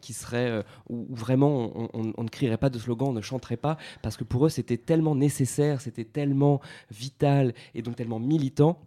qui 0.00 0.12
serait 0.12 0.64
où, 0.88 1.04
vraiment 1.10 1.72
on, 1.94 2.22
ne 2.22 2.28
crierait 2.28 2.58
pas 2.58 2.70
de 2.70 2.78
slogan, 2.78 3.08
on 3.08 3.12
ne 3.12 3.20
chanterait 3.22 3.56
pas, 3.56 3.76
parce 4.00 4.16
que 4.16 4.22
pour 4.22 4.46
eux, 4.46 4.48
c'était 4.48 4.76
tellement 4.76 5.16
nécessaire, 5.16 5.80
c'était 5.80 6.04
tellement 6.04 6.60
vital 6.92 7.54
et 7.74 7.82
donc 7.82 7.96
tellement 7.96 8.20
militant 8.20 8.78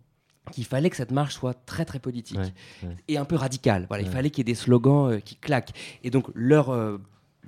qu'il 0.52 0.66
fallait 0.66 0.90
que 0.90 0.96
cette 0.96 1.12
marche 1.12 1.34
soit 1.34 1.56
très 1.66 1.84
très 1.84 2.00
politique 2.00 2.54
et 3.10 3.18
un 3.18 3.26
peu 3.26 3.36
radicale. 3.36 3.86
Voilà, 3.90 4.04
il 4.04 4.10
fallait 4.10 4.30
qu'il 4.30 4.48
y 4.48 4.50
ait 4.50 4.54
des 4.54 4.60
slogans 4.60 5.20
qui 5.20 5.36
claquent. 5.36 5.74
Et 6.04 6.10
donc 6.10 6.28
leur 6.36 6.72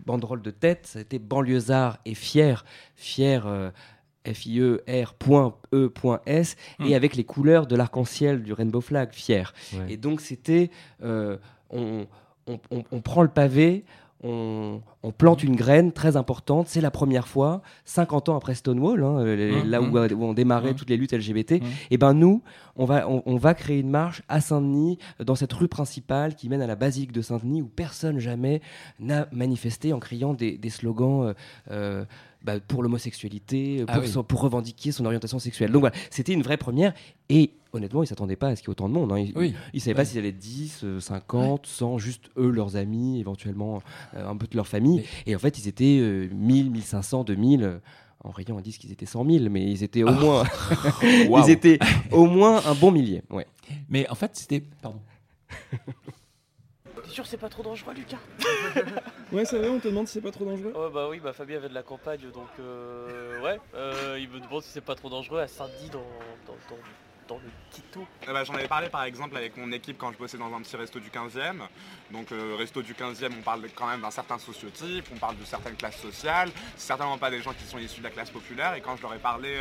banderole 0.06 0.42
de 0.42 0.52
tête, 0.52 0.88
ça 0.88 1.00
a 1.00 1.02
été 1.02 1.20
banlieusard 1.20 2.00
et 2.06 2.16
fier, 2.16 2.66
fier. 2.96 3.48
Euh, 3.48 3.72
F-I-E-R.E.S. 4.28 4.98
et 6.80 6.84
hmm. 6.84 6.94
avec 6.94 7.16
les 7.16 7.24
couleurs 7.24 7.66
de 7.66 7.78
l'arc-en-ciel 7.78 8.44
du 8.44 8.52
rainbow 8.52 8.82
flag, 8.82 9.14
fier. 9.14 9.54
Et 9.88 9.96
donc 9.96 10.20
c'était, 10.20 10.70
euh, 11.02 11.38
on, 11.70 12.08
on, 12.48 13.02
prend 13.02 13.22
le 13.22 13.30
pavé, 13.30 13.86
on, 14.24 14.82
plante 15.12 15.44
une 15.44 15.56
graine 15.56 15.92
très 15.92 16.18
importante. 16.18 16.68
C'est 16.68 16.82
la 16.82 16.92
première 16.92 17.28
fois, 17.28 17.62
50 17.86 18.30
ans 18.30 18.38
après 18.38 18.56
Stonewall, 18.56 19.04
hein, 19.04 19.24
mmh, 19.24 19.70
là 19.70 19.82
mmh. 19.82 20.14
où, 20.14 20.24
on 20.24 20.34
démarrait 20.34 20.74
mmh. 20.74 20.76
toutes 20.76 20.90
les 20.90 20.98
luttes 20.98 21.14
LGBT. 21.14 21.62
Et 21.92 21.98
ben 21.98 22.14
nous, 22.14 22.42
on 22.76 22.86
va, 22.86 23.08
on, 23.10 23.38
va 23.38 23.54
créer 23.54 23.80
une 23.80 23.90
marche 23.90 24.22
à 24.30 24.42
Saint-Denis, 24.42 24.98
dans 25.24 25.36
cette 25.36 25.54
rue 25.54 25.68
principale 25.68 26.36
qui 26.36 26.50
mène 26.50 26.62
à 26.62 26.68
la 26.68 26.76
basilique 26.76 27.12
de 27.12 27.22
Saint-Denis, 27.22 27.62
où 27.62 27.68
personne 27.68 28.20
jamais 28.20 28.62
n'a 29.00 29.28
manifesté 29.32 29.94
en 29.94 30.00
criant 30.00 30.34
des, 30.34 30.60
slogans. 30.70 31.28
Euh, 31.28 31.34
euh, 31.72 32.06
bah, 32.44 32.60
pour 32.60 32.84
l'homosexualité, 32.84 33.84
ah 33.88 34.00
pour, 34.00 34.24
pour, 34.24 34.42
revendiquer 34.42 34.92
son 34.92 35.06
orientation 35.06 35.40
sexuelle. 35.40 35.72
Donc 35.72 35.82
voilà, 35.82 35.96
c'était 36.12 36.34
une 36.34 36.44
vraie 36.44 36.56
première. 36.56 36.94
Et 37.30 37.52
honnêtement, 37.74 38.02
ils 38.02 38.06
ne 38.06 38.10
s'attendaient 38.10 38.36
pas 38.36 38.50
à 38.50 38.56
ce 38.56 38.62
qu'il 38.62 38.70
y 38.70 38.72
ait 38.72 38.72
autant 38.72 38.88
de 38.88 38.94
monde. 38.94 39.12
Hein. 39.12 39.26
Ils 39.36 39.54
ne 39.74 39.80
savaient 39.80 39.96
pas 39.96 40.06
s'ils 40.06 40.20
allaient 40.20 40.32
10, 40.32 40.86
50, 41.00 41.66
100, 41.66 41.98
juste 41.98 42.30
eux, 42.38 42.50
leurs 42.50 42.76
amis, 42.76 43.20
éventuellement 43.20 43.82
euh, 44.16 44.30
un 44.30 44.38
peu 44.38 44.48
de 44.48 44.56
leur 44.56 44.68
famille. 44.68 44.97
Et 45.26 45.36
en 45.36 45.40
fait, 45.40 45.58
ils 45.60 45.68
étaient 45.68 46.30
1000, 46.32 46.72
1500, 46.72 47.24
2000. 47.24 47.82
En 48.24 48.32
rayon, 48.32 48.58
on 48.58 48.62
dit 48.62 48.78
qu'ils 48.78 48.92
étaient 48.92 49.06
100 49.06 49.26
000, 49.30 49.50
mais 49.50 49.64
ils 49.64 49.84
étaient 49.84 50.04
au 50.04 50.10
ah. 50.10 50.12
moins, 50.12 50.44
ils 51.46 51.50
étaient 51.50 51.80
au 52.12 52.26
moins 52.26 52.66
un 52.66 52.74
bon 52.74 52.92
millier. 52.92 53.24
Ouais. 53.30 53.48
Mais 53.90 54.10
en 54.10 54.16
fait, 54.16 54.32
c'était, 54.36 54.62
pardon. 54.82 55.02
sûr 57.18 57.26
c'est 57.26 57.38
pas 57.38 57.50
trop 57.50 57.64
dangereux, 57.64 57.94
Lucas? 57.94 58.20
Ouais, 59.34 59.44
ça 59.44 59.58
va, 59.58 59.68
on 59.70 59.80
te 59.80 59.90
demande 59.90 60.08
si 60.08 60.14
c'est 60.14 60.22
pas 60.22 60.32
trop 60.32 60.46
dangereux 60.46 60.72
Ouais, 60.74 60.90
bah 60.94 61.08
oui, 61.10 61.20
bah 61.20 61.34
Fabien 61.34 61.58
avait 61.58 61.68
de 61.68 61.74
la 61.74 61.84
campagne, 61.84 62.22
donc 62.34 62.48
euh, 62.60 63.42
ouais, 63.42 63.60
euh, 63.76 64.18
il 64.22 64.30
me 64.30 64.40
demande 64.40 64.64
si 64.64 64.70
c'est 64.70 64.82
pas 64.82 64.96
trop 64.96 65.10
dangereux 65.10 65.40
à 65.40 65.48
Saint-Denis 65.48 65.90
dans, 65.90 66.00
dans, 66.48 66.78
Eh 68.24 68.32
bah, 68.34 68.44
J'en 68.44 68.54
avais 68.54 68.68
parlé 68.68 68.90
par 68.90 69.04
exemple 69.04 69.36
avec 69.38 69.58
mon 69.58 69.72
équipe 69.72 69.98
quand 69.98 70.12
je 70.12 70.18
bossais 70.18 70.38
dans 70.38 70.54
un 70.54 70.62
petit 70.62 70.76
resto 70.76 71.00
du 71.00 71.10
15e. 71.10 71.60
Donc, 72.12 72.32
euh, 72.32 72.56
resto 72.58 72.82
du 72.82 72.94
15e, 72.94 73.32
on 73.38 73.42
parle 73.42 73.68
quand 73.76 73.88
même 73.88 74.02
d'un 74.02 74.12
certain 74.12 74.38
sociotype, 74.38 75.06
on 75.14 75.18
parle 75.18 75.38
de 75.38 75.46
certaines 75.46 75.76
classes 75.76 76.00
sociales. 76.00 76.50
Certainement 76.76 77.18
pas 77.18 77.30
des 77.30 77.42
gens 77.42 77.54
qui 77.54 77.66
sont 77.66 77.78
issus 77.78 78.00
de 78.00 78.06
la 78.06 78.12
classe 78.12 78.30
populaire. 78.30 78.74
Et 78.76 78.82
quand 78.82 78.96
je 78.96 79.02
leur 79.02 79.14
ai 79.14 79.20
parlé 79.20 79.60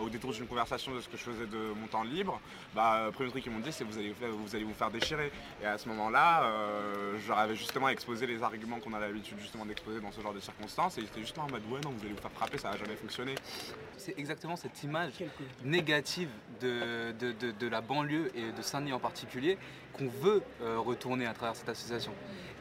au 0.00 0.08
détour 0.08 0.32
d'une 0.32 0.46
conversation 0.46 0.94
de 0.94 1.00
ce 1.00 1.08
que 1.08 1.16
je 1.16 1.22
faisais 1.22 1.46
de 1.46 1.72
mon 1.78 1.86
temps 1.86 2.02
libre, 2.02 2.40
bah, 2.74 3.06
le 3.06 3.12
premier 3.12 3.30
truc 3.30 3.42
qu'ils 3.42 3.52
m'ont 3.52 3.60
dit 3.60 3.72
c'est 3.72 3.84
vous 3.84 3.98
allez, 3.98 4.12
vous 4.12 4.54
allez 4.54 4.64
vous 4.64 4.74
faire 4.74 4.90
déchirer. 4.90 5.30
Et 5.62 5.66
à 5.66 5.78
ce 5.78 5.88
moment-là, 5.88 6.44
euh, 6.44 7.18
je 7.22 7.28
leur 7.28 7.38
avais 7.38 7.56
justement 7.56 7.88
exposé 7.88 8.26
les 8.26 8.42
arguments 8.42 8.80
qu'on 8.80 8.92
a 8.94 9.00
l'habitude 9.00 9.38
justement 9.40 9.64
d'exposer 9.64 10.00
dans 10.00 10.12
ce 10.12 10.20
genre 10.20 10.34
de 10.34 10.40
circonstances 10.40 10.98
et 10.98 11.00
ils 11.00 11.06
étaient 11.06 11.20
justement 11.20 11.46
en 11.46 11.50
mode 11.50 11.62
ouais 11.70 11.80
non 11.84 11.90
vous 11.90 12.04
allez 12.04 12.14
vous 12.14 12.20
faire 12.20 12.32
frapper, 12.32 12.58
ça 12.58 12.70
va 12.70 12.76
jamais 12.76 12.96
fonctionner. 12.96 13.34
C'est 13.96 14.18
exactement 14.18 14.56
cette 14.56 14.82
image 14.82 15.12
négative 15.64 16.28
de, 16.60 17.12
de, 17.12 17.68
la 17.68 17.80
banlieue 17.80 18.30
et 18.34 18.52
de 18.52 18.62
Saint-Denis 18.62 18.92
en 18.92 18.98
particulier 18.98 19.58
qu'on 19.92 20.08
veut 20.08 20.42
euh, 20.62 20.78
retourner 20.78 21.26
à 21.26 21.34
travers 21.34 21.56
cette 21.56 21.68
association. 21.68 22.12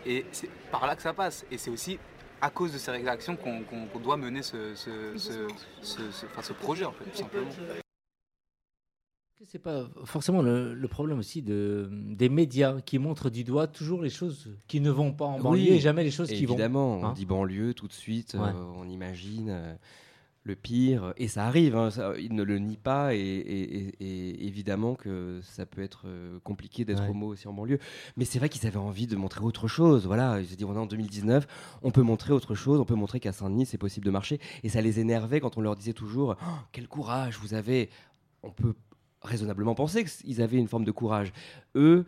Et 0.05 0.25
c'est 0.31 0.49
par 0.71 0.87
là 0.87 0.95
que 0.95 1.01
ça 1.01 1.13
passe. 1.13 1.45
Et 1.51 1.57
c'est 1.57 1.69
aussi 1.69 1.99
à 2.41 2.49
cause 2.49 2.73
de 2.73 2.77
ces 2.77 2.91
réactions 2.91 3.35
qu'on 3.35 3.99
doit 3.99 4.17
mener 4.17 4.41
ce, 4.43 4.75
ce, 4.75 6.53
projet, 6.53 6.85
en 6.85 6.91
fait, 6.91 7.05
tout 7.05 7.17
simplement. 7.17 7.49
C'est 9.45 9.59
pas 9.59 9.87
forcément 10.03 10.41
le, 10.41 10.87
problème 10.87 11.19
aussi 11.19 11.43
de, 11.43 11.89
des 11.91 12.27
médias 12.27 12.81
qui 12.81 12.97
montrent 12.97 13.29
du 13.29 13.43
doigt 13.43 13.67
toujours 13.67 14.01
les 14.01 14.09
choses 14.09 14.49
qui 14.67 14.81
ne 14.81 14.89
vont 14.89 15.13
pas 15.13 15.25
en 15.25 15.39
banlieue 15.39 15.73
et 15.73 15.79
jamais 15.79 16.03
les 16.03 16.11
choses 16.11 16.29
qui 16.29 16.45
vont. 16.45 16.53
Évidemment, 16.55 16.95
on 16.97 17.05
hein 17.05 17.13
dit 17.13 17.25
banlieue 17.25 17.73
tout 17.75 17.87
de 17.87 17.93
suite, 17.93 18.35
euh, 18.35 18.51
on 18.75 18.89
imagine. 18.89 19.49
Euh, 19.49 19.75
le 20.47 20.55
pire, 20.55 21.13
et 21.17 21.27
ça 21.27 21.45
arrive, 21.45 21.75
hein, 21.75 21.89
il 22.17 22.33
ne 22.33 22.43
le 22.43 22.57
nie 22.57 22.77
pas, 22.77 23.13
et, 23.13 23.93
évidemment 23.99 24.95
que 24.95 25.39
ça 25.43 25.65
peut 25.65 25.81
être 25.81 26.03
euh, 26.05 26.39
compliqué 26.43 26.85
d'être 26.85 27.07
homo 27.09 27.27
aussi 27.27 27.47
en 27.47 27.53
banlieue. 27.53 27.79
Mais 28.15 28.25
c'est 28.25 28.39
vrai 28.39 28.49
qu'ils 28.49 28.65
avaient 28.65 28.77
envie 28.77 29.07
de 29.07 29.15
montrer 29.15 29.41
autre 29.41 29.67
chose. 29.67 30.07
Voilà, 30.07 30.39
ils 30.39 30.47
se 30.47 30.55
dit, 30.55 30.65
on 30.65 30.73
est 30.73 30.79
en 30.79 30.85
2019, 30.85 31.47
on 31.83 31.91
peut 31.91 32.01
montrer 32.01 32.33
autre 32.33 32.55
chose, 32.55 32.79
on 32.79 32.85
peut 32.85 32.95
montrer 32.95 33.19
qu'à 33.19 33.33
Saint-Denis, 33.33 33.65
c'est 33.65 33.77
possible 33.77 34.05
de 34.05 34.11
marcher. 34.11 34.39
Et 34.63 34.69
ça 34.69 34.81
les 34.81 34.99
énervait 34.99 35.39
quand 35.39 35.57
on 35.57 35.61
leur 35.61 35.75
disait 35.75 35.93
toujours, 35.93 36.37
oh, 36.41 36.45
quel 36.71 36.87
courage 36.87 37.37
vous 37.39 37.53
avez. 37.53 37.89
On 38.43 38.51
peut 38.51 38.73
raisonnablement 39.21 39.75
penser 39.75 40.05
qu'ils 40.05 40.41
avaient 40.41 40.57
une 40.57 40.67
forme 40.67 40.85
de 40.85 40.91
courage. 40.91 41.33
Eux, 41.75 42.05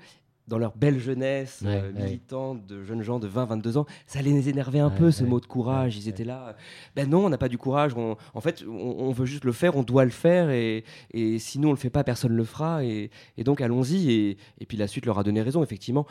dans 0.49 0.57
leur 0.57 0.75
belle 0.75 0.99
jeunesse 0.99 1.61
euh, 1.65 1.91
militante 1.93 2.65
de 2.65 2.83
jeunes 2.83 3.03
gens 3.03 3.19
de 3.19 3.29
20-22 3.29 3.77
ans, 3.77 3.85
ça 4.07 4.21
les 4.21 4.49
énervait 4.49 4.79
un 4.79 4.89
peu 4.89 5.11
ce 5.11 5.23
mot 5.23 5.39
de 5.39 5.45
courage. 5.45 5.95
Ils 5.95 6.09
étaient 6.09 6.25
là, 6.25 6.55
ben 6.95 7.09
non, 7.09 7.25
on 7.25 7.29
n'a 7.29 7.37
pas 7.37 7.47
du 7.47 7.57
courage. 7.57 7.93
en 7.95 8.41
fait, 8.41 8.65
on, 8.67 9.11
veut 9.11 9.25
juste 9.25 9.45
le 9.45 9.51
faire, 9.51 9.77
on 9.77 9.83
doit 9.83 10.03
le 10.03 10.11
faire, 10.11 10.49
et, 10.49 10.83
et 11.13 11.39
si 11.39 11.59
nous 11.59 11.69
on 11.69 11.71
le 11.71 11.77
fait 11.77 11.89
pas, 11.89 12.03
personne 12.03 12.35
le 12.35 12.43
fera. 12.43 12.83
Et, 12.83 13.11
donc 13.37 13.61
allons-y. 13.61 14.11
Et, 14.11 14.37
et, 14.59 14.65
puis 14.65 14.77
la 14.77 14.87
suite 14.87 15.05
leur 15.05 15.19
a 15.19 15.23
donné 15.23 15.41
raison, 15.41 15.63
effectivement. 15.63 16.05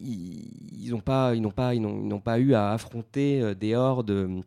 Ils 0.00 0.90
n'ont 0.90 1.00
pas, 1.00 1.34
ils 1.34 1.40
n'ont 1.40 1.50
pas, 1.50 1.74
ils 1.74 1.80
n'ont 1.80 2.20
pas 2.20 2.38
eu 2.38 2.54
à 2.54 2.70
affronter 2.70 3.40
euh, 3.40 3.54
des 3.54 3.74
hordes 3.74 4.44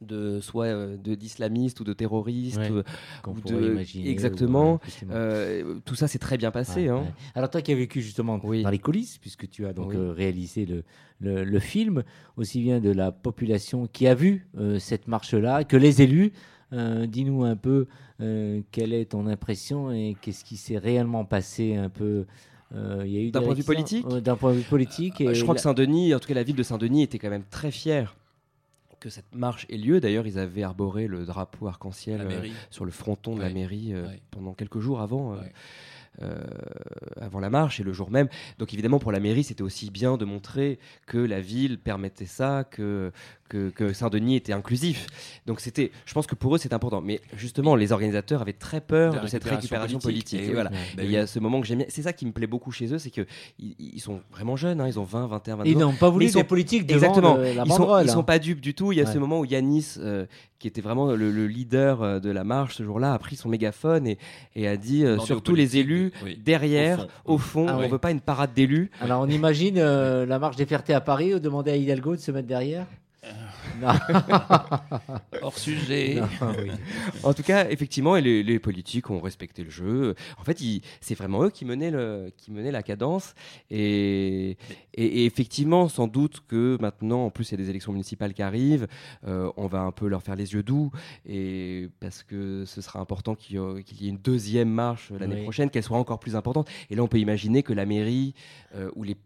de 0.00 0.40
soit 0.40 0.66
euh, 0.66 0.96
de 0.96 1.14
d'islamistes 1.14 1.80
ou 1.80 1.84
de 1.84 1.92
terroristes 1.92 2.60
exactement 4.04 4.78
euh, 5.10 5.78
tout 5.84 5.94
ça 5.94 6.06
s'est 6.06 6.18
très 6.18 6.36
bien 6.36 6.50
passé 6.50 6.88
hein. 6.88 7.04
alors 7.34 7.50
toi 7.50 7.62
qui 7.62 7.72
as 7.72 7.76
vécu 7.76 8.02
justement 8.02 8.38
dans 8.38 8.70
les 8.70 8.78
coulisses 8.78 9.18
puisque 9.18 9.48
tu 9.48 9.66
as 9.66 9.72
donc 9.72 9.94
euh, 9.94 10.12
réalisé 10.12 10.66
le, 10.66 11.44
le, 11.44 11.58
film 11.60 12.02
aussi 12.36 12.60
bien 12.60 12.80
de 12.80 12.90
la 12.90 13.10
population 13.10 13.86
qui 13.86 14.06
a 14.06 14.14
vu 14.14 14.46
cette 14.78 15.08
marche 15.08 15.32
là 15.32 15.64
que 15.64 15.76
les 15.76 16.02
élus 16.02 16.32
dis-nous 16.72 17.44
un 17.44 17.56
peu 17.56 17.86
quelle 18.18 18.92
est 18.92 19.12
ton 19.12 19.26
impression 19.26 19.90
et 19.92 20.14
qu'est-ce 20.20 20.44
qui 20.44 20.58
s'est 20.58 20.78
réellement 20.78 21.24
passé 21.24 21.74
un 21.74 21.88
peu 21.88 22.26
Euh, 22.74 23.02
il 23.06 23.12
y 23.12 23.16
a 23.18 23.20
eu 23.20 23.30
D'un 23.30 23.42
point 23.42 23.52
de 23.52 23.58
vue 23.58 23.64
politique 23.64 24.06
euh, 24.10 24.20
D'un 24.20 24.36
point 24.36 24.52
de 24.52 24.58
vue 24.58 24.64
politique. 24.64 25.20
Et 25.20 25.34
je 25.34 25.42
crois 25.42 25.54
la- 25.54 25.58
que 25.58 25.62
Saint-Denis, 25.62 26.14
en 26.14 26.18
tout 26.18 26.28
cas 26.28 26.34
la 26.34 26.42
ville 26.42 26.56
de 26.56 26.62
Saint-Denis, 26.62 27.02
était 27.02 27.18
quand 27.18 27.30
même 27.30 27.44
très 27.50 27.70
fière 27.70 28.16
que 29.06 29.10
cette 29.10 29.36
marche 29.36 29.66
ait 29.70 29.76
lieu. 29.76 30.00
D'ailleurs, 30.00 30.26
ils 30.26 30.36
avaient 30.36 30.64
arboré 30.64 31.06
le 31.06 31.24
drapeau 31.24 31.68
arc-en-ciel 31.68 32.22
euh, 32.22 32.48
sur 32.70 32.84
le 32.84 32.90
fronton 32.90 33.36
de 33.36 33.40
la 33.40 33.50
mairie 33.50 33.94
euh, 33.94 34.08
Ouais. 34.08 34.20
pendant 34.32 34.52
quelques 34.52 34.80
jours 34.80 35.00
avant. 35.00 35.34
Ouais. 35.36 35.52
euh, 36.22 36.34
avant 37.20 37.40
la 37.40 37.50
marche 37.50 37.78
et 37.78 37.84
le 37.84 37.92
jour 37.92 38.10
même. 38.10 38.28
Donc 38.58 38.72
évidemment 38.72 38.98
pour 38.98 39.12
la 39.12 39.20
mairie 39.20 39.44
c'était 39.44 39.62
aussi 39.62 39.90
bien 39.90 40.16
de 40.16 40.24
montrer 40.24 40.78
que 41.06 41.18
la 41.18 41.40
ville 41.42 41.78
permettait 41.78 42.24
ça, 42.26 42.64
que, 42.64 43.12
que, 43.48 43.70
que 43.70 43.92
Saint-Denis 43.92 44.36
était 44.36 44.52
inclusif. 44.52 45.06
Donc 45.46 45.60
c'était, 45.60 45.90
je 46.04 46.12
pense 46.14 46.26
que 46.26 46.34
pour 46.34 46.54
eux 46.54 46.58
c'est 46.58 46.72
important. 46.72 47.00
Mais 47.00 47.20
justement 47.36 47.76
les 47.76 47.92
organisateurs 47.92 48.42
avaient 48.42 48.52
très 48.52 48.80
peur 48.80 49.20
De 49.20 49.26
cette 49.26 49.44
récupération 49.44 49.98
politique. 49.98 50.40
politique. 50.40 50.40
Eh 50.44 50.50
Et 50.50 50.54
voilà. 50.54 50.70
Et 50.70 50.96
Bah 50.96 51.02
il 51.04 51.10
y 51.10 51.16
a 51.16 51.26
ce 51.26 51.38
moment 51.38 51.60
que 51.60 51.66
j'aime 51.66 51.78
bien. 51.78 51.86
C'est 51.88 52.02
ça 52.02 52.12
qui 52.12 52.26
me 52.26 52.32
plaît 52.32 52.46
beaucoup 52.46 52.70
chez 52.72 52.92
eux, 52.92 52.98
c'est 52.98 53.10
que 53.10 53.26
ils, 53.58 53.74
ils 53.78 54.00
sont 54.00 54.20
vraiment 54.32 54.56
jeunes, 54.56 54.80
hein, 54.80 54.88
ils 54.88 54.98
ont 54.98 55.04
20, 55.04 55.26
21, 55.26 55.56
22 55.56 55.70
Ils 55.70 55.78
n'ont 55.78 55.92
pas 55.92 56.10
voulu 56.10 56.26
ils 56.26 56.30
sont- 56.32 56.38
des 56.40 56.44
politiques 56.44 56.86
devant 56.86 56.98
Exactement. 56.98 57.36
le- 57.36 57.42
la 57.42 57.50
ils 57.50 57.56
sont, 57.56 57.78
banderole, 57.78 58.04
ils 58.06 58.10
sont 58.10 58.20
hein. 58.20 58.24
pas 58.24 58.38
dupes 58.38 58.60
du 58.60 58.74
tout. 58.74 58.92
Il 58.92 58.98
y 58.98 59.00
a 59.00 59.04
Ouais. 59.04 59.12
ce 59.12 59.18
moment 59.18 59.40
où 59.40 59.44
Yanis, 59.44 59.94
euh, 59.98 60.26
qui 60.58 60.66
était 60.68 60.80
vraiment 60.80 61.06
le, 61.12 61.30
le 61.30 61.46
leader 61.46 62.02
euh, 62.02 62.18
de 62.18 62.30
la 62.30 62.42
marche 62.44 62.76
ce 62.76 62.82
jour-là, 62.82 63.12
a 63.12 63.18
pris 63.18 63.36
son 63.36 63.48
mégaphone 63.48 64.06
et, 64.06 64.18
et 64.54 64.66
a 64.66 64.76
dit 64.76 65.04
euh, 65.04 65.18
surtout 65.18 65.54
les 65.54 65.76
élus 65.76 66.12
oui. 66.24 66.36
derrière, 66.42 67.06
Au 67.24 67.34
au 67.34 67.38
fond. 67.38 67.66
Ah 67.68 67.76
on 67.76 67.80
ouais. 67.80 67.88
veut 67.88 67.98
pas 67.98 68.10
une 68.10 68.20
parade 68.20 68.52
d'élus. 68.54 68.90
Alors 69.00 69.20
on 69.20 69.28
imagine 69.28 69.76
euh, 69.78 70.24
la 70.26 70.38
marche 70.38 70.56
des 70.56 70.66
fiertés 70.66 70.94
à 70.94 71.00
Paris, 71.00 71.38
demander 71.40 71.70
à 71.72 71.76
Hidalgo 71.76 72.16
de 72.16 72.20
se 72.20 72.30
mettre 72.30 72.48
derrière. 72.48 72.86
Hors 75.42 75.58
sujet. 75.58 76.14
Non, 76.20 76.26
oui. 76.58 76.70
En 77.22 77.34
tout 77.34 77.42
cas, 77.42 77.68
effectivement, 77.68 78.16
et 78.16 78.20
les, 78.22 78.42
les 78.42 78.58
politiques 78.58 79.10
ont 79.10 79.20
respecté 79.20 79.64
le 79.64 79.70
jeu. 79.70 80.14
En 80.38 80.44
fait, 80.44 80.58
c'est 81.00 81.14
vraiment 81.14 81.44
eux 81.44 81.50
qui 81.50 81.64
menaient, 81.64 81.90
le, 81.90 82.30
qui 82.36 82.50
menaient 82.50 82.70
la 82.70 82.82
cadence. 82.82 83.34
Et, 83.70 84.56
et- 84.94 85.06
et 85.22 85.24
effectivement, 85.26 85.88
sans 85.88 86.06
doute 86.08 86.42
que 86.48 86.78
maintenant, 86.80 87.26
en 87.26 87.30
plus, 87.30 87.48
il 87.50 87.52
y 87.52 87.54
a 87.54 87.58
des 87.64 87.70
élections 87.70 87.92
municipales 87.92 88.32
qui 88.34 88.42
arrivent. 88.42 88.86
euh, 89.26 89.50
on 89.56 89.66
va 89.66 89.80
un 89.80 89.92
peu 89.92 90.08
leur 90.08 90.22
faire 90.22 90.36
les 90.36 90.52
yeux 90.54 90.62
doux. 90.62 90.90
Et 91.26 91.88
parce 92.00 92.22
que 92.22 92.64
ce 92.66 92.80
sera 92.80 93.00
important 93.00 93.34
qu'il 93.34 93.56
y, 93.56 93.58
ait- 93.58 93.82
qu'il 93.82 94.02
y 94.02 94.06
ait 94.06 94.10
une 94.10 94.18
deuxième 94.18 94.68
marche 94.70 95.10
l'année 95.18 95.36
Oui. 95.36 95.42
prochaine, 95.42 95.70
qu'elle 95.70 95.82
soit 95.82 95.98
encore 95.98 96.18
plus 96.18 96.34
importante. 96.36 96.68
Et 96.90 96.94
là, 96.96 97.02
on 97.02 97.08
peut 97.08 97.18
imaginer 97.18 97.62
que 97.62 97.72
la 97.72 97.86
mairie 97.86 98.34
euh, 98.74 98.90
ou 98.96 99.02
les 99.04 99.16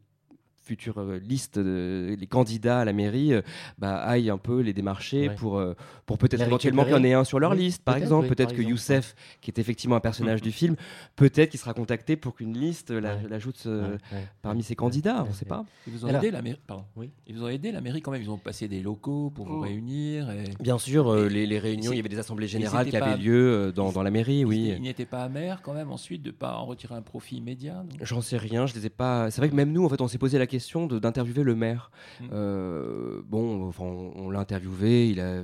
futures 0.63 0.99
euh, 1.01 1.19
listes, 1.19 1.59
de- 1.59 2.15
les 2.19 2.27
candidats 2.27 2.81
à 2.81 2.85
la 2.85 2.93
mairie, 2.93 3.33
euh, 3.35 3.43
bah, 3.79 3.97
aillent 3.97 4.31
un 4.31 4.39
peu 4.39 4.61
les 4.61 4.73
démarcher 4.73 5.29
Ouais. 5.29 5.35
pour, 5.35 5.59
euh, 5.59 5.75
pour 6.07 6.19
peut-être 6.19 6.43
éventuellement 6.43 6.85
qu'il 6.85 6.93
y 6.93 6.97
en 6.97 7.03
ait 7.05 7.13
un 7.15 7.25
sur 7.25 7.39
leur 7.41 7.53
Oui, 7.53 7.59
liste, 7.59 7.83
par 7.83 7.97
exemple. 7.97 8.25
oui, 8.29 8.35
peut-être 8.35 8.51
que 8.51 8.61
exemple, 8.63 8.71
Youssef, 8.71 9.15
qui 9.41 9.51
est 9.51 9.59
effectivement 9.59 9.97
un 9.97 10.01
personnage 10.01 10.43
du 10.43 10.53
film, 10.53 10.77
peut-être 11.17 11.51
qu'il 11.51 11.61
sera 11.61 11.75
contacté 11.75 12.17
pour 12.17 12.35
qu'une 12.35 12.57
liste 12.57 12.91
Ouais. 12.91 13.01
l'ajoute 13.01 13.63
euh, 13.67 13.93
Ouais, 13.93 13.99
ouais, 14.13 14.29
parmi 14.43 14.63
ses 14.63 14.77
candidats, 14.77 15.15
ouais, 15.15 15.21
on 15.21 15.25
ne 15.25 15.29
ouais. 15.29 15.35
sait 15.35 15.45
pas. 15.45 15.65
Ils 15.87 15.93
vous 15.93 16.05
ont 16.05 16.09
Alors- 16.09 16.23
aidé 16.23 16.31
la 16.31 16.43
mairie. 16.43 16.59
Pardon. 16.67 16.85
Oui. 16.97 17.11
Ils 17.27 17.37
vous 17.37 17.45
ont 17.45 17.49
aidé 17.49 17.73
la 17.73 17.81
mairie 17.81 18.01
quand 18.03 18.11
même. 18.11 18.23
Ils 18.23 18.31
ont 18.31 18.37
passé 18.39 18.69
des 18.69 18.81
locaux 18.81 19.31
pour 19.35 19.47
vous 19.47 19.57
Oh. 19.57 19.61
réunir. 19.61 20.31
Et... 20.31 20.45
Bien 20.61 20.79
sûr, 20.79 21.09
euh, 21.09 21.27
Et- 21.27 21.31
les, 21.31 21.47
les 21.47 21.59
réunions, 21.59 21.93
il 21.93 21.97
y 21.97 22.01
avait 22.01 22.09
des 22.09 22.19
assemblées 22.19 22.49
générales 22.49 22.89
qui 22.89 22.97
avaient 22.97 23.17
lieu 23.17 23.73
dans, 23.75 23.93
dans 23.93 24.03
la 24.03 24.11
mairie, 24.11 24.41
Ils- 24.41 24.45
oui. 24.47 24.73
Ils 24.77 24.83
n'étaient 24.83 25.05
pas 25.07 25.25
amers 25.25 25.63
quand 25.63 25.73
même 25.75 25.91
ensuite 25.91 26.23
de 26.23 26.29
ne 26.29 26.35
pas 26.35 26.55
en 26.57 26.67
retirer 26.67 26.95
un 26.95 27.03
profit 27.03 27.37
immédiat. 27.37 27.85
J'en 28.03 28.21
sais 28.21 28.37
rien, 28.37 28.67
je 28.67 28.75
les 28.75 28.87
ai 28.87 28.91
pas. 28.91 29.31
C'est 29.31 29.41
vrai 29.41 29.49
que 29.51 29.55
même 29.55 29.73
nous, 29.73 29.85
en 29.85 29.89
fait, 29.89 30.01
on 30.01 30.09
s'est 30.09 30.19
posé 30.19 30.39
la 30.39 30.47
question 30.51 30.87
d'interviewer 30.87 31.43
le 31.45 31.55
maire. 31.55 31.91
Mm. 32.21 32.25
Euh, 32.33 33.23
bon, 33.27 33.67
enfin, 33.69 33.85
on, 33.85 34.13
on 34.17 34.31
l'a 34.31 34.41
interviewé, 34.41 35.09
il 35.09 35.21
a, 35.21 35.43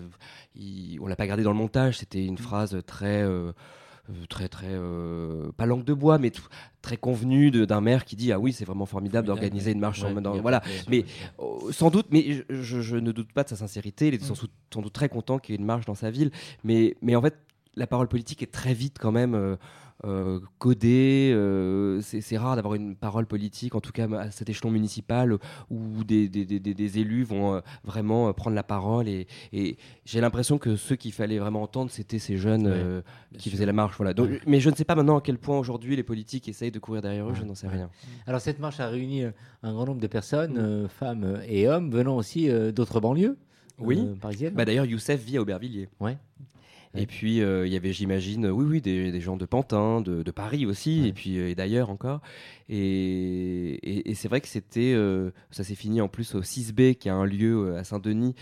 il- 0.54 0.98
on 1.00 1.07
l'a 1.07 1.16
pas 1.16 1.26
gardé 1.26 1.42
dans 1.42 1.52
le 1.52 1.57
montage. 1.59 1.98
C'était 1.98 2.20
Mm. 2.24 2.28
une 2.28 2.38
phrase 2.38 2.76
très, 2.86 3.22
euh, 3.22 3.52
très, 4.28 4.48
très, 4.48 4.68
euh, 4.70 5.50
pas 5.57 5.66
langue 5.66 5.84
de 5.84 5.94
bois, 5.94 6.18
mais 6.18 6.30
tout- 6.30 6.46
très 6.82 6.96
convenue 6.96 7.50
de- 7.50 7.64
d'un 7.64 7.80
maire 7.80 8.04
qui 8.04 8.14
dit 8.14 8.30
ah 8.32 8.38
oui, 8.38 8.52
c'est 8.52 8.64
vraiment 8.64 8.86
formidable 8.86 9.26
d'organiser 9.26 9.72
une 9.72 9.80
marche. 9.80 10.04
en- 10.04 10.20
dans- 10.20 10.40
voilà, 10.40 10.62
mais 10.88 11.04
euh, 11.40 11.72
sans 11.72 11.90
doute, 11.90 12.07
mais 12.11 12.44
je, 12.48 12.96
ne 12.96 13.11
doute 13.12 13.32
pas 13.32 13.42
de 13.44 13.48
sa 13.48 13.57
sincérité. 13.57 14.09
Il 14.09 14.14
est 14.14 14.22
sans, 14.22 14.34
doute- 14.40 14.52
sans 14.72 14.82
doute 14.82 14.92
très 14.92 15.09
content 15.09 15.38
qu'il 15.38 15.54
y 15.54 15.57
ait 15.57 15.61
une 15.61 15.66
marche 15.66 15.86
dans 15.86 15.94
sa 15.96 16.11
ville, 16.11 16.30
mais, 16.62 16.96
mais 17.02 17.16
en 17.16 17.22
fait, 17.22 17.34
la 17.74 17.86
parole 17.86 18.09
politique 18.09 18.42
est 18.42 18.52
très 18.52 18.74
vite 18.74 18.96
quand 19.00 19.12
même. 19.12 19.34
euh, 19.34 19.57
euh, 20.07 20.40
codée, 20.59 21.32
euh, 21.34 22.00
c'est 22.00 22.36
rare 22.38 22.57
d'avoir 22.57 22.74
une 22.74 22.96
parole 22.96 23.26
politique, 23.26 23.74
en 23.74 23.80
tout 23.80 23.92
cas 23.92 24.09
à 24.18 24.30
cet 24.30 24.48
échelon 24.48 24.70
municipal, 24.70 25.36
où 25.70 26.04
des, 26.04 26.28
des- 26.28 26.44
des- 26.44 26.61
des- 26.61 26.74
des 26.74 26.98
élus 26.98 27.24
vont 27.24 27.54
euh, 27.57 27.61
vraiment 27.84 28.32
prendre 28.32 28.54
la 28.57 28.62
parole. 28.62 29.09
Et, 29.09 29.26
et 29.52 29.76
j'ai 30.04 30.20
l'impression 30.20 30.59
que 30.59 30.76
ceux 30.76 30.96
qu'il 30.96 31.12
fallait 31.12 31.38
vraiment 31.38 31.62
entendre, 31.62 31.90
c'était 31.90 32.18
ces 32.18 32.36
jeunes 32.36 32.66
Ouais, 32.68 33.02
qui 33.38 33.48
sûr. 33.48 33.52
faisaient 33.52 33.66
la 33.66 33.72
marche. 33.72 33.96
Voilà. 33.96 34.14
Donc, 34.14 34.30
Ouais. 34.30 34.40
Mais 34.46 34.61
je 34.61 34.70
ne 34.70 34.74
sais 34.74 34.84
pas 34.84 34.94
maintenant 34.94 35.18
à 35.18 35.20
quel 35.20 35.38
point 35.38 35.59
aujourd'hui 35.59 35.96
les 35.96 36.02
politiques 36.02 36.48
essayent 36.48 36.70
de 36.70 36.78
courir 36.78 37.02
derrière 37.02 37.28
eux, 37.28 37.34
je 37.34 37.42
n'en 37.44 37.54
sais 37.54 37.68
rien. 37.68 37.90
Alors 38.26 38.40
cette 38.40 38.59
marche 38.61 38.80
a 38.80 38.88
réuni 38.88 39.24
un 39.24 39.72
grand 39.72 39.86
nombre 39.86 40.00
de 40.00 40.07
personnes, 40.07 40.84
Mm. 40.84 40.88
femmes 40.88 41.40
et 41.48 41.68
hommes, 41.68 41.90
venant 41.90 42.16
aussi 42.16 42.48
d'autres 42.72 43.00
banlieues 43.00 43.36
Oui. 43.78 43.98
parisiennes. 44.20 44.54
Bah, 44.54 44.64
D'ailleurs, 44.64 44.84
Youssef 44.86 45.20
vit 45.22 45.36
à 45.38 45.42
Aubervilliers. 45.42 45.88
Ouais. 46.00 46.16
Et 46.97 47.07
puis, 47.07 47.40
euh, 47.42 47.66
il 47.66 47.72
y 47.72 47.76
avait, 47.76 47.92
j'imagine, 47.92 48.47
oui, 48.47 48.64
oui, 48.68 48.80
des, 48.80 49.11
des 49.12 49.20
gens 49.20 49.36
de 49.36 49.44
Pantin, 49.47 50.01
de, 50.01 50.22
de 50.22 50.30
Paris 50.30 50.66
aussi, 50.66 51.03
Ouais. 51.03 51.09
et 51.09 51.12
puis 51.12 51.38
euh, 51.38 51.49
et 51.51 51.55
d'ailleurs 51.55 51.90
encore. 51.90 52.20
Et, 52.68 52.76
et- 53.82 54.11
et 54.11 54.14
c'est 54.14 54.28
vrai 54.28 54.40
que 54.40 54.49
c'était, 54.49 54.92
euh, 54.94 55.30
ça 55.51 55.64
s'est 55.64 55.74
fini 55.74 56.01
en 56.01 56.09
plus 56.09 56.34
au 56.34 56.42
6B, 56.42 56.94
qui 56.97 57.09
est 57.09 57.12
un 57.12 57.24
lieu 57.24 57.76
à 57.76 57.84
Saint-Denis, 57.84 58.34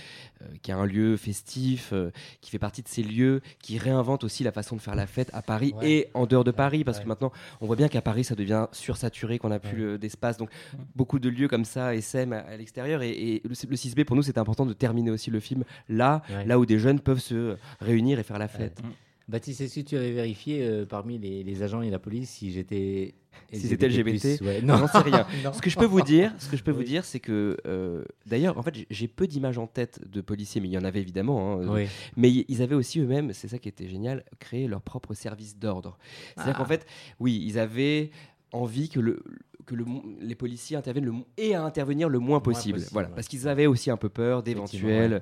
qui 0.62 0.70
est 0.70 0.74
un 0.74 0.86
lieu 0.86 1.16
festif, 1.16 1.90
euh, 1.92 2.10
qui 2.40 2.50
fait 2.50 2.58
partie 2.58 2.82
de 2.82 2.88
ces 2.88 3.02
lieux 3.02 3.40
qui 3.60 3.78
réinventent 3.78 4.24
aussi 4.24 4.44
la 4.44 4.52
façon 4.52 4.76
de 4.76 4.80
faire 4.80 4.94
la 4.94 5.06
fête 5.06 5.30
à 5.32 5.42
Paris 5.42 5.72
Ouais. 5.76 5.90
et 5.90 6.08
en 6.14 6.26
dehors 6.26 6.44
de 6.44 6.50
Paris, 6.50 6.84
parce 6.84 6.98
Ouais. 6.98 7.04
que 7.04 7.08
maintenant, 7.08 7.32
on 7.60 7.66
voit 7.66 7.76
bien 7.76 7.88
qu'à 7.88 8.02
Paris, 8.02 8.24
ça 8.24 8.34
devient 8.34 8.66
sursaturé, 8.72 9.38
qu'on 9.38 9.48
n'a 9.50 9.58
plus 9.58 9.92
Ouais. 9.92 9.98
d'espace. 9.98 10.36
Donc, 10.36 10.50
beaucoup 10.96 11.18
de 11.18 11.28
lieux 11.28 11.48
comme 11.48 11.64
ça 11.64 11.94
essaiment 11.94 12.32
à, 12.34 12.38
à 12.40 12.56
l'extérieur. 12.56 13.02
Et, 13.02 13.10
et 13.10 13.42
le, 13.44 13.50
le 13.50 13.76
6B, 13.76 14.04
pour 14.04 14.16
nous, 14.16 14.22
c'était 14.22 14.38
important 14.40 14.66
de 14.66 14.72
terminer 14.72 15.10
aussi 15.10 15.30
le 15.30 15.40
film 15.40 15.64
là, 15.88 16.22
là 16.46 16.58
où 16.58 16.66
des 16.66 16.78
jeunes 16.78 17.00
peuvent 17.00 17.18
se 17.20 17.56
réunir 17.80 18.18
et 18.18 18.22
faire 18.22 18.38
la 18.38 18.48
fête. 18.48 18.80
Baptiste, 19.28 19.62
est-ce 19.62 19.76
que 19.80 19.86
tu 19.86 19.96
avais 19.96 20.12
vérifié 20.12 20.62
euh, 20.62 20.84
parmi 20.84 21.18
les, 21.18 21.42
les 21.42 21.62
agents 21.62 21.80
et 21.80 21.88
la 21.90 21.98
police 21.98 22.28
si 22.30 22.52
j'étais 22.52 23.14
Si 23.52 23.60
c'était 23.68 23.88
LGBT, 23.88 24.40
ouais. 24.42 24.60
j'en 24.66 24.86
sais 24.86 24.98
rien. 24.98 25.26
Non. 25.44 25.52
Ce 25.54 25.62
que 25.62 25.70
je 25.70 25.78
peux 25.78 25.86
vous 25.86 26.02
dire, 26.02 26.34
ce 26.38 26.48
que 26.50 26.56
je 26.58 26.62
peux 26.62 26.70
vous 26.72 26.82
dire, 26.82 27.04
c'est 27.06 27.20
que 27.20 27.56
euh, 27.66 28.04
d'ailleurs, 28.26 28.58
en 28.58 28.62
fait, 28.62 28.74
j'ai- 28.90 29.08
peu 29.08 29.26
d'images 29.26 29.56
en 29.56 29.66
tête 29.66 30.00
de 30.10 30.20
policiers, 30.20 30.60
mais 30.60 30.68
il 30.68 30.72
y 30.74 30.78
en 30.78 30.84
avait 30.84 31.00
évidemment. 31.00 31.54
hein, 31.60 31.66
Oui. 31.68 31.86
Mais 32.16 32.30
ils 32.30 32.60
avaient 32.62 32.74
aussi 32.74 33.00
eux-mêmes, 33.00 33.32
c'est 33.32 33.48
ça 33.48 33.58
qui 33.58 33.68
était 33.68 33.88
génial, 33.88 34.24
créé 34.40 34.66
leur 34.68 34.82
propre 34.82 35.14
service 35.14 35.56
d'ordre. 35.58 35.96
C'est-à-dire 36.34 36.52
Ah. 36.56 36.58
qu'en 36.58 36.66
fait, 36.66 36.84
oui, 37.18 37.42
ils 37.46 37.58
avaient 37.58 38.10
envie 38.52 38.88
que 38.90 39.00
le 39.00 39.22
que 39.66 39.74
le, 39.74 39.86
mo- 39.86 40.04
les 40.20 40.34
policiers 40.34 40.76
interviennent 40.76 41.06
le 41.06 41.14
et 41.38 41.54
à 41.54 41.64
intervenir 41.64 42.10
le 42.10 42.18
moins 42.18 42.38
possible. 42.40 42.74
possible, 42.74 42.92
voilà, 42.92 43.08
ouais. 43.08 43.14
parce 43.14 43.28
qu'ils 43.28 43.48
avaient 43.48 43.64
aussi 43.64 43.90
un 43.90 43.96
peu 43.96 44.10
peur 44.10 44.42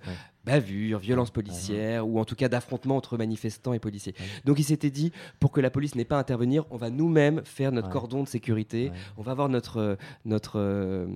ouais. 0.05 0.13
Bavures, 0.45 0.99
violences 0.99 1.29
Ouais, 1.29 1.35
policières 1.35 2.07
ou 2.07 2.19
en 2.19 2.25
tout 2.25 2.35
cas 2.35 2.49
d'affrontements 2.49 2.97
entre 2.97 3.17
manifestants 3.17 3.73
et 3.73 3.79
policiers. 3.79 4.15
Ouais. 4.19 4.27
Donc 4.45 4.59
ils 4.59 4.65
s'étaient 4.65 4.91
dit 4.91 5.13
pour 5.41 5.53
que 5.53 5.61
la 5.61 5.71
police 5.71 5.95
n'ait 5.95 6.05
pas 6.05 6.17
à 6.17 6.21
intervenir, 6.21 6.65
on 6.71 6.77
va 6.77 6.91
nous-mêmes 6.91 7.43
faire 7.45 7.71
notre 7.73 7.87
Ouais. 7.89 7.93
cordon 7.93 8.23
de 8.23 8.29
sécurité, 8.29 8.91
Ouais. 8.91 8.97
on 9.17 9.23
va 9.23 9.33
avoir 9.33 9.49
notre 9.49 9.79
euh, 9.79 9.97
notre 10.25 10.59
euh, 10.59 11.07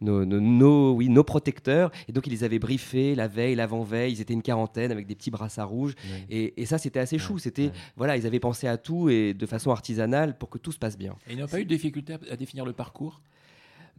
nos, 0.00 0.24
nos- 0.24 0.40
nos- 0.40 0.92
oui, 0.94 1.08
nos 1.08 1.24
protecteurs 1.24 1.90
et 2.08 2.12
donc 2.12 2.26
ils 2.26 2.30
les 2.30 2.44
avaient 2.44 2.58
briefés 2.58 3.14
la 3.14 3.26
veille, 3.28 3.54
l'avant-veille, 3.54 4.12
ils 4.12 4.20
étaient 4.20 4.34
une 4.34 4.42
quarantaine 4.42 4.92
avec 4.92 5.06
des 5.06 5.14
petits 5.14 5.30
brassards 5.30 5.68
rouges 5.68 5.94
Ouais. 6.04 6.26
et, 6.28 6.62
et 6.62 6.66
ça 6.66 6.78
c'était 6.78 7.00
assez 7.00 7.18
chou, 7.18 7.38
c'était 7.38 7.66
ouais. 7.66 7.72
voilà, 7.96 8.16
ils 8.16 8.26
avaient 8.26 8.40
pensé 8.40 8.66
à 8.68 8.76
tout 8.76 9.08
et 9.08 9.34
de 9.34 9.46
façon 9.46 9.70
artisanale 9.70 10.36
pour 10.38 10.50
que 10.50 10.58
tout 10.58 10.72
se 10.72 10.78
passe 10.78 10.98
bien. 10.98 11.14
Et 11.28 11.32
ils 11.32 11.38
n'ont 11.38 11.46
pas 11.46 11.60
eu 11.60 11.64
de 11.64 11.68
difficulté 11.68 12.14
à, 12.14 12.18
à 12.32 12.36
définir 12.36 12.64
le 12.64 12.72
parcours? 12.72 13.20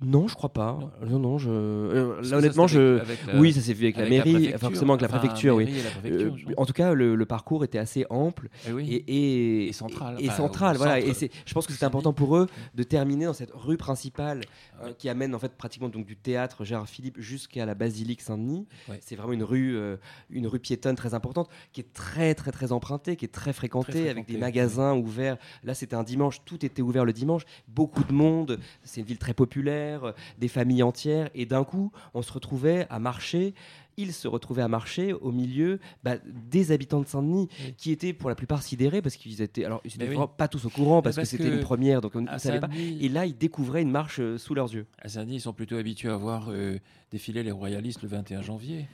Non, 0.02 0.28
je 0.28 0.36
crois 0.36 0.50
pas. 0.52 0.78
Non, 1.08 1.20
non, 1.20 1.38
je. 1.38 1.50
euh, 1.50 2.18
là, 2.22 2.28
ça, 2.28 2.38
honnêtement, 2.38 2.68
je. 2.68 2.98
la- 3.32 3.40
oui, 3.40 3.54
ça 3.54 3.62
s'est 3.62 3.74
vu 3.74 3.86
avec, 3.86 3.96
la 3.96 4.04
avec 4.04 4.26
la 4.26 4.32
mairie, 4.32 4.54
forcément 4.58 4.94
avec 4.94 5.02
la 5.04 5.08
enfin, 5.08 5.20
préfecture, 5.20 5.56
oui. 5.56 5.66
la 5.84 5.90
préfecture, 5.90 6.36
Euh, 6.50 6.54
en 6.58 6.66
tout 6.66 6.74
cas, 6.74 6.94
le, 6.94 7.16
le 7.16 7.26
parcours 7.26 7.64
était 7.64 7.78
assez 7.78 8.06
ample 8.10 8.50
Eh 8.68 8.74
oui. 8.74 8.90
et, 8.92 8.96
et, 9.08 9.68
Et 9.70 9.74
central, 9.74 10.18
Et, 10.20 10.30
central, 10.30 10.76
voilà. 10.76 10.96
centre 10.98 11.08
Et 11.08 11.14
c'est, 11.14 11.32
je 11.46 11.54
pense 11.54 11.66
que 11.66 11.72
c'était 11.72 11.86
Saint-Denis. 11.86 12.00
important 12.00 12.12
pour 12.14 12.36
eux 12.36 12.48
de 12.76 12.84
terminer 12.84 13.24
dans 13.26 13.34
cette 13.34 13.52
rue 13.54 13.78
principale 13.78 14.42
euh, 14.84 14.92
qui 14.98 15.08
amène 15.08 15.34
en 15.34 15.40
fait 15.40 15.54
pratiquement 15.56 15.88
donc 15.88 16.06
du 16.06 16.18
théâtre 16.18 16.66
Gérard 16.66 16.90
Philippe 16.90 17.16
jusqu'à 17.22 17.66
la 17.66 17.74
basilique 17.74 18.22
Saint-Denis. 18.22 18.68
Ouais. 18.90 19.00
C'est 19.02 19.16
vraiment 19.16 19.32
une 19.34 19.44
rue, 19.44 19.78
euh, 19.78 19.96
une 20.30 20.46
rue 20.48 20.60
piétonne 20.60 20.96
très 20.98 21.14
importante 21.14 21.50
qui 21.72 21.80
est 21.80 21.94
très 21.94 22.36
très 22.36 22.52
très 22.52 22.74
empruntée, 22.74 23.16
qui 23.16 23.24
est 23.24 23.30
très 23.30 23.54
fréquentée, 23.54 23.92
Très 23.94 24.10
avec 24.10 24.28
des 24.28 24.38
magasins 24.38 24.94
ouverts. 24.94 25.38
Là, 25.64 25.74
c'était 25.74 25.96
un 25.96 26.04
dimanche, 26.04 26.42
tout 26.44 26.66
était 26.66 26.82
ouvert 26.82 27.06
le 27.06 27.14
dimanche, 27.14 27.44
beaucoup 27.70 28.04
de 28.04 28.12
monde. 28.12 28.60
C'est 28.84 29.00
une 29.00 29.08
ville 29.08 29.18
très 29.20 29.34
populaire, 29.34 29.85
euh, 29.86 30.12
des 30.38 30.48
familles 30.48 30.84
entières. 30.84 31.30
Et 31.36 31.46
d'un 31.46 31.64
coup, 31.64 31.92
on 32.14 32.22
se 32.22 32.32
retrouvait 32.34 32.88
à 32.90 33.00
marcher. 33.00 33.54
Ils 33.98 34.12
se 34.12 34.28
retrouvaient 34.28 34.62
à 34.62 34.68
marcher 34.68 35.14
au 35.14 35.32
milieu 35.32 35.80
bah, 36.04 36.16
des 36.26 36.72
habitants 36.74 37.00
de 37.00 37.08
Saint-Denis, 37.08 37.48
Oui. 37.64 37.74
qui 37.78 37.92
étaient 37.92 38.12
pour 38.12 38.28
la 38.28 38.36
plupart 38.36 38.62
sidérés 38.62 39.02
parce 39.02 39.16
qu'ils 39.16 39.42
étaient, 39.42 39.64
alors 39.64 39.80
ils 39.86 39.96
étaient 39.96 40.10
oui. 40.10 40.26
pas 40.38 40.50
tous 40.50 40.66
au 40.66 40.70
courant 40.70 41.02
parce, 41.02 41.16
parce 41.16 41.30
que 41.30 41.38
c'était 41.38 41.50
une 41.50 41.62
première, 41.62 42.02
donc 42.02 42.14
on 42.16 42.22
ne 42.22 42.38
savait 42.38 42.60
pas. 42.60 42.70
Et 42.76 43.08
là, 43.08 43.26
ils 43.26 43.38
découvraient 43.38 43.82
une 43.84 43.92
marche 43.92 44.20
euh, 44.20 44.38
sous 44.38 44.54
leurs 44.54 44.74
yeux. 44.74 44.86
À 45.02 45.08
Saint-Denis, 45.08 45.36
ils 45.36 45.42
sont 45.42 45.54
plutôt 45.54 45.78
habitués 45.78 46.10
à 46.10 46.18
voir 46.18 46.48
euh, 46.50 46.78
défiler 47.10 47.42
les 47.42 47.52
royalistes 47.52 48.02
le 48.02 48.10
21 48.10 48.42
janvier. 48.42 48.88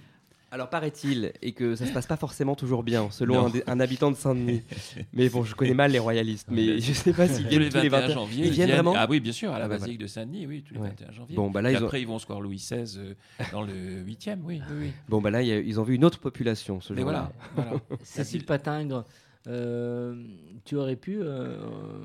Alors 0.54 0.70
paraît-il, 0.70 1.32
et 1.42 1.54
que 1.54 1.76
ça 1.76 1.86
se 1.86 1.94
passe 1.94 2.08
pas 2.08 2.18
forcément 2.18 2.56
toujours 2.56 2.84
bien, 2.84 3.10
selon 3.10 3.48
un, 3.48 3.52
un, 3.68 3.80
habitant 3.80 4.12
de 4.12 4.18
Saint-Denis. 4.18 4.64
mais 5.14 5.30
bon, 5.30 5.46
je 5.46 5.56
connais 5.56 5.74
mal 5.74 5.92
les 5.92 6.00
royalistes, 6.00 6.50
mais 6.52 6.78
je 6.78 6.92
sais 6.92 7.14
pas 7.14 7.26
s'ils 7.30 7.48
viennent 7.48 7.70
tous 7.70 7.80
les 7.80 7.88
21, 7.88 8.10
janvier. 8.10 8.48
Ils, 8.48 8.52
viennent, 8.52 8.72
vraiment 8.72 8.94
Ah 8.98 9.08
oui, 9.10 9.22
bien 9.22 9.32
sûr, 9.32 9.54
à 9.54 9.60
la 9.60 9.70
basilique 9.70 10.00
de 10.00 10.08
Saint-Denis, 10.08 10.46
oui, 10.48 10.62
tous 10.68 10.74
les 10.74 10.82
21 10.82 11.12
janvier. 11.14 11.36
Bon, 11.38 11.50
bah 11.50 11.62
là, 11.62 11.72
et 11.72 11.76
ils 11.76 11.78
après, 11.78 12.02
ils 12.02 12.08
vont 12.08 12.20
square 12.20 12.42
Louis 12.42 12.58
XVI 12.58 12.98
euh, 12.98 13.14
dans 13.54 13.62
le 13.62 14.04
8e, 14.04 14.40
oui, 14.44 14.62
oui, 14.70 14.78
oui. 14.78 14.92
Bon, 15.08 15.22
bah 15.22 15.32
là, 15.32 15.42
ils 15.42 15.80
ont 15.80 15.84
vu 15.84 15.96
une 15.96 16.04
autre 16.04 16.20
population 16.20 16.82
ce 16.82 16.94
jour-là. 16.94 17.32
Voilà, 17.56 17.70
voilà. 17.70 17.82
Cécile 18.04 18.44
Patingre, 18.44 19.06
euh, 19.48 20.24
tu 20.66 20.76
aurais 20.76 20.96
pu 20.96 21.20
euh, 21.20 21.58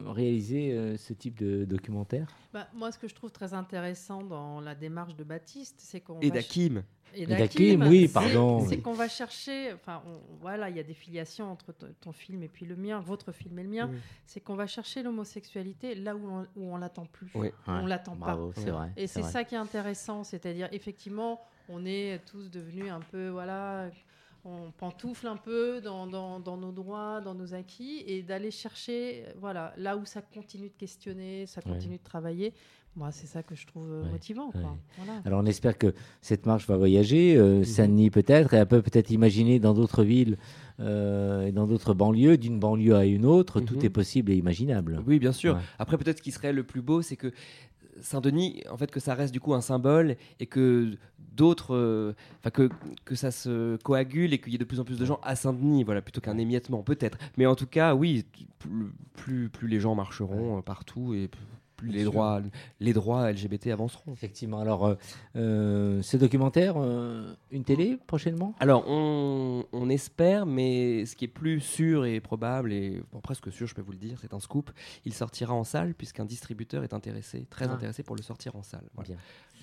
réaliser 0.07 0.72
euh, 0.72 0.97
ce 0.97 1.12
type 1.12 1.39
de 1.39 1.64
documentaire? 1.64 2.28
Bah, 2.53 2.66
Moi, 2.74 2.91
ce 2.93 2.99
que 2.99 3.09
je 3.09 3.14
trouve 3.14 3.30
très 3.30 3.53
intéressant 3.53 4.22
dans 4.22 4.61
la 4.61 4.74
démarche 4.74 5.16
de 5.16 5.24
Baptiste, 5.24 5.76
c'est 5.78 6.01
qu'on. 6.01 6.18
Et 6.20 6.30
d'Akim. 6.30 6.82
Et 7.14 7.26
d'Akim, 7.26 7.82
oui, 7.87 8.09
pardon. 8.09 8.66
C'est 8.66 8.78
qu'on 8.78 8.95
va 8.95 9.09
chercher. 9.09 9.72
Enfin, 9.74 10.03
voilà, 10.41 10.70
il 10.70 10.76
y 10.76 10.80
a 10.80 10.82
des 10.82 10.95
filiations 10.95 11.51
entre 11.51 11.74
ton 12.01 12.12
film 12.12 12.43
et 12.43 12.49
puis 12.49 12.66
le 12.66 12.76
mien, 12.76 13.01
votre 13.01 13.32
film 13.32 13.59
et 13.59 13.62
le 13.62 13.68
mien. 13.68 13.91
C'est 14.26 14.41
qu'on 14.41 14.57
va 14.57 14.66
chercher 14.66 15.03
l'homosexualité 15.03 15.95
là 15.95 16.16
où 16.16 16.26
on, 16.28 16.47
où 16.57 16.72
on 16.72 16.76
l'attend 16.76 17.07
plus. 17.07 17.30
Oui. 17.34 17.49
On 17.66 17.87
l'attend 17.87 18.16
pas. 18.16 18.39
C'est 18.57 18.70
vrai. 18.70 18.93
Et 18.97 19.07
c'est 19.07 19.22
ça 19.22 19.45
qui 19.45 19.55
est 19.55 19.59
intéressant, 19.59 20.24
c'est-à-dire 20.24 20.68
effectivement, 20.72 21.41
on 21.68 21.84
est 21.84 22.20
tous 22.26 22.51
devenus 22.51 22.91
un 22.91 23.01
peu, 23.01 23.28
voilà 23.28 23.91
on 24.47 24.71
pantoufle 24.71 25.27
un 25.27 25.37
peu 25.37 25.81
dans, 25.81 26.07
dans, 26.07 26.57
nos 26.57 26.73
droits, 26.73 27.21
dans 27.21 27.35
nos 27.35 27.55
acquis, 27.55 28.05
et 28.07 28.23
d'aller 28.23 28.51
chercher, 28.51 29.25
voilà, 29.39 29.73
là 29.77 29.97
où 29.97 30.05
ça 30.05 30.23
continue 30.23 30.69
de 30.69 30.75
questionner, 30.75 31.47
ça 31.47 31.61
continue 31.61 31.99
de 31.99 32.03
travailler. 32.03 32.53
Moi, 32.97 33.11
c'est 33.13 33.27
ça 33.27 33.43
que 33.43 33.55
je 33.55 33.67
trouve 33.67 33.93
euh, 33.93 34.11
motivant. 34.11 34.51
Alors, 35.27 35.43
on 35.43 35.47
espère 35.47 35.77
que 35.77 35.93
cette 36.23 36.47
marche 36.47 36.67
va 36.67 36.79
voyager, 36.79 37.37
euh, 37.37 37.59
mhm. 37.59 37.65
Saint-Denis 37.65 38.11
peut-être, 38.11 38.55
et 38.55 38.57
elle 38.57 38.67
peut 38.67 38.81
peut-être 38.81 39.11
imaginer 39.11 39.59
dans 39.59 39.75
d'autres 39.75 40.03
villes 40.03 40.39
euh, 40.81 41.47
et 41.47 41.53
dans 41.53 41.67
d'autres 41.67 41.93
banlieues, 41.93 42.39
d'une 42.39 42.59
banlieue 42.59 42.97
à 42.97 43.05
une 43.05 43.27
autre, 43.27 43.61
tout 43.61 43.77
mhm. 43.77 43.85
est 43.85 43.91
possible 43.91 44.33
et 44.33 44.37
imaginable. 44.37 45.03
Oui, 45.07 45.19
bien 45.19 45.33
sûr. 45.33 45.59
Après, 45.79 45.99
peut-être 45.99 46.19
ce 46.19 46.23
qui 46.23 46.33
serait 46.33 46.55
le 46.55 46.65
plus 46.65 46.81
beau, 46.81 47.03
c'est 47.03 47.17
que 47.17 47.33
Saint-Denis, 48.01 48.63
en 48.71 48.77
fait, 48.77 48.91
que 48.91 49.01
ça 49.01 49.15
reste 49.15 49.33
du 49.33 49.41
coup 49.41 49.55
un 49.55 49.61
symbole 49.61 50.17
et 50.41 50.47
que 50.47 50.97
d'autres, 51.33 51.75
euh, 51.75 52.15
enfin 52.41 52.51
que, 52.51 52.71
que 53.05 53.15
ça 53.15 53.31
se 53.31 53.77
coagule 53.83 54.33
et 54.33 54.39
qu'il 54.39 54.53
y 54.53 54.55
ait 54.57 54.59
de 54.59 54.65
plus 54.65 54.81
en 54.81 54.85
plus 54.85 54.99
de 54.99 55.05
gens 55.05 55.21
à 55.23 55.37
Saint-Denis, 55.37 55.85
voilà, 55.85 56.03
plutôt 56.03 56.21
qu'un 56.21 56.39
émiettement, 56.39 56.83
peut-être. 56.83 57.19
Mais 57.37 57.47
en 57.47 57.55
tout 57.55 57.67
cas, 57.67 57.95
oui, 57.95 58.25
plus, 59.15 59.49
plus 59.49 59.69
les 59.69 59.81
gens 59.81 59.95
marcheront 59.95 60.59
euh, 60.59 60.63
partout 60.63 61.15
et 61.15 61.31
plus 61.77 61.89
les 61.89 62.05
droits, 62.05 62.41
les 62.81 62.93
droits 62.93 63.31
LGBT 63.31 63.68
avanceront. 63.68 64.12
Effectivement. 64.12 64.61
Alors, 64.61 64.87
euh, 64.87 64.95
euh 65.37 66.03
ce 66.03 66.16
documentaire, 66.16 66.77
une 67.51 67.64
télé 67.64 67.99
prochainement? 68.07 68.55
Alors, 68.61 68.85
on, 68.89 69.64
on, 69.72 69.89
espère, 69.89 70.47
mais 70.47 71.07
ce 71.07 71.16
qui 71.16 71.24
est 71.24 71.29
plus 71.29 71.61
sûr 71.61 72.05
et 72.05 72.20
probable, 72.20 72.72
et 72.72 73.03
presque 73.22 73.53
sûr, 73.53 73.66
je 73.66 73.74
peux 73.74 73.83
vous 73.83 73.93
le 73.93 73.99
dire, 73.99 74.18
c'est 74.20 74.35
un 74.35 74.41
scoop. 74.41 74.70
Il 75.05 75.14
sortira 75.14 75.55
en 75.55 75.64
salle 75.64 75.95
puisqu'un 75.95 76.24
distributeur 76.24 76.85
est 76.85 76.93
intéressé, 76.93 77.47
très 77.51 77.68
ah. 77.68 77.72
intéressé 77.72 78.03
pour 78.03 78.16
le 78.16 78.22
sortir 78.22 78.57
en 78.57 78.62
salle. 78.62 78.85
Voilà. 78.95 79.14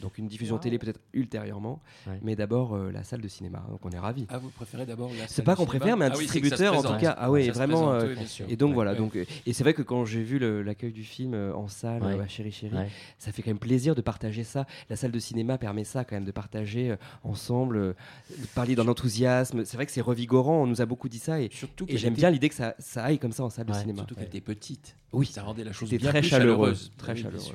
Donc 0.02 0.18
une 0.18 0.28
diffusion 0.28 0.58
télé 0.58 0.78
peut-être 0.78 1.00
ultérieurement, 1.14 1.82
mais 2.22 2.36
d'abord 2.36 2.76
euh, 2.76 2.92
la 2.92 3.04
salle 3.04 3.22
de 3.22 3.28
cinéma. 3.28 3.66
Donc 3.70 3.86
on 3.86 3.90
est 3.90 4.00
ravis. 4.00 4.26
Ah, 4.30 4.38
vous 4.38 4.50
préférez 4.50 4.86
d'abord 4.86 5.10
la 5.10 5.20
salle 5.20 5.28
C'est 5.30 5.44
pas 5.44 5.56
qu'on 5.56 5.66
préfère, 5.66 5.96
mais 5.98 6.06
un 6.06 6.12
ah 6.12 6.18
distributeur 6.18 6.78
en 6.78 6.84
tout 6.84 6.98
cas. 6.98 7.16
Ah 7.18 7.32
oui, 7.32 7.50
vraiment. 7.50 7.94
Euh, 7.94 8.16
et 8.50 8.56
donc 8.56 8.74
voilà. 8.74 8.96
Donc 8.96 9.16
euh, 9.16 9.26
et 9.46 9.54
c'est 9.54 9.64
vrai 9.64 9.74
que 9.74 9.82
quand 9.82 10.06
j'ai 10.06 10.24
vu 10.24 10.40
l'accueil 10.64 10.92
du 10.92 11.04
film 11.04 11.34
en 11.34 11.68
salle, 11.68 12.02
bah, 12.02 12.28
chérie 12.28 12.52
chérie, 12.52 12.76
ça 13.18 13.32
fait 13.32 13.42
quand 13.42 13.52
même 13.52 13.60
plaisir 13.60 13.96
de 13.96 14.02
partager 14.02 14.44
ça. 14.44 14.66
La 14.90 14.96
salle 14.96 15.12
de 15.12 15.20
cinéma 15.20 15.58
permet 15.58 15.84
ça 15.84 16.04
quand 16.04 16.16
même 16.16 16.26
de 16.26 16.32
partager 16.32 16.96
ensemble, 17.24 17.78
de 17.78 18.48
parler 18.56 18.76
d'un 18.76 18.88
enthousiasme. 18.88 19.66
C'est 19.66 19.78
vrai 19.78 19.86
que 19.86 19.92
c'est 19.92 20.02
revigorant. 20.02 20.64
On 20.64 20.68
nous 20.68 20.82
a 20.82 20.86
beaucoup 20.86 21.10
dit 21.10 21.20
ça 21.20 21.40
et, 21.40 21.50
Surtout 21.52 21.86
et 21.88 21.98
j'aime 21.98 22.14
bien 22.14 22.30
l'idée 22.30 22.50
que 22.50 22.56
ça, 22.56 22.76
ça 22.80 23.04
aille 23.04 23.20
comme 23.20 23.32
ça 23.32 23.44
en 23.44 23.50
salle 23.50 23.68
de 23.68 23.74
cinéma. 23.74 24.00
Surtout 24.00 24.16
qu'elle 24.16 24.26
était 24.26 24.42
petite. 24.42 24.96
Oui, 25.14 25.28
ça 25.28 25.44
rendait 25.44 25.64
la 25.64 25.72
chose 25.72 25.90
bien 25.90 26.10
très 26.10 26.24
chaleureuse, 26.24 26.92
très 26.98 27.16
chaleureuse. 27.16 27.54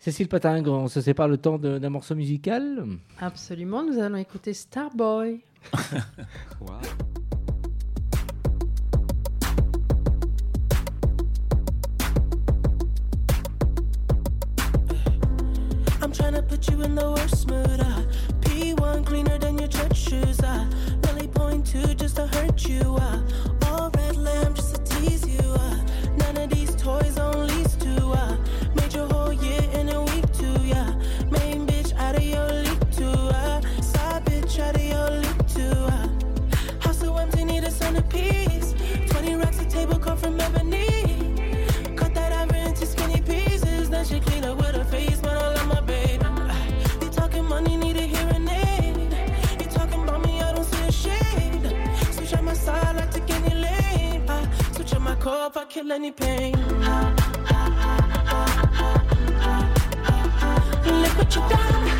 Cécile 0.00 0.28
Patingre, 0.28 0.72
on 0.72 0.88
se 0.88 1.02
sépare 1.02 1.28
le 1.28 1.36
temps 1.36 1.58
d'un 1.58 1.90
morceau 1.90 2.14
musical 2.14 2.86
Absolument, 3.20 3.82
nous 3.82 3.98
allons 3.98 4.16
écouter 4.16 4.54
Starboy. 4.54 5.40
wow. 6.62 6.80
I'm 16.00 16.12
trying 16.12 16.32
to 16.32 16.42
put 16.42 16.70
you 16.70 16.80
in 16.82 16.94
the 16.94 17.10
worst 17.10 17.46
mood. 17.48 17.80
Uh. 17.80 18.02
P1 18.40 19.04
cleaner 19.04 19.36
than 19.36 19.58
your 19.58 19.68
church 19.68 19.98
shoes. 19.98 20.40
Uh. 20.40 20.64
Really 21.08 21.28
point 21.28 21.66
two 21.66 21.94
just 21.94 22.16
to 22.16 22.26
hurt 22.26 22.66
you. 22.66 22.96
Uh. 22.96 23.20
All 23.66 23.90
red 23.90 24.16
lamb 24.16 24.54
just 24.54 24.76
to 24.76 24.82
tease 24.96 25.26
you. 25.28 25.40
Uh. 25.44 25.79
Kill 55.80 55.92
any 55.92 56.10
pain. 56.10 56.52
Look 61.02 61.18
what 61.18 61.34
you 61.34 61.42
done. 61.48 61.99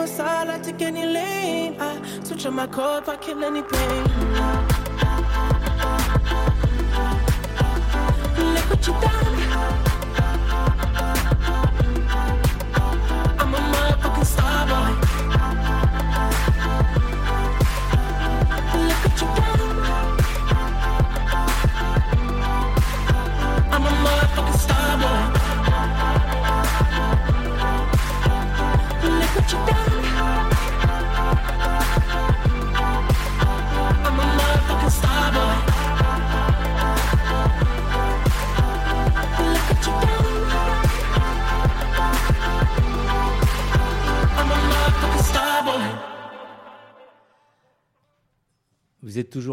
My 0.00 0.06
side, 0.06 0.48
I 0.48 0.58
take 0.58 0.80
any 0.80 1.04
lane. 1.04 1.76
I 1.78 1.90
switch 2.24 2.46
on 2.46 2.54
my 2.54 2.66
core 2.66 2.98
if 2.98 3.08
I 3.08 3.16
kill 3.16 3.44
any 3.44 3.60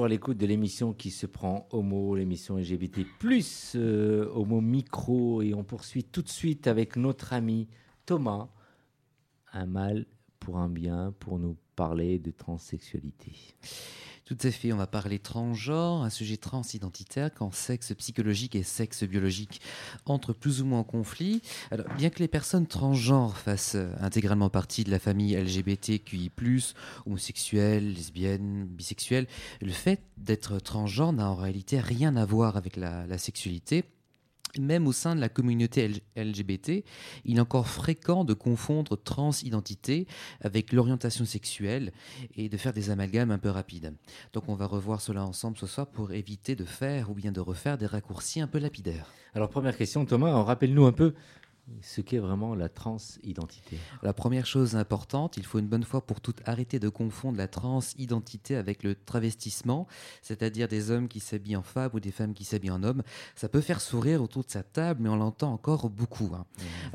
l'écoute 0.08 0.38
de 0.38 0.46
l'émission 0.46 0.94
qui 0.94 1.12
se 1.12 1.26
prend 1.26 1.68
Homo, 1.72 2.16
l'émission 2.16 2.58
LGBT+, 2.58 3.06
euh, 3.76 4.30
Homo 4.34 4.62
Micro, 4.62 5.42
et 5.42 5.54
on 5.54 5.64
poursuit 5.64 6.04
tout 6.04 6.22
de 6.22 6.30
suite 6.30 6.68
avec 6.68 6.96
notre 6.96 7.34
ami 7.34 7.68
Thomas, 8.06 8.50
un 9.54 9.66
mal 9.66 10.06
pour 10.40 10.58
un 10.58 10.70
bien, 10.70 11.14
pour 11.20 11.40
nous 11.40 11.58
parler 11.76 12.20
de 12.20 12.32
transsexualité. 12.32 13.34
Tout 14.28 14.38
à 14.44 14.52
fait, 14.52 14.74
on 14.74 14.78
va 14.78 14.88
parler 14.88 15.20
transgenre, 15.20 16.04
un 16.04 16.10
sujet 16.10 16.36
transidentitaire 16.36 17.34
quand 17.34 17.54
sexe 17.54 17.94
psychologique 17.94 18.58
et 18.58 18.64
sexe 18.64 19.06
biologique 19.06 19.62
entrent 20.06 20.34
plus 20.34 20.62
ou 20.62 20.66
moins 20.66 20.80
en 20.80 20.84
conflit. 20.84 21.42
Bien 21.98 22.10
que 22.10 22.20
les 22.20 22.28
personnes 22.28 22.68
transgenres 22.68 23.38
fassent 23.38 23.76
euh, 23.76 23.90
intégralement 24.02 24.50
partie 24.50 24.84
de 24.84 24.92
la 24.92 25.00
famille 25.00 25.34
LGBTQI+, 25.34 26.30
homosexuelles, 27.06 27.94
lesbiennes, 27.94 28.66
bisexuelles, 28.66 29.28
le 29.62 29.72
fait 29.72 30.02
d'être 30.18 30.60
transgenre 30.60 31.14
n'a 31.14 31.30
en 31.30 31.36
réalité 31.36 31.80
rien 31.80 32.18
à 32.18 32.26
voir 32.26 32.58
avec 32.58 32.76
la 32.76 33.18
sexualité. 33.18 33.86
Même 34.58 34.88
au 34.88 34.92
sein 34.92 35.16
de 35.16 35.22
la 35.22 35.30
communauté 35.30 35.92
LGBT, 36.16 36.84
il 37.26 37.38
est 37.38 37.42
encore 37.42 37.68
fréquent 37.68 38.24
de 38.24 38.34
confondre 38.34 38.96
transidentité 38.96 40.08
avec 40.42 40.72
l'orientation 40.72 41.26
sexuelle 41.26 41.92
et 42.36 42.50
de 42.50 42.58
faire 42.58 42.74
des 42.74 42.90
amalgames 42.90 43.32
un 43.32 43.38
peu 43.38 43.50
rapides. 43.50 43.94
Donc 44.34 44.46
on 44.48 44.56
va 44.56 44.66
revoir 44.66 45.02
cela 45.02 45.26
ensemble 45.26 45.58
ce 45.58 45.68
soir 45.68 45.88
pour 45.88 46.12
éviter 46.12 46.56
de 46.56 46.66
faire 46.66 47.12
ou 47.12 47.14
bien 47.14 47.32
de 47.32 47.42
refaire 47.42 47.78
des 47.78 47.86
raccourcis 47.86 48.42
un 48.42 48.48
peu 48.48 48.60
lapidaires. 48.60 49.12
Alors 49.34 49.50
première 49.50 49.78
question, 49.78 50.06
Thomas, 50.06 50.42
rappelle-nous 50.44 50.86
un 50.86 50.92
peu 50.92 51.14
ce 51.82 52.02
qu'est 52.02 52.18
vraiment 52.20 52.56
la 52.56 52.70
transidentité. 52.70 53.78
La 54.02 54.14
première 54.14 54.46
chose 54.46 54.76
importante, 54.76 55.38
il 55.38 55.46
faut 55.46 55.60
une 55.60 55.68
bonne 55.68 55.84
fois 55.84 56.06
pour 56.06 56.22
toutes 56.22 56.42
arrêter 56.48 56.80
de 56.80 56.90
confondre 56.90 57.38
la 57.38 57.48
transidentité 57.48 58.56
avec 58.56 58.84
le 58.84 58.96
travestissement, 58.96 59.88
c'est-à-dire 60.22 60.68
des 60.68 60.92
hommes 60.92 61.08
qui 61.08 61.20
s'habillent 61.20 61.56
en 61.56 61.64
femme 61.64 61.92
ou 61.94 62.00
des 62.00 62.12
femmes 62.12 62.34
qui 62.34 62.44
s'habillent 62.44 62.72
en 62.72 62.84
homme. 62.84 63.04
Ça 63.36 63.50
peut 63.50 63.62
faire 63.62 63.82
sourire 63.82 64.22
autour 64.22 64.44
de 64.44 64.50
sa 64.50 64.64
table, 64.64 65.02
mais 65.04 65.10
on 65.10 65.16
l'entend 65.16 65.52
encore 65.54 65.90
beaucoup. 65.90 66.32
hein. 66.34 66.46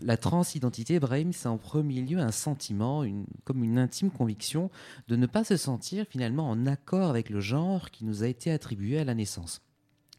La 0.01 0.17
transidentité, 0.17 0.99
Brahim, 1.01 1.33
c'est 1.33 1.49
en 1.49 1.59
premier 1.59 2.01
lieu 2.01 2.19
un 2.19 2.33
sentiment, 2.33 3.05
une, 3.05 3.27
comme 3.45 3.63
une 3.65 3.79
intime 3.79 4.11
conviction 4.11 4.71
de 5.09 5.17
ne 5.17 5.27
pas 5.27 5.45
se 5.45 5.57
sentir 5.57 6.07
finalement 6.09 6.49
en 6.49 6.67
accord 6.67 7.11
avec 7.11 7.31
le 7.31 7.41
genre 7.41 7.91
qui 7.91 8.05
nous 8.05 8.23
a 8.23 8.27
été 8.27 8.51
attribué 8.51 8.99
à 8.99 9.05
la 9.05 9.15
naissance. 9.15 9.61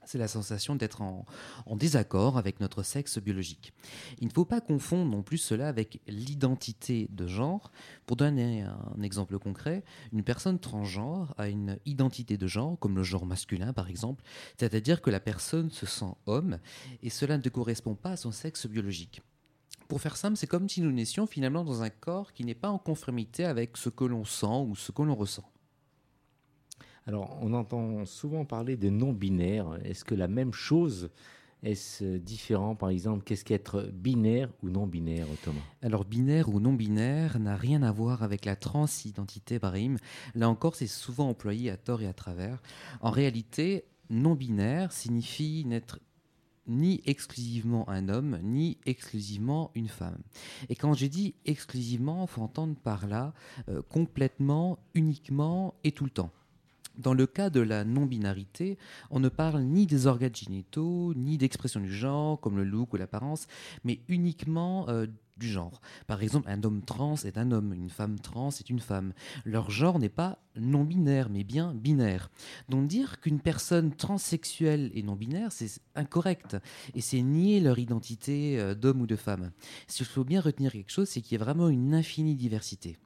C'est 0.06 0.18
la 0.18 0.28
sensation 0.28 0.76
d'être 0.76 1.02
en, 1.02 1.26
désaccord 1.76 2.38
avec 2.38 2.60
notre 2.60 2.84
sexe 2.84 3.20
biologique. 3.20 3.74
Il 4.20 4.28
ne 4.28 4.34
faut 4.34 4.46
pas 4.46 4.62
confondre 4.62 5.10
non 5.10 5.24
plus 5.24 5.38
cela 5.38 5.68
avec 5.68 6.02
l'identité 6.08 7.08
de 7.12 7.28
genre. 7.28 7.72
Pour 8.06 8.18
donner 8.18 8.62
un 8.62 9.02
exemple 9.02 9.40
concret, 9.40 9.84
une 10.12 10.24
personne 10.24 10.60
transgenre 10.60 11.34
a 11.38 11.48
une 11.48 11.78
identité 11.86 12.38
de 12.38 12.48
genre, 12.48 12.78
comme 12.80 12.96
le 12.96 13.04
genre 13.04 13.26
masculin 13.26 13.74
par 13.74 13.90
exemple, 13.90 14.24
c'est-à-dire 14.58 15.02
que 15.02 15.10
la 15.10 15.20
personne 15.20 15.70
se 15.70 15.86
sent 15.86 16.14
homme 16.26 16.60
et 17.02 17.10
cela 17.10 17.38
ne 17.38 17.50
correspond 17.50 17.96
pas 17.96 18.12
à 18.12 18.18
son 18.18 18.32
sexe 18.32 18.68
biologique. 18.68 19.22
Pour 19.88 20.02
faire 20.02 20.18
simple, 20.18 20.38
c'est 20.38 20.48
comme 20.48 20.70
si 20.70 20.82
nous 20.82 20.92
naissions 20.92 21.28
finalement 21.28 21.64
dans 21.64 21.84
un 21.84 21.90
corps 21.90 22.34
qui 22.34 22.46
n'est 22.46 22.56
pas 22.56 22.70
en 22.70 22.78
conformité 22.78 23.46
avec 23.46 23.78
ce 23.78 23.90
que 23.90 24.06
l'on 24.06 24.26
sent 24.26 24.46
ou 24.48 24.76
ce 24.76 24.92
que 24.92 25.02
l'on 25.02 25.16
ressent. 25.16 25.53
Alors, 27.06 27.38
on 27.42 27.54
entend 27.54 28.06
souvent 28.06 28.46
parler 28.46 28.78
de 28.78 28.90
non-binaire. 28.90 29.78
Est-ce 29.84 30.06
que 30.06 30.16
la 30.16 30.28
même 30.28 30.54
chose 30.54 31.10
est-ce 31.64 32.18
différent, 32.18 32.76
par 32.76 32.90
exemple 32.90 33.24
Qu'est-ce 33.24 33.46
qu'être 33.46 33.90
binaire 33.94 34.50
ou 34.62 34.70
non-binaire, 34.70 35.28
Thomas? 35.44 35.62
Alors, 35.82 36.04
binaire 36.04 36.50
ou 36.50 36.60
non-binaire 36.60 37.40
n'a 37.40 37.56
rien 37.56 37.84
à 37.84 37.92
voir 37.92 38.22
avec 38.22 38.44
la 38.44 38.58
transidentité, 38.58 39.60
Brahim. 39.60 39.98
Là 40.36 40.50
encore, 40.50 40.76
c'est 40.76 40.88
souvent 40.88 41.30
employé 41.30 41.72
à 41.72 41.78
tort 41.78 42.02
et 42.02 42.08
à 42.08 42.14
travers. 42.14 42.62
En 43.00 43.12
réalité, 43.12 43.86
non-binaire 44.10 44.92
signifie 44.92 45.64
n'être 45.66 46.00
ni 46.68 47.02
exclusivement 47.06 47.90
un 47.90 48.10
homme, 48.10 48.40
ni 48.44 48.78
exclusivement 48.86 49.72
une 49.74 49.88
femme. 49.88 50.22
Et 50.68 50.76
quand 50.76 50.94
je 50.94 51.06
dis 51.06 51.36
exclusivement, 51.46 52.24
il 52.24 52.30
faut 52.30 52.42
entendre 52.42 52.76
par 52.76 53.08
là 53.08 53.34
euh, 53.70 53.82
complètement, 53.82 54.80
uniquement 54.94 55.76
et 55.86 55.94
tout 55.94 56.04
le 56.06 56.10
temps. 56.10 56.32
Dans 56.98 57.14
le 57.14 57.26
cas 57.26 57.50
de 57.50 57.60
la 57.60 57.84
non-binarité, 57.84 58.78
on 59.10 59.20
ne 59.20 59.30
parle 59.30 59.64
ni 59.64 59.88
des 59.88 60.06
organes 60.06 60.36
génitaux, 60.36 61.14
ni 61.16 61.38
d'expression 61.40 61.80
du 61.80 61.92
genre, 61.92 62.40
comme 62.40 62.56
le 62.56 62.64
look 62.64 62.94
ou 62.94 62.98
l'apparence, 62.98 63.48
mais 63.84 64.02
uniquement 64.08 64.88
euh, 64.90 65.08
du 65.38 65.48
genre. 65.48 65.82
Par 66.06 66.22
exemple, 66.22 66.50
un 66.50 66.64
homme 66.64 66.84
trans 66.84 67.16
est 67.16 67.38
un 67.38 67.52
homme, 67.52 67.74
une 67.74 67.90
femme 67.90 68.20
trans 68.20 68.50
est 68.50 68.70
une 68.70 68.80
femme. 68.80 69.14
Leur 69.46 69.72
genre 69.72 69.98
n'est 69.98 70.10
pas 70.10 70.38
non-binaire, 70.56 71.30
mais 71.30 71.44
bien 71.44 71.74
binaire. 71.74 72.30
Donc 72.70 72.88
dire 72.88 73.20
qu'une 73.20 73.40
personne 73.40 73.92
transsexuelle 73.96 74.92
est 74.94 75.02
non-binaire, 75.02 75.52
c'est 75.52 75.82
incorrect. 75.96 76.58
Et 76.94 77.02
c'est 77.02 77.22
nier 77.22 77.60
leur 77.60 77.80
identité 77.80 78.60
euh, 78.60 78.76
d'homme 78.76 79.02
ou 79.02 79.08
de 79.08 79.16
femme. 79.16 79.52
S'il 79.88 80.06
faut 80.06 80.24
bien 80.24 80.42
retenir 80.42 80.72
quelque 80.72 80.92
chose, 80.92 81.10
c'est 81.10 81.22
qu'il 81.22 81.38
y 81.38 81.42
a 81.42 81.44
vraiment 81.44 81.70
une 81.70 81.96
infinie 81.96 82.36
diversité. 82.36 82.98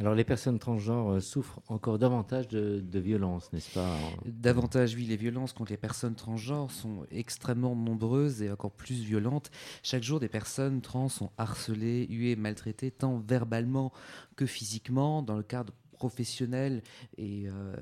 Alors, 0.00 0.14
les 0.14 0.24
personnes 0.24 0.58
transgenres 0.58 1.12
euh, 1.12 1.20
souffrent 1.20 1.60
encore 1.68 1.98
davantage 1.98 2.48
de, 2.48 2.80
de 2.80 2.98
violences, 2.98 3.52
n'est-ce 3.52 3.74
pas 3.74 3.94
Davantage, 4.24 4.94
oui, 4.94 5.04
les 5.04 5.16
violences 5.16 5.52
contre 5.52 5.72
les 5.72 5.76
personnes 5.76 6.14
transgenres 6.14 6.70
sont 6.70 7.04
extrêmement 7.10 7.76
nombreuses 7.76 8.40
et 8.40 8.50
encore 8.50 8.70
plus 8.70 9.02
violentes. 9.02 9.50
Chaque 9.82 10.02
jour, 10.02 10.18
des 10.18 10.28
personnes 10.28 10.80
trans 10.80 11.10
sont 11.10 11.30
harcelées, 11.36 12.06
huées, 12.08 12.34
maltraitées, 12.34 12.90
tant 12.90 13.18
verbalement 13.18 13.92
que 14.36 14.46
physiquement, 14.46 15.22
dans 15.22 15.36
le 15.36 15.42
cadre 15.42 15.74
professionnel 16.00 16.82
et, 17.18 17.46
euh. 17.48 17.76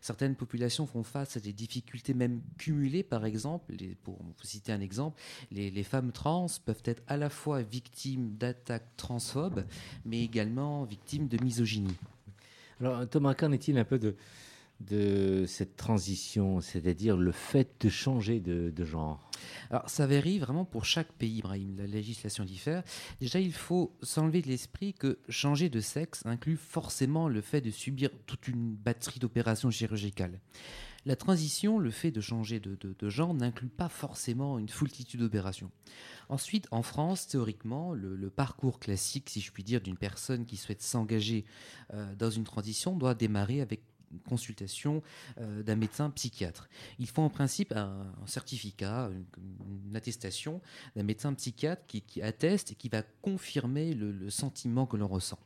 Certaines 0.00 0.34
populations 0.34 0.86
font 0.86 1.02
face 1.02 1.36
à 1.36 1.40
des 1.40 1.52
difficultés 1.52 2.14
même 2.14 2.40
cumulées, 2.58 3.02
par 3.02 3.26
exemple, 3.26 3.72
les, 3.78 3.94
pour 3.94 4.18
citer 4.42 4.72
un 4.72 4.80
exemple, 4.80 5.20
les, 5.52 5.70
les 5.70 5.82
femmes 5.82 6.10
trans 6.10 6.46
peuvent 6.64 6.82
être 6.84 7.02
à 7.06 7.16
la 7.16 7.28
fois 7.28 7.62
victimes 7.62 8.36
d'attaques 8.36 8.96
transphobes, 8.96 9.64
mais 10.04 10.24
également 10.24 10.84
victimes 10.84 11.28
de 11.28 11.42
misogynie. 11.44 11.96
Alors, 12.80 13.06
Thomas, 13.08 13.34
qu'en 13.34 13.52
est-il 13.52 13.76
un 13.76 13.84
peu 13.84 13.98
de, 13.98 14.16
de 14.80 15.44
cette 15.46 15.76
transition, 15.76 16.60
c'est-à-dire 16.60 17.16
le 17.16 17.32
fait 17.32 17.70
de 17.80 17.88
changer 17.88 18.40
de, 18.40 18.72
genre 18.84 19.30
Alors, 19.70 19.88
ça 19.88 20.06
varie 20.06 20.38
vraiment 20.38 20.64
pour 20.64 20.84
chaque 20.84 21.12
pays, 21.12 21.42
Brahim. 21.42 21.76
La 21.76 21.86
législation 21.86 22.44
diffère. 22.44 22.82
Déjà, 23.20 23.40
il 23.40 23.52
faut 23.52 23.94
s'enlever 24.02 24.42
de 24.42 24.48
l'esprit 24.48 24.94
que 24.94 25.18
changer 25.28 25.68
de 25.68 25.80
sexe 25.80 26.24
inclut 26.24 26.56
forcément 26.56 27.28
le 27.28 27.40
fait 27.40 27.60
de 27.60 27.70
subir 27.70 28.10
toute 28.26 28.48
une 28.48 28.74
batterie 28.74 29.20
d'opérations 29.20 29.70
chirurgicales. 29.70 30.40
La 31.06 31.16
transition, 31.16 31.78
le 31.78 31.90
fait 31.90 32.10
de 32.10 32.20
changer 32.20 32.60
de, 32.60 33.08
genre, 33.08 33.32
n'inclut 33.32 33.70
pas 33.70 33.88
forcément 33.88 34.58
une 34.58 34.68
foultitude 34.68 35.20
d'opérations. 35.20 35.70
Ensuite, 36.28 36.68
en 36.70 36.82
France, 36.82 37.26
théoriquement, 37.26 37.94
le, 37.94 38.30
parcours 38.30 38.78
classique, 38.78 39.30
si 39.30 39.40
je 39.40 39.50
puis 39.50 39.64
dire, 39.64 39.80
d'une 39.80 39.96
personne 39.96 40.44
qui 40.44 40.56
souhaite 40.56 40.82
s'engager 40.82 41.44
euh, 41.94 42.14
dans 42.16 42.30
une 42.30 42.44
transition 42.44 42.96
doit 42.96 43.14
démarrer 43.14 43.62
avec 43.62 43.80
consultation 44.28 45.02
euh, 45.38 45.62
d'un 45.62 45.76
médecin 45.76 46.10
psychiatre. 46.10 46.68
Il 46.98 47.08
faut 47.08 47.22
en 47.22 47.30
principe 47.30 47.72
un, 47.72 48.12
un 48.22 48.26
certificat, 48.26 49.10
une, 49.12 49.24
une 49.88 49.96
attestation 49.96 50.60
d'un 50.96 51.02
médecin 51.02 51.32
psychiatre 51.34 51.86
qui, 51.86 52.02
qui 52.02 52.22
atteste 52.22 52.72
et 52.72 52.74
qui 52.74 52.88
va 52.88 53.02
confirmer 53.22 53.94
le, 53.94 54.12
le 54.12 54.30
sentiment 54.30 54.86
que 54.86 54.96
l'on 54.96 55.08
ressent. 55.08 55.38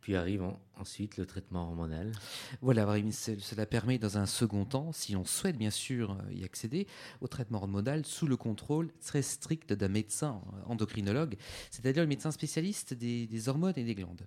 Puis 0.00 0.16
arrive 0.16 0.42
ensuite 0.78 1.18
le 1.18 1.26
traitement 1.26 1.68
hormonal. 1.68 2.12
Voilà, 2.62 2.86
cela 3.12 3.66
permet 3.66 3.98
dans 3.98 4.16
un 4.16 4.24
second 4.24 4.64
temps, 4.64 4.92
si 4.92 5.14
on 5.14 5.26
souhaite 5.26 5.58
bien 5.58 5.70
sûr 5.70 6.12
euh, 6.12 6.32
y 6.32 6.42
accéder, 6.42 6.86
au 7.20 7.28
traitement 7.28 7.58
hormonal 7.58 8.06
sous 8.06 8.26
le 8.26 8.38
contrôle 8.38 8.90
très 9.04 9.20
strict 9.20 9.74
d'un 9.74 9.88
médecin 9.88 10.40
endocrinologue, 10.64 11.36
c'est-à-dire 11.70 12.02
le 12.02 12.08
médecin 12.08 12.30
spécialiste 12.30 12.94
des 12.94 13.48
hormones 13.50 13.74
et 13.76 13.84
des 13.84 13.94
glandes. 13.94 14.26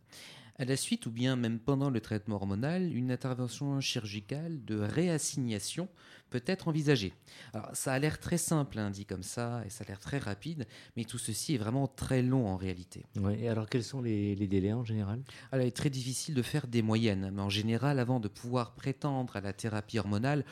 À 0.59 0.65
la 0.65 0.77
suite 0.77 1.07
ou 1.07 1.11
bien 1.11 1.35
même 1.35 1.57
pendant 1.57 1.89
le 1.89 1.99
traitement 1.99 2.35
hormonal, 2.35 2.95
une 2.95 3.11
intervention 3.11 3.79
chirurgicale 3.81 4.63
de 4.63 4.77
réassignation 4.77 5.89
peut 6.29 6.43
être 6.45 6.67
envisagée. 6.67 7.11
Alors 7.53 7.69
ça 7.73 7.91
a 7.91 7.97
l'air 7.97 8.19
très 8.19 8.37
simple, 8.37 8.77
hein, 8.77 8.91
dit 8.91 9.05
comme 9.05 9.23
ça, 9.23 9.63
et 9.65 9.71
ça 9.71 9.83
a 9.83 9.87
l'air 9.87 9.99
très 9.99 10.19
rapide, 10.19 10.67
mais 10.95 11.05
tout 11.05 11.17
ceci 11.17 11.55
est 11.55 11.57
vraiment 11.57 11.87
très 11.87 12.21
long 12.21 12.47
en 12.47 12.55
réalité. 12.55 13.03
Ouais, 13.15 13.39
et 13.39 13.49
alors 13.49 13.67
quels 13.67 13.83
sont 13.83 14.01
les, 14.01 14.35
délais 14.35 14.73
en 14.73 14.83
général? 14.83 15.23
Alors, 15.51 15.65
Il 15.65 15.69
est 15.69 15.71
très 15.71 15.89
difficile 15.89 16.35
de 16.35 16.41
faire 16.43 16.67
des 16.67 16.83
moyennes, 16.83 17.31
mais 17.33 17.41
en 17.41 17.49
général, 17.49 17.97
avant 17.97 18.19
de 18.19 18.27
pouvoir 18.27 18.75
prétendre 18.75 19.35
à 19.35 19.41
la 19.41 19.53
thérapie 19.53 19.97
hormonale, 19.97 20.45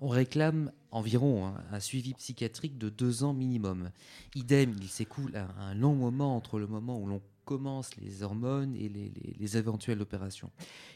on 0.00 0.08
réclame 0.08 0.70
environ 0.90 1.46
hein, 1.46 1.54
un 1.72 1.80
suivi 1.80 2.12
psychiatrique 2.12 2.76
de 2.76 2.90
deux 2.90 3.24
ans 3.24 3.32
minimum. 3.32 3.90
Idem, 4.34 4.74
il 4.80 4.88
s'écoule 4.88 5.32
un 5.58 5.74
long 5.74 5.94
moment 5.94 6.36
entre 6.36 6.58
le 6.58 6.66
moment 6.66 7.00
où 7.00 7.06
l'on 7.06 7.22
commencent 7.46 7.96
les 7.96 8.22
hormones 8.22 8.74
et 8.74 8.90
les, 8.90 9.56
éventuelles 9.56 10.02
opérations. 10.02 10.50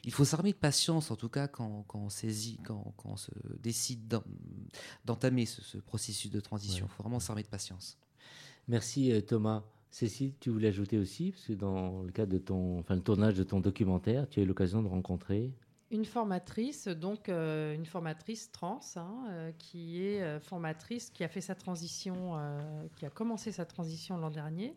Il 0.05 0.12
faut 0.12 0.24
s'armer 0.26 0.53
de 0.53 0.59
patience, 0.59 1.11
en 1.11 1.16
tout 1.16 1.30
cas, 1.30 1.48
quand, 1.48 1.86
on, 1.94 2.11
saisit, 2.11 2.59
quand, 2.64 2.92
on 3.05 3.16
se 3.16 3.30
décide 3.62 4.20
d'entamer 5.05 5.46
ce, 5.46 5.78
processus 5.78 6.30
de 6.30 6.40
transition. 6.40 6.86
Il 6.86 6.94
faut 6.94 7.03
vraiment 7.05 7.20
s'armer 7.20 7.44
de 7.44 7.48
patience. 7.48 7.96
Merci 8.68 9.12
euh, 9.12 9.22
Thomas. 9.22 9.62
Cécile, 9.92 10.34
tu 10.38 10.51
voulais 10.51 10.68
ajouter 10.68 10.98
aussi, 10.98 11.32
parce 11.32 11.46
que 11.46 11.53
dans 11.53 12.03
le 12.03 12.12
cadre 12.12 12.32
de 12.32 12.38
ton, 12.38 12.78
enfin, 12.78 12.94
le 12.94 13.01
tournage 13.01 13.34
de 13.34 13.42
ton 13.42 13.61
documentaire, 13.61 14.28
tu 14.28 14.38
as 14.38 14.42
eu 14.42 14.46
l'occasion 14.46 14.82
de 14.82 14.88
rencontrer 14.88 15.53
une 15.92 16.05
formatrice, 16.05 16.86
donc 16.86 17.28
euh, 17.28 17.74
une 17.74 17.84
formatrice 17.84 18.53
trans, 18.53 18.78
hein, 18.94 19.24
euh, 19.30 19.51
qui 19.59 20.01
est 20.01 20.38
formatrice, 20.38 21.11
qui 21.11 21.24
a 21.24 21.28
fait 21.28 21.40
sa 21.40 21.57
transition, 21.57 22.38
qui 22.94 23.07
a 23.07 23.11
commencé 23.11 23.51
sa 23.51 23.64
transition 23.64 24.16
l'an 24.16 24.30
dernier, 24.30 24.76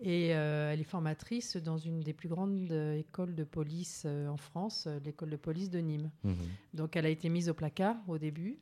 et 0.00 0.34
euh, 0.34 0.72
elle 0.72 0.80
est 0.80 0.84
formatrice 0.84 1.56
dans 1.56 1.78
une 1.78 2.00
des 2.00 2.12
plus 2.12 2.28
grandes 2.28 2.70
euh, 2.72 2.98
écoles 2.98 3.34
de 3.34 3.44
police 3.44 4.02
euh, 4.06 4.28
en 4.28 4.36
France, 4.36 4.88
l'école 5.04 5.30
de 5.30 5.36
police 5.36 5.70
de 5.70 5.78
Nîmes. 5.78 6.10
Mhm. 6.24 6.36
Donc 6.74 6.96
elle 6.96 7.06
a 7.06 7.08
été 7.08 7.28
mise 7.28 7.48
au 7.48 7.54
placard 7.54 7.96
au 8.08 8.18
début 8.18 8.58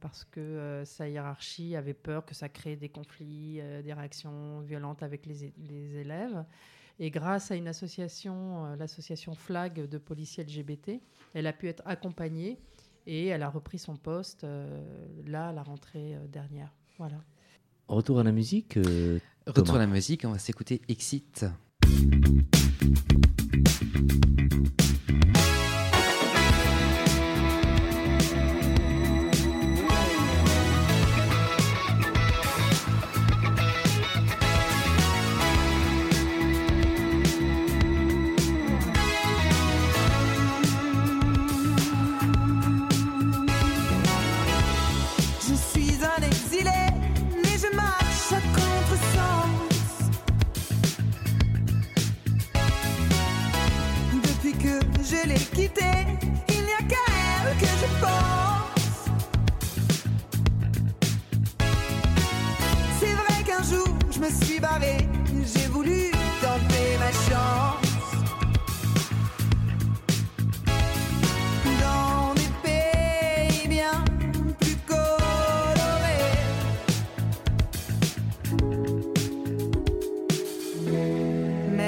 parce 0.00 0.24
que 0.24 0.82
sa 0.84 1.08
hiérarchie 1.08 1.76
avait 1.76 1.94
peur 1.94 2.24
que 2.24 2.34
ça 2.34 2.48
crée 2.48 2.76
des 2.76 2.88
conflits, 2.88 3.60
des 3.82 3.92
réactions 3.92 4.60
violentes 4.60 5.02
avec 5.02 5.26
les, 5.26 5.52
les, 5.68 5.96
élèves. 5.96 6.44
Et 6.98 7.10
grâce 7.10 7.50
à 7.50 7.56
une 7.56 7.68
association, 7.68 8.74
l'association 8.76 9.34
FLAG 9.34 9.88
de 9.88 9.98
policiers 9.98 10.44
LGBT, 10.44 11.00
elle 11.34 11.46
a 11.46 11.52
pu 11.52 11.68
être 11.68 11.82
accompagnée 11.86 12.58
et 13.06 13.26
elle 13.26 13.42
a 13.42 13.48
repris 13.48 13.78
son 13.78 13.96
poste 13.96 14.46
là 15.26 15.48
à 15.48 15.52
la 15.52 15.62
rentrée 15.62 16.16
dernière. 16.28 16.72
Voilà. 16.98 17.18
Retour 17.88 18.18
à 18.18 18.24
la 18.24 18.32
musique. 18.32 18.78
Retour 19.46 19.76
à 19.76 19.78
la 19.78 19.86
musique, 19.86 20.24
on 20.24 20.32
va 20.32 20.38
s'écouter 20.40 20.82
Exit. 20.88 21.46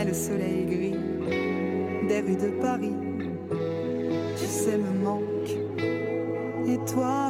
le 0.09 0.15
soleil 0.15 0.65
gris 0.65 0.97
des 2.09 2.21
rues 2.23 2.37
de 2.37 2.49
Paris. 2.63 2.97
Tu 4.39 4.47
sais, 4.47 4.79
me 4.79 5.05
manque. 5.05 5.51
Et 6.67 6.79
toi 6.91 7.28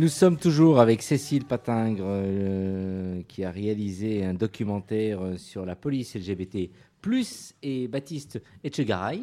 Nous 0.00 0.08
sommes 0.08 0.38
toujours 0.38 0.80
avec 0.80 1.02
Cécile 1.02 1.44
Patingre 1.44 2.06
euh, 2.06 3.20
qui 3.28 3.44
a 3.44 3.50
réalisé 3.50 4.24
un 4.24 4.32
documentaire 4.32 5.20
sur 5.36 5.66
la 5.66 5.76
police 5.76 6.14
LGBT+, 6.14 6.70
et 7.62 7.86
Baptiste 7.86 8.40
Etchegaray. 8.64 9.20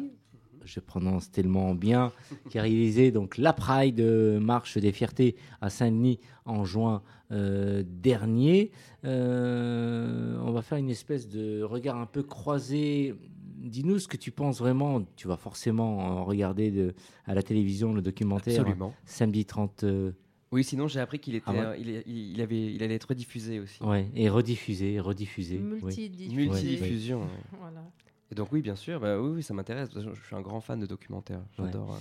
je 0.64 0.78
prononce 0.78 1.32
tellement 1.32 1.74
bien, 1.74 2.12
qui 2.48 2.60
a 2.60 2.62
réalisé 2.62 3.10
donc 3.10 3.38
la 3.38 3.52
Pride 3.52 4.00
Marche 4.40 4.78
des 4.78 4.92
Fiertés 4.92 5.34
à 5.60 5.68
Saint-Denis 5.68 6.20
en 6.44 6.64
juin 6.64 7.02
dernier. 7.28 8.70
on 9.02 10.52
va 10.52 10.62
faire 10.62 10.78
une 10.78 10.90
espèce 10.90 11.28
de 11.28 11.60
regard 11.64 11.96
un 11.96 12.06
peu 12.06 12.22
croisé 12.22 13.16
dis-nous 13.56 13.98
ce 13.98 14.06
que 14.06 14.16
tu 14.16 14.30
penses 14.30 14.60
vraiment. 14.60 15.02
Tu 15.16 15.26
vas 15.26 15.36
forcément 15.36 16.24
regarder 16.24 16.70
de, 16.70 16.94
à 17.26 17.34
la 17.34 17.42
télévision 17.42 17.92
le 17.92 18.00
documentaire 18.00 18.60
Absolument. 18.60 18.94
samedi 19.04 19.44
30. 19.44 19.84
Euh, 20.52 20.56
oui, 20.56 20.64
sinon 20.64 20.88
j'ai 20.88 21.00
appris 21.00 21.18
qu'il 21.18 21.34
était, 21.34 21.50
ah 21.50 21.76
il, 21.76 22.40
avait, 22.40 22.72
il 22.74 22.82
allait 22.82 22.94
être 22.94 23.08
rediffusé 23.08 23.60
aussi. 23.60 23.82
Ouais, 23.82 24.08
et 24.14 24.28
rediffusé, 24.28 25.00
rediffusé. 25.00 25.58
Multidiffusion. 25.58 27.26
voilà. 27.58 27.84
Et 28.30 28.34
donc 28.34 28.52
oui, 28.52 28.60
bien 28.60 28.76
sûr, 28.76 29.00
bah, 29.00 29.18
oui, 29.18 29.42
ça 29.42 29.54
m'intéresse. 29.54 29.88
Je 29.94 30.26
suis 30.26 30.36
un 30.36 30.42
grand 30.42 30.60
fan 30.60 30.78
de 30.78 30.86
documentaires. 30.86 31.42
J'adore. 31.56 31.94
Euh, 31.94 31.96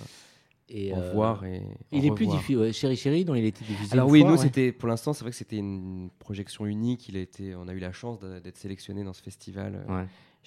et 0.69 0.93
en 0.93 0.99
euh, 0.99 1.13
voir 1.13 1.45
et 1.45 1.63
il 1.93 2.05
est 2.05 2.11
plus 2.11 2.27
diffusé 2.27 2.73
Chéri 2.73 2.97
Chéri 2.97 3.23
dont 3.23 3.35
il 3.35 3.45
a 3.45 3.47
été 3.47 3.63
diffusé 3.63 3.93
alors 3.93 4.09
oui 4.09 4.25
nous 4.25 4.35
c'était 4.35 4.73
pour 4.73 4.89
l'instant 4.89 5.13
c'est 5.13 5.21
vrai 5.21 5.31
que 5.31 5.37
c'était 5.37 5.55
une 5.55 6.09
projection 6.19 6.65
unique 6.65 7.07
il 7.07 7.15
a 7.15 7.21
été 7.21 7.55
on 7.55 7.69
a 7.69 7.73
eu 7.73 7.79
la 7.79 7.93
chance 7.93 8.19
d'être 8.19 8.57
sélectionné 8.57 9.05
dans 9.05 9.13
ce 9.13 9.23
festival 9.23 9.85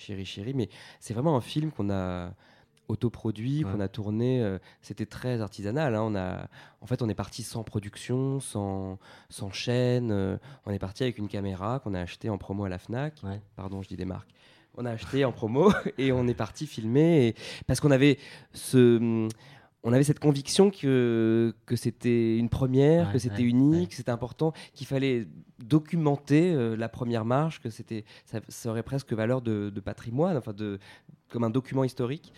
Chéri 0.00 0.24
Chéri. 0.24 0.54
Mais 0.54 0.68
c'est 0.98 1.14
vraiment 1.14 1.36
un 1.36 1.40
film 1.40 1.70
qu'on 1.70 1.90
a 1.90 2.34
autoproduit, 2.90 3.62
qu'on 3.62 3.80
a 3.80 3.88
tourné. 3.88 4.42
Euh, 4.42 4.58
c'était 4.82 5.06
très 5.06 5.40
artisanal. 5.40 5.94
Hein. 5.94 6.02
On 6.02 6.14
a, 6.14 6.48
en 6.80 6.86
fait, 6.86 7.02
on 7.02 7.08
est 7.08 7.14
parti 7.14 7.42
sans 7.42 7.62
production, 7.62 8.40
sans, 8.40 8.98
sans 9.28 9.50
chaîne. 9.50 10.10
Euh, 10.10 10.36
on 10.66 10.72
est 10.72 10.78
parti 10.78 11.02
avec 11.02 11.18
une 11.18 11.28
caméra 11.28 11.80
qu'on 11.80 11.94
a 11.94 12.00
achetée 12.00 12.28
en 12.28 12.38
promo 12.38 12.64
à 12.64 12.68
la 12.68 12.78
Fnac. 12.78 13.14
Pardon, 13.56 13.82
je 13.82 13.88
dis 13.88 13.96
des 13.96 14.04
marques. 14.04 14.30
On 14.76 14.84
a 14.84 14.90
acheté 14.90 15.24
en 15.24 15.32
promo 15.32 15.72
et 15.98 16.12
on 16.12 16.26
est 16.28 16.34
parti 16.34 16.66
filmer 16.66 17.34
parce 17.66 17.80
qu'on 17.80 17.90
avait 17.90 18.18
ce 18.52 19.28
on 19.82 19.92
avait 19.92 20.04
cette 20.04 20.18
conviction 20.18 20.70
que, 20.70 21.54
que 21.64 21.76
c'était 21.76 22.36
une 22.36 22.48
première, 22.48 23.12
que 23.12 23.18
c'était 23.18 23.42
unique, 23.42 23.94
c'était 23.94 24.10
important, 24.10 24.52
qu'il 24.74 24.86
fallait 24.86 25.26
documenter 25.58 26.52
euh, 26.52 26.76
la 26.76 26.88
première 26.88 27.24
marche, 27.24 27.60
que 27.60 27.70
c'était, 27.70 28.04
ça, 28.24 28.70
aurait 28.70 28.82
presque 28.82 29.12
valeur 29.12 29.40
de, 29.40 29.72
patrimoine, 29.82 30.36
enfin 30.36 30.52
de, 30.52 30.78
comme 31.30 31.44
un 31.44 31.50
document 31.50 31.84
historique. 31.84 32.32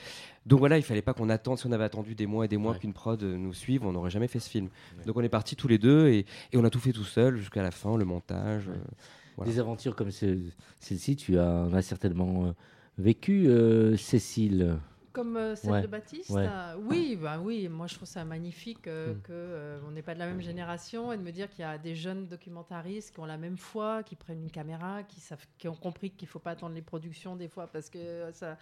Donc 0.46 0.60
voilà, 0.60 0.78
il 0.78 0.82
fallait 0.82 1.02
pas 1.02 1.14
qu'on 1.14 1.30
attende. 1.30 1.58
Si 1.58 1.66
on 1.66 1.72
avait 1.72 1.84
attendu 1.84 2.14
des 2.14 2.26
mois 2.26 2.44
et 2.44 2.48
des 2.48 2.56
mois 2.56 2.74
qu'une 2.74 2.92
prod 2.92 3.20
nous 3.22 3.54
suive, 3.54 3.84
on 3.84 3.92
n'aurait 3.92 4.10
jamais 4.10 4.28
fait 4.28 4.40
ce 4.40 4.48
film. 4.48 4.68
Donc 5.06 5.16
on 5.16 5.22
est 5.22 5.28
parti 5.28 5.56
tous 5.56 5.68
les 5.68 5.78
deux 5.78 6.08
et, 6.08 6.26
et, 6.52 6.56
on 6.56 6.64
a 6.64 6.70
tout 6.70 6.80
fait 6.80 6.92
tout 6.92 7.04
seul 7.04 7.36
jusqu'à 7.36 7.62
la 7.62 7.72
fin, 7.72 7.96
le 7.96 8.04
montage. 8.04 8.68
Euh, 8.68 9.44
des 9.44 9.58
aventures 9.58 9.96
comme 9.96 10.10
celle-ci, 10.10 11.16
tu 11.16 11.38
as, 11.38 11.48
en 11.48 11.72
as 11.72 11.82
certainement 11.82 12.46
euh, 12.46 12.52
vécu, 12.98 13.48
Cécile? 13.96 14.78
Comme 15.12 15.36
euh, 15.36 15.54
celle 15.54 15.82
de 15.82 15.86
Baptiste 15.86 16.30
euh, 16.30 16.74
Oui, 16.78 17.16
bah 17.20 17.38
oui, 17.38 17.68
moi 17.68 17.86
je 17.86 17.94
trouve 17.94 18.08
ça 18.08 18.24
magnifique 18.24 18.86
euh, 18.86 19.14
mm. 19.14 19.82
qu'on 19.82 19.90
n'est 19.90 20.02
pas 20.02 20.14
de 20.14 20.18
la 20.18 20.26
même 20.26 20.40
génération 20.40 21.12
et 21.12 21.18
de 21.18 21.22
me 21.22 21.32
dire 21.32 21.50
qu'il 21.50 21.60
y 21.60 21.64
a 21.64 21.76
des 21.76 21.94
jeunes 21.94 22.26
documentaristes 22.26 23.12
qui 23.12 23.20
ont 23.20 23.26
la 23.26 23.36
même 23.36 23.58
foi, 23.58 24.02
qui 24.02 24.16
prennent 24.16 24.42
une 24.42 24.50
caméra, 24.50 25.02
qui, 25.02 25.20
savent, 25.20 25.44
qui 25.58 25.68
ont 25.68 25.74
compris 25.74 26.10
qu'il 26.10 26.26
ne 26.26 26.30
faut 26.30 26.38
pas 26.38 26.52
attendre 26.52 26.74
les 26.74 26.82
productions 26.82 27.36
des 27.36 27.48
fois 27.48 27.66
parce 27.66 27.90
que 27.90 28.30
ça, 28.32 28.56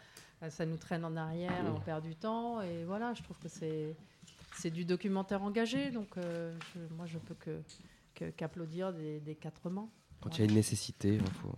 ça 0.49 0.67
nous 0.67 0.77
traîne 0.77 1.05
en 1.05 1.17
arrière 1.17 1.53
on 1.75 1.81
perd 1.81 2.03
du 2.03 2.17
temps. 2.17 2.61
Et 2.63 2.85
voilà, 2.85 3.15
je 3.15 3.23
trouve 3.23 3.39
que 3.39 3.49
c'est, 3.49 3.95
c'est 4.57 4.71
du 4.71 4.85
documentaire 4.85 5.43
engagé, 5.43 5.91
donc 5.91 6.17
moi 6.97 7.07
je 7.07 7.19
peux 7.19 7.35
que, 7.35 8.31
qu'applaudir 8.31 8.93
des, 8.93 9.21
des 9.21 9.37
quatre 9.37 9.71
mains. 9.71 9.89
Quand 10.21 10.37
il 10.37 10.41
y 10.41 10.43
a 10.43 10.49
une 10.49 10.57
nécessité, 10.57 11.15
il 11.15 11.31
faut 11.31 11.55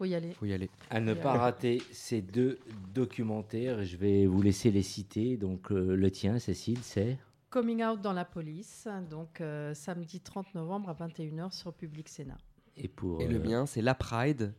faut 0.00 0.06
y 0.06 0.14
aller. 0.14 0.32
Faut 0.32 0.46
y 0.46 0.54
aller. 0.54 0.70
À 0.88 0.98
ne 0.98 1.12
pas 1.12 1.34
rater 1.34 1.82
ces 1.92 2.22
deux 2.22 2.58
documentaires, 2.94 3.84
je 3.84 3.98
vais 3.98 4.24
vous 4.24 4.40
laisser 4.40 4.70
les 4.70 4.82
citer. 4.82 5.36
Donc 5.36 5.70
euh, 5.70 5.94
le 5.94 6.10
tien, 6.10 6.38
Cécile, 6.38 6.78
c'est 6.80 7.18
Coming 7.50 7.84
Out 7.84 8.00
dans 8.00 8.14
la 8.14 8.24
police, 8.24 8.88
donc 9.10 9.42
euh, 9.42 9.74
samedi 9.74 10.20
30 10.20 10.54
novembre 10.54 10.88
à 10.88 10.94
21h 10.94 11.52
sur 11.52 11.74
Public 11.74 12.08
Sénat. 12.08 12.38
Et, 12.78 12.88
pour, 12.88 13.20
et 13.20 13.26
le 13.26 13.36
euh, 13.36 13.44
mien, 13.44 13.66
c'est 13.66 13.82
La 13.82 13.94
Pride, 13.94 14.54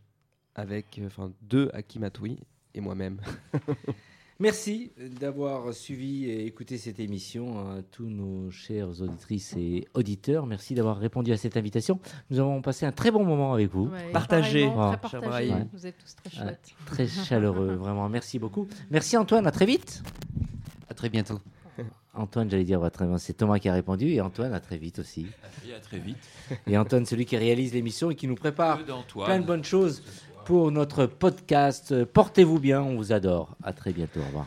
avec 0.54 1.00
enfin 1.04 1.32
deux 1.40 1.70
Akimatui 1.72 2.38
et 2.74 2.80
moi-même. 2.80 3.20
Merci 4.42 4.90
d'avoir 5.20 5.72
suivi 5.72 6.28
et 6.28 6.46
écouté 6.46 6.76
cette 6.76 6.98
émission 6.98 7.60
à 7.60 7.80
tous 7.92 8.08
nos 8.08 8.50
chers 8.50 9.00
auditrices 9.00 9.54
et 9.56 9.86
auditeurs. 9.94 10.46
Merci 10.46 10.74
d'avoir 10.74 10.98
répondu 10.98 11.30
à 11.30 11.36
cette 11.36 11.56
invitation. 11.56 12.00
Nous 12.28 12.40
avons 12.40 12.60
passé 12.60 12.84
un 12.84 12.90
très 12.90 13.12
bon 13.12 13.24
moment 13.24 13.54
avec 13.54 13.70
vous. 13.70 13.88
partagé. 14.12 14.68
partagé. 15.00 15.54
Vous 15.72 15.86
êtes 15.86 15.96
tous 15.96 16.16
très 16.16 16.30
chouettes. 16.36 16.70
très 16.86 17.06
chaleureux, 17.28 17.76
vraiment. 17.76 18.08
Merci 18.08 18.40
beaucoup. 18.40 18.66
Merci 18.90 19.16
Antoine, 19.16 19.46
à 19.46 19.52
très 19.52 19.64
vite. 19.64 20.02
À 20.90 20.94
très 20.94 21.08
bientôt. 21.08 21.38
Antoine, 22.12 22.50
j'allais 22.50 22.64
dire, 22.64 22.80
c'est 23.18 23.34
Thomas 23.34 23.60
qui 23.60 23.68
a 23.68 23.74
répondu 23.74 24.08
et 24.08 24.20
Antoine, 24.20 24.52
à 24.52 24.60
très 24.60 24.76
vite 24.76 24.98
aussi. 24.98 25.28
Et 25.68 25.72
à 25.72 25.78
très 25.78 25.98
vite. 25.98 26.18
Et 26.66 26.76
Antoine, 26.76 27.06
celui 27.06 27.26
qui 27.26 27.36
réalise 27.36 27.72
l'émission 27.74 28.10
et 28.10 28.16
qui 28.16 28.26
nous 28.26 28.34
prépare 28.34 28.80
plein 29.24 29.38
de 29.38 29.46
bonnes 29.46 29.64
choses 29.64 30.02
pour 30.44 30.70
notre 30.70 31.06
podcast. 31.06 32.04
Portez-vous 32.04 32.58
bien, 32.58 32.82
on 32.82 32.96
vous 32.96 33.12
adore. 33.12 33.56
À 33.62 33.72
très 33.72 33.92
bientôt. 33.92 34.20
Au 34.20 34.26
revoir. 34.26 34.46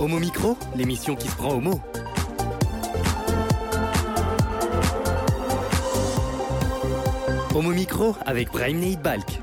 Homo 0.00 0.18
Micro, 0.18 0.56
l'émission 0.76 1.16
qui 1.16 1.28
se 1.28 1.36
prend 1.36 1.54
au 1.54 1.60
mot. 1.60 1.80
Homo 7.54 7.70
Micro 7.70 8.14
avec 8.26 8.52
Brahim 8.52 8.96
Balk. 9.02 9.40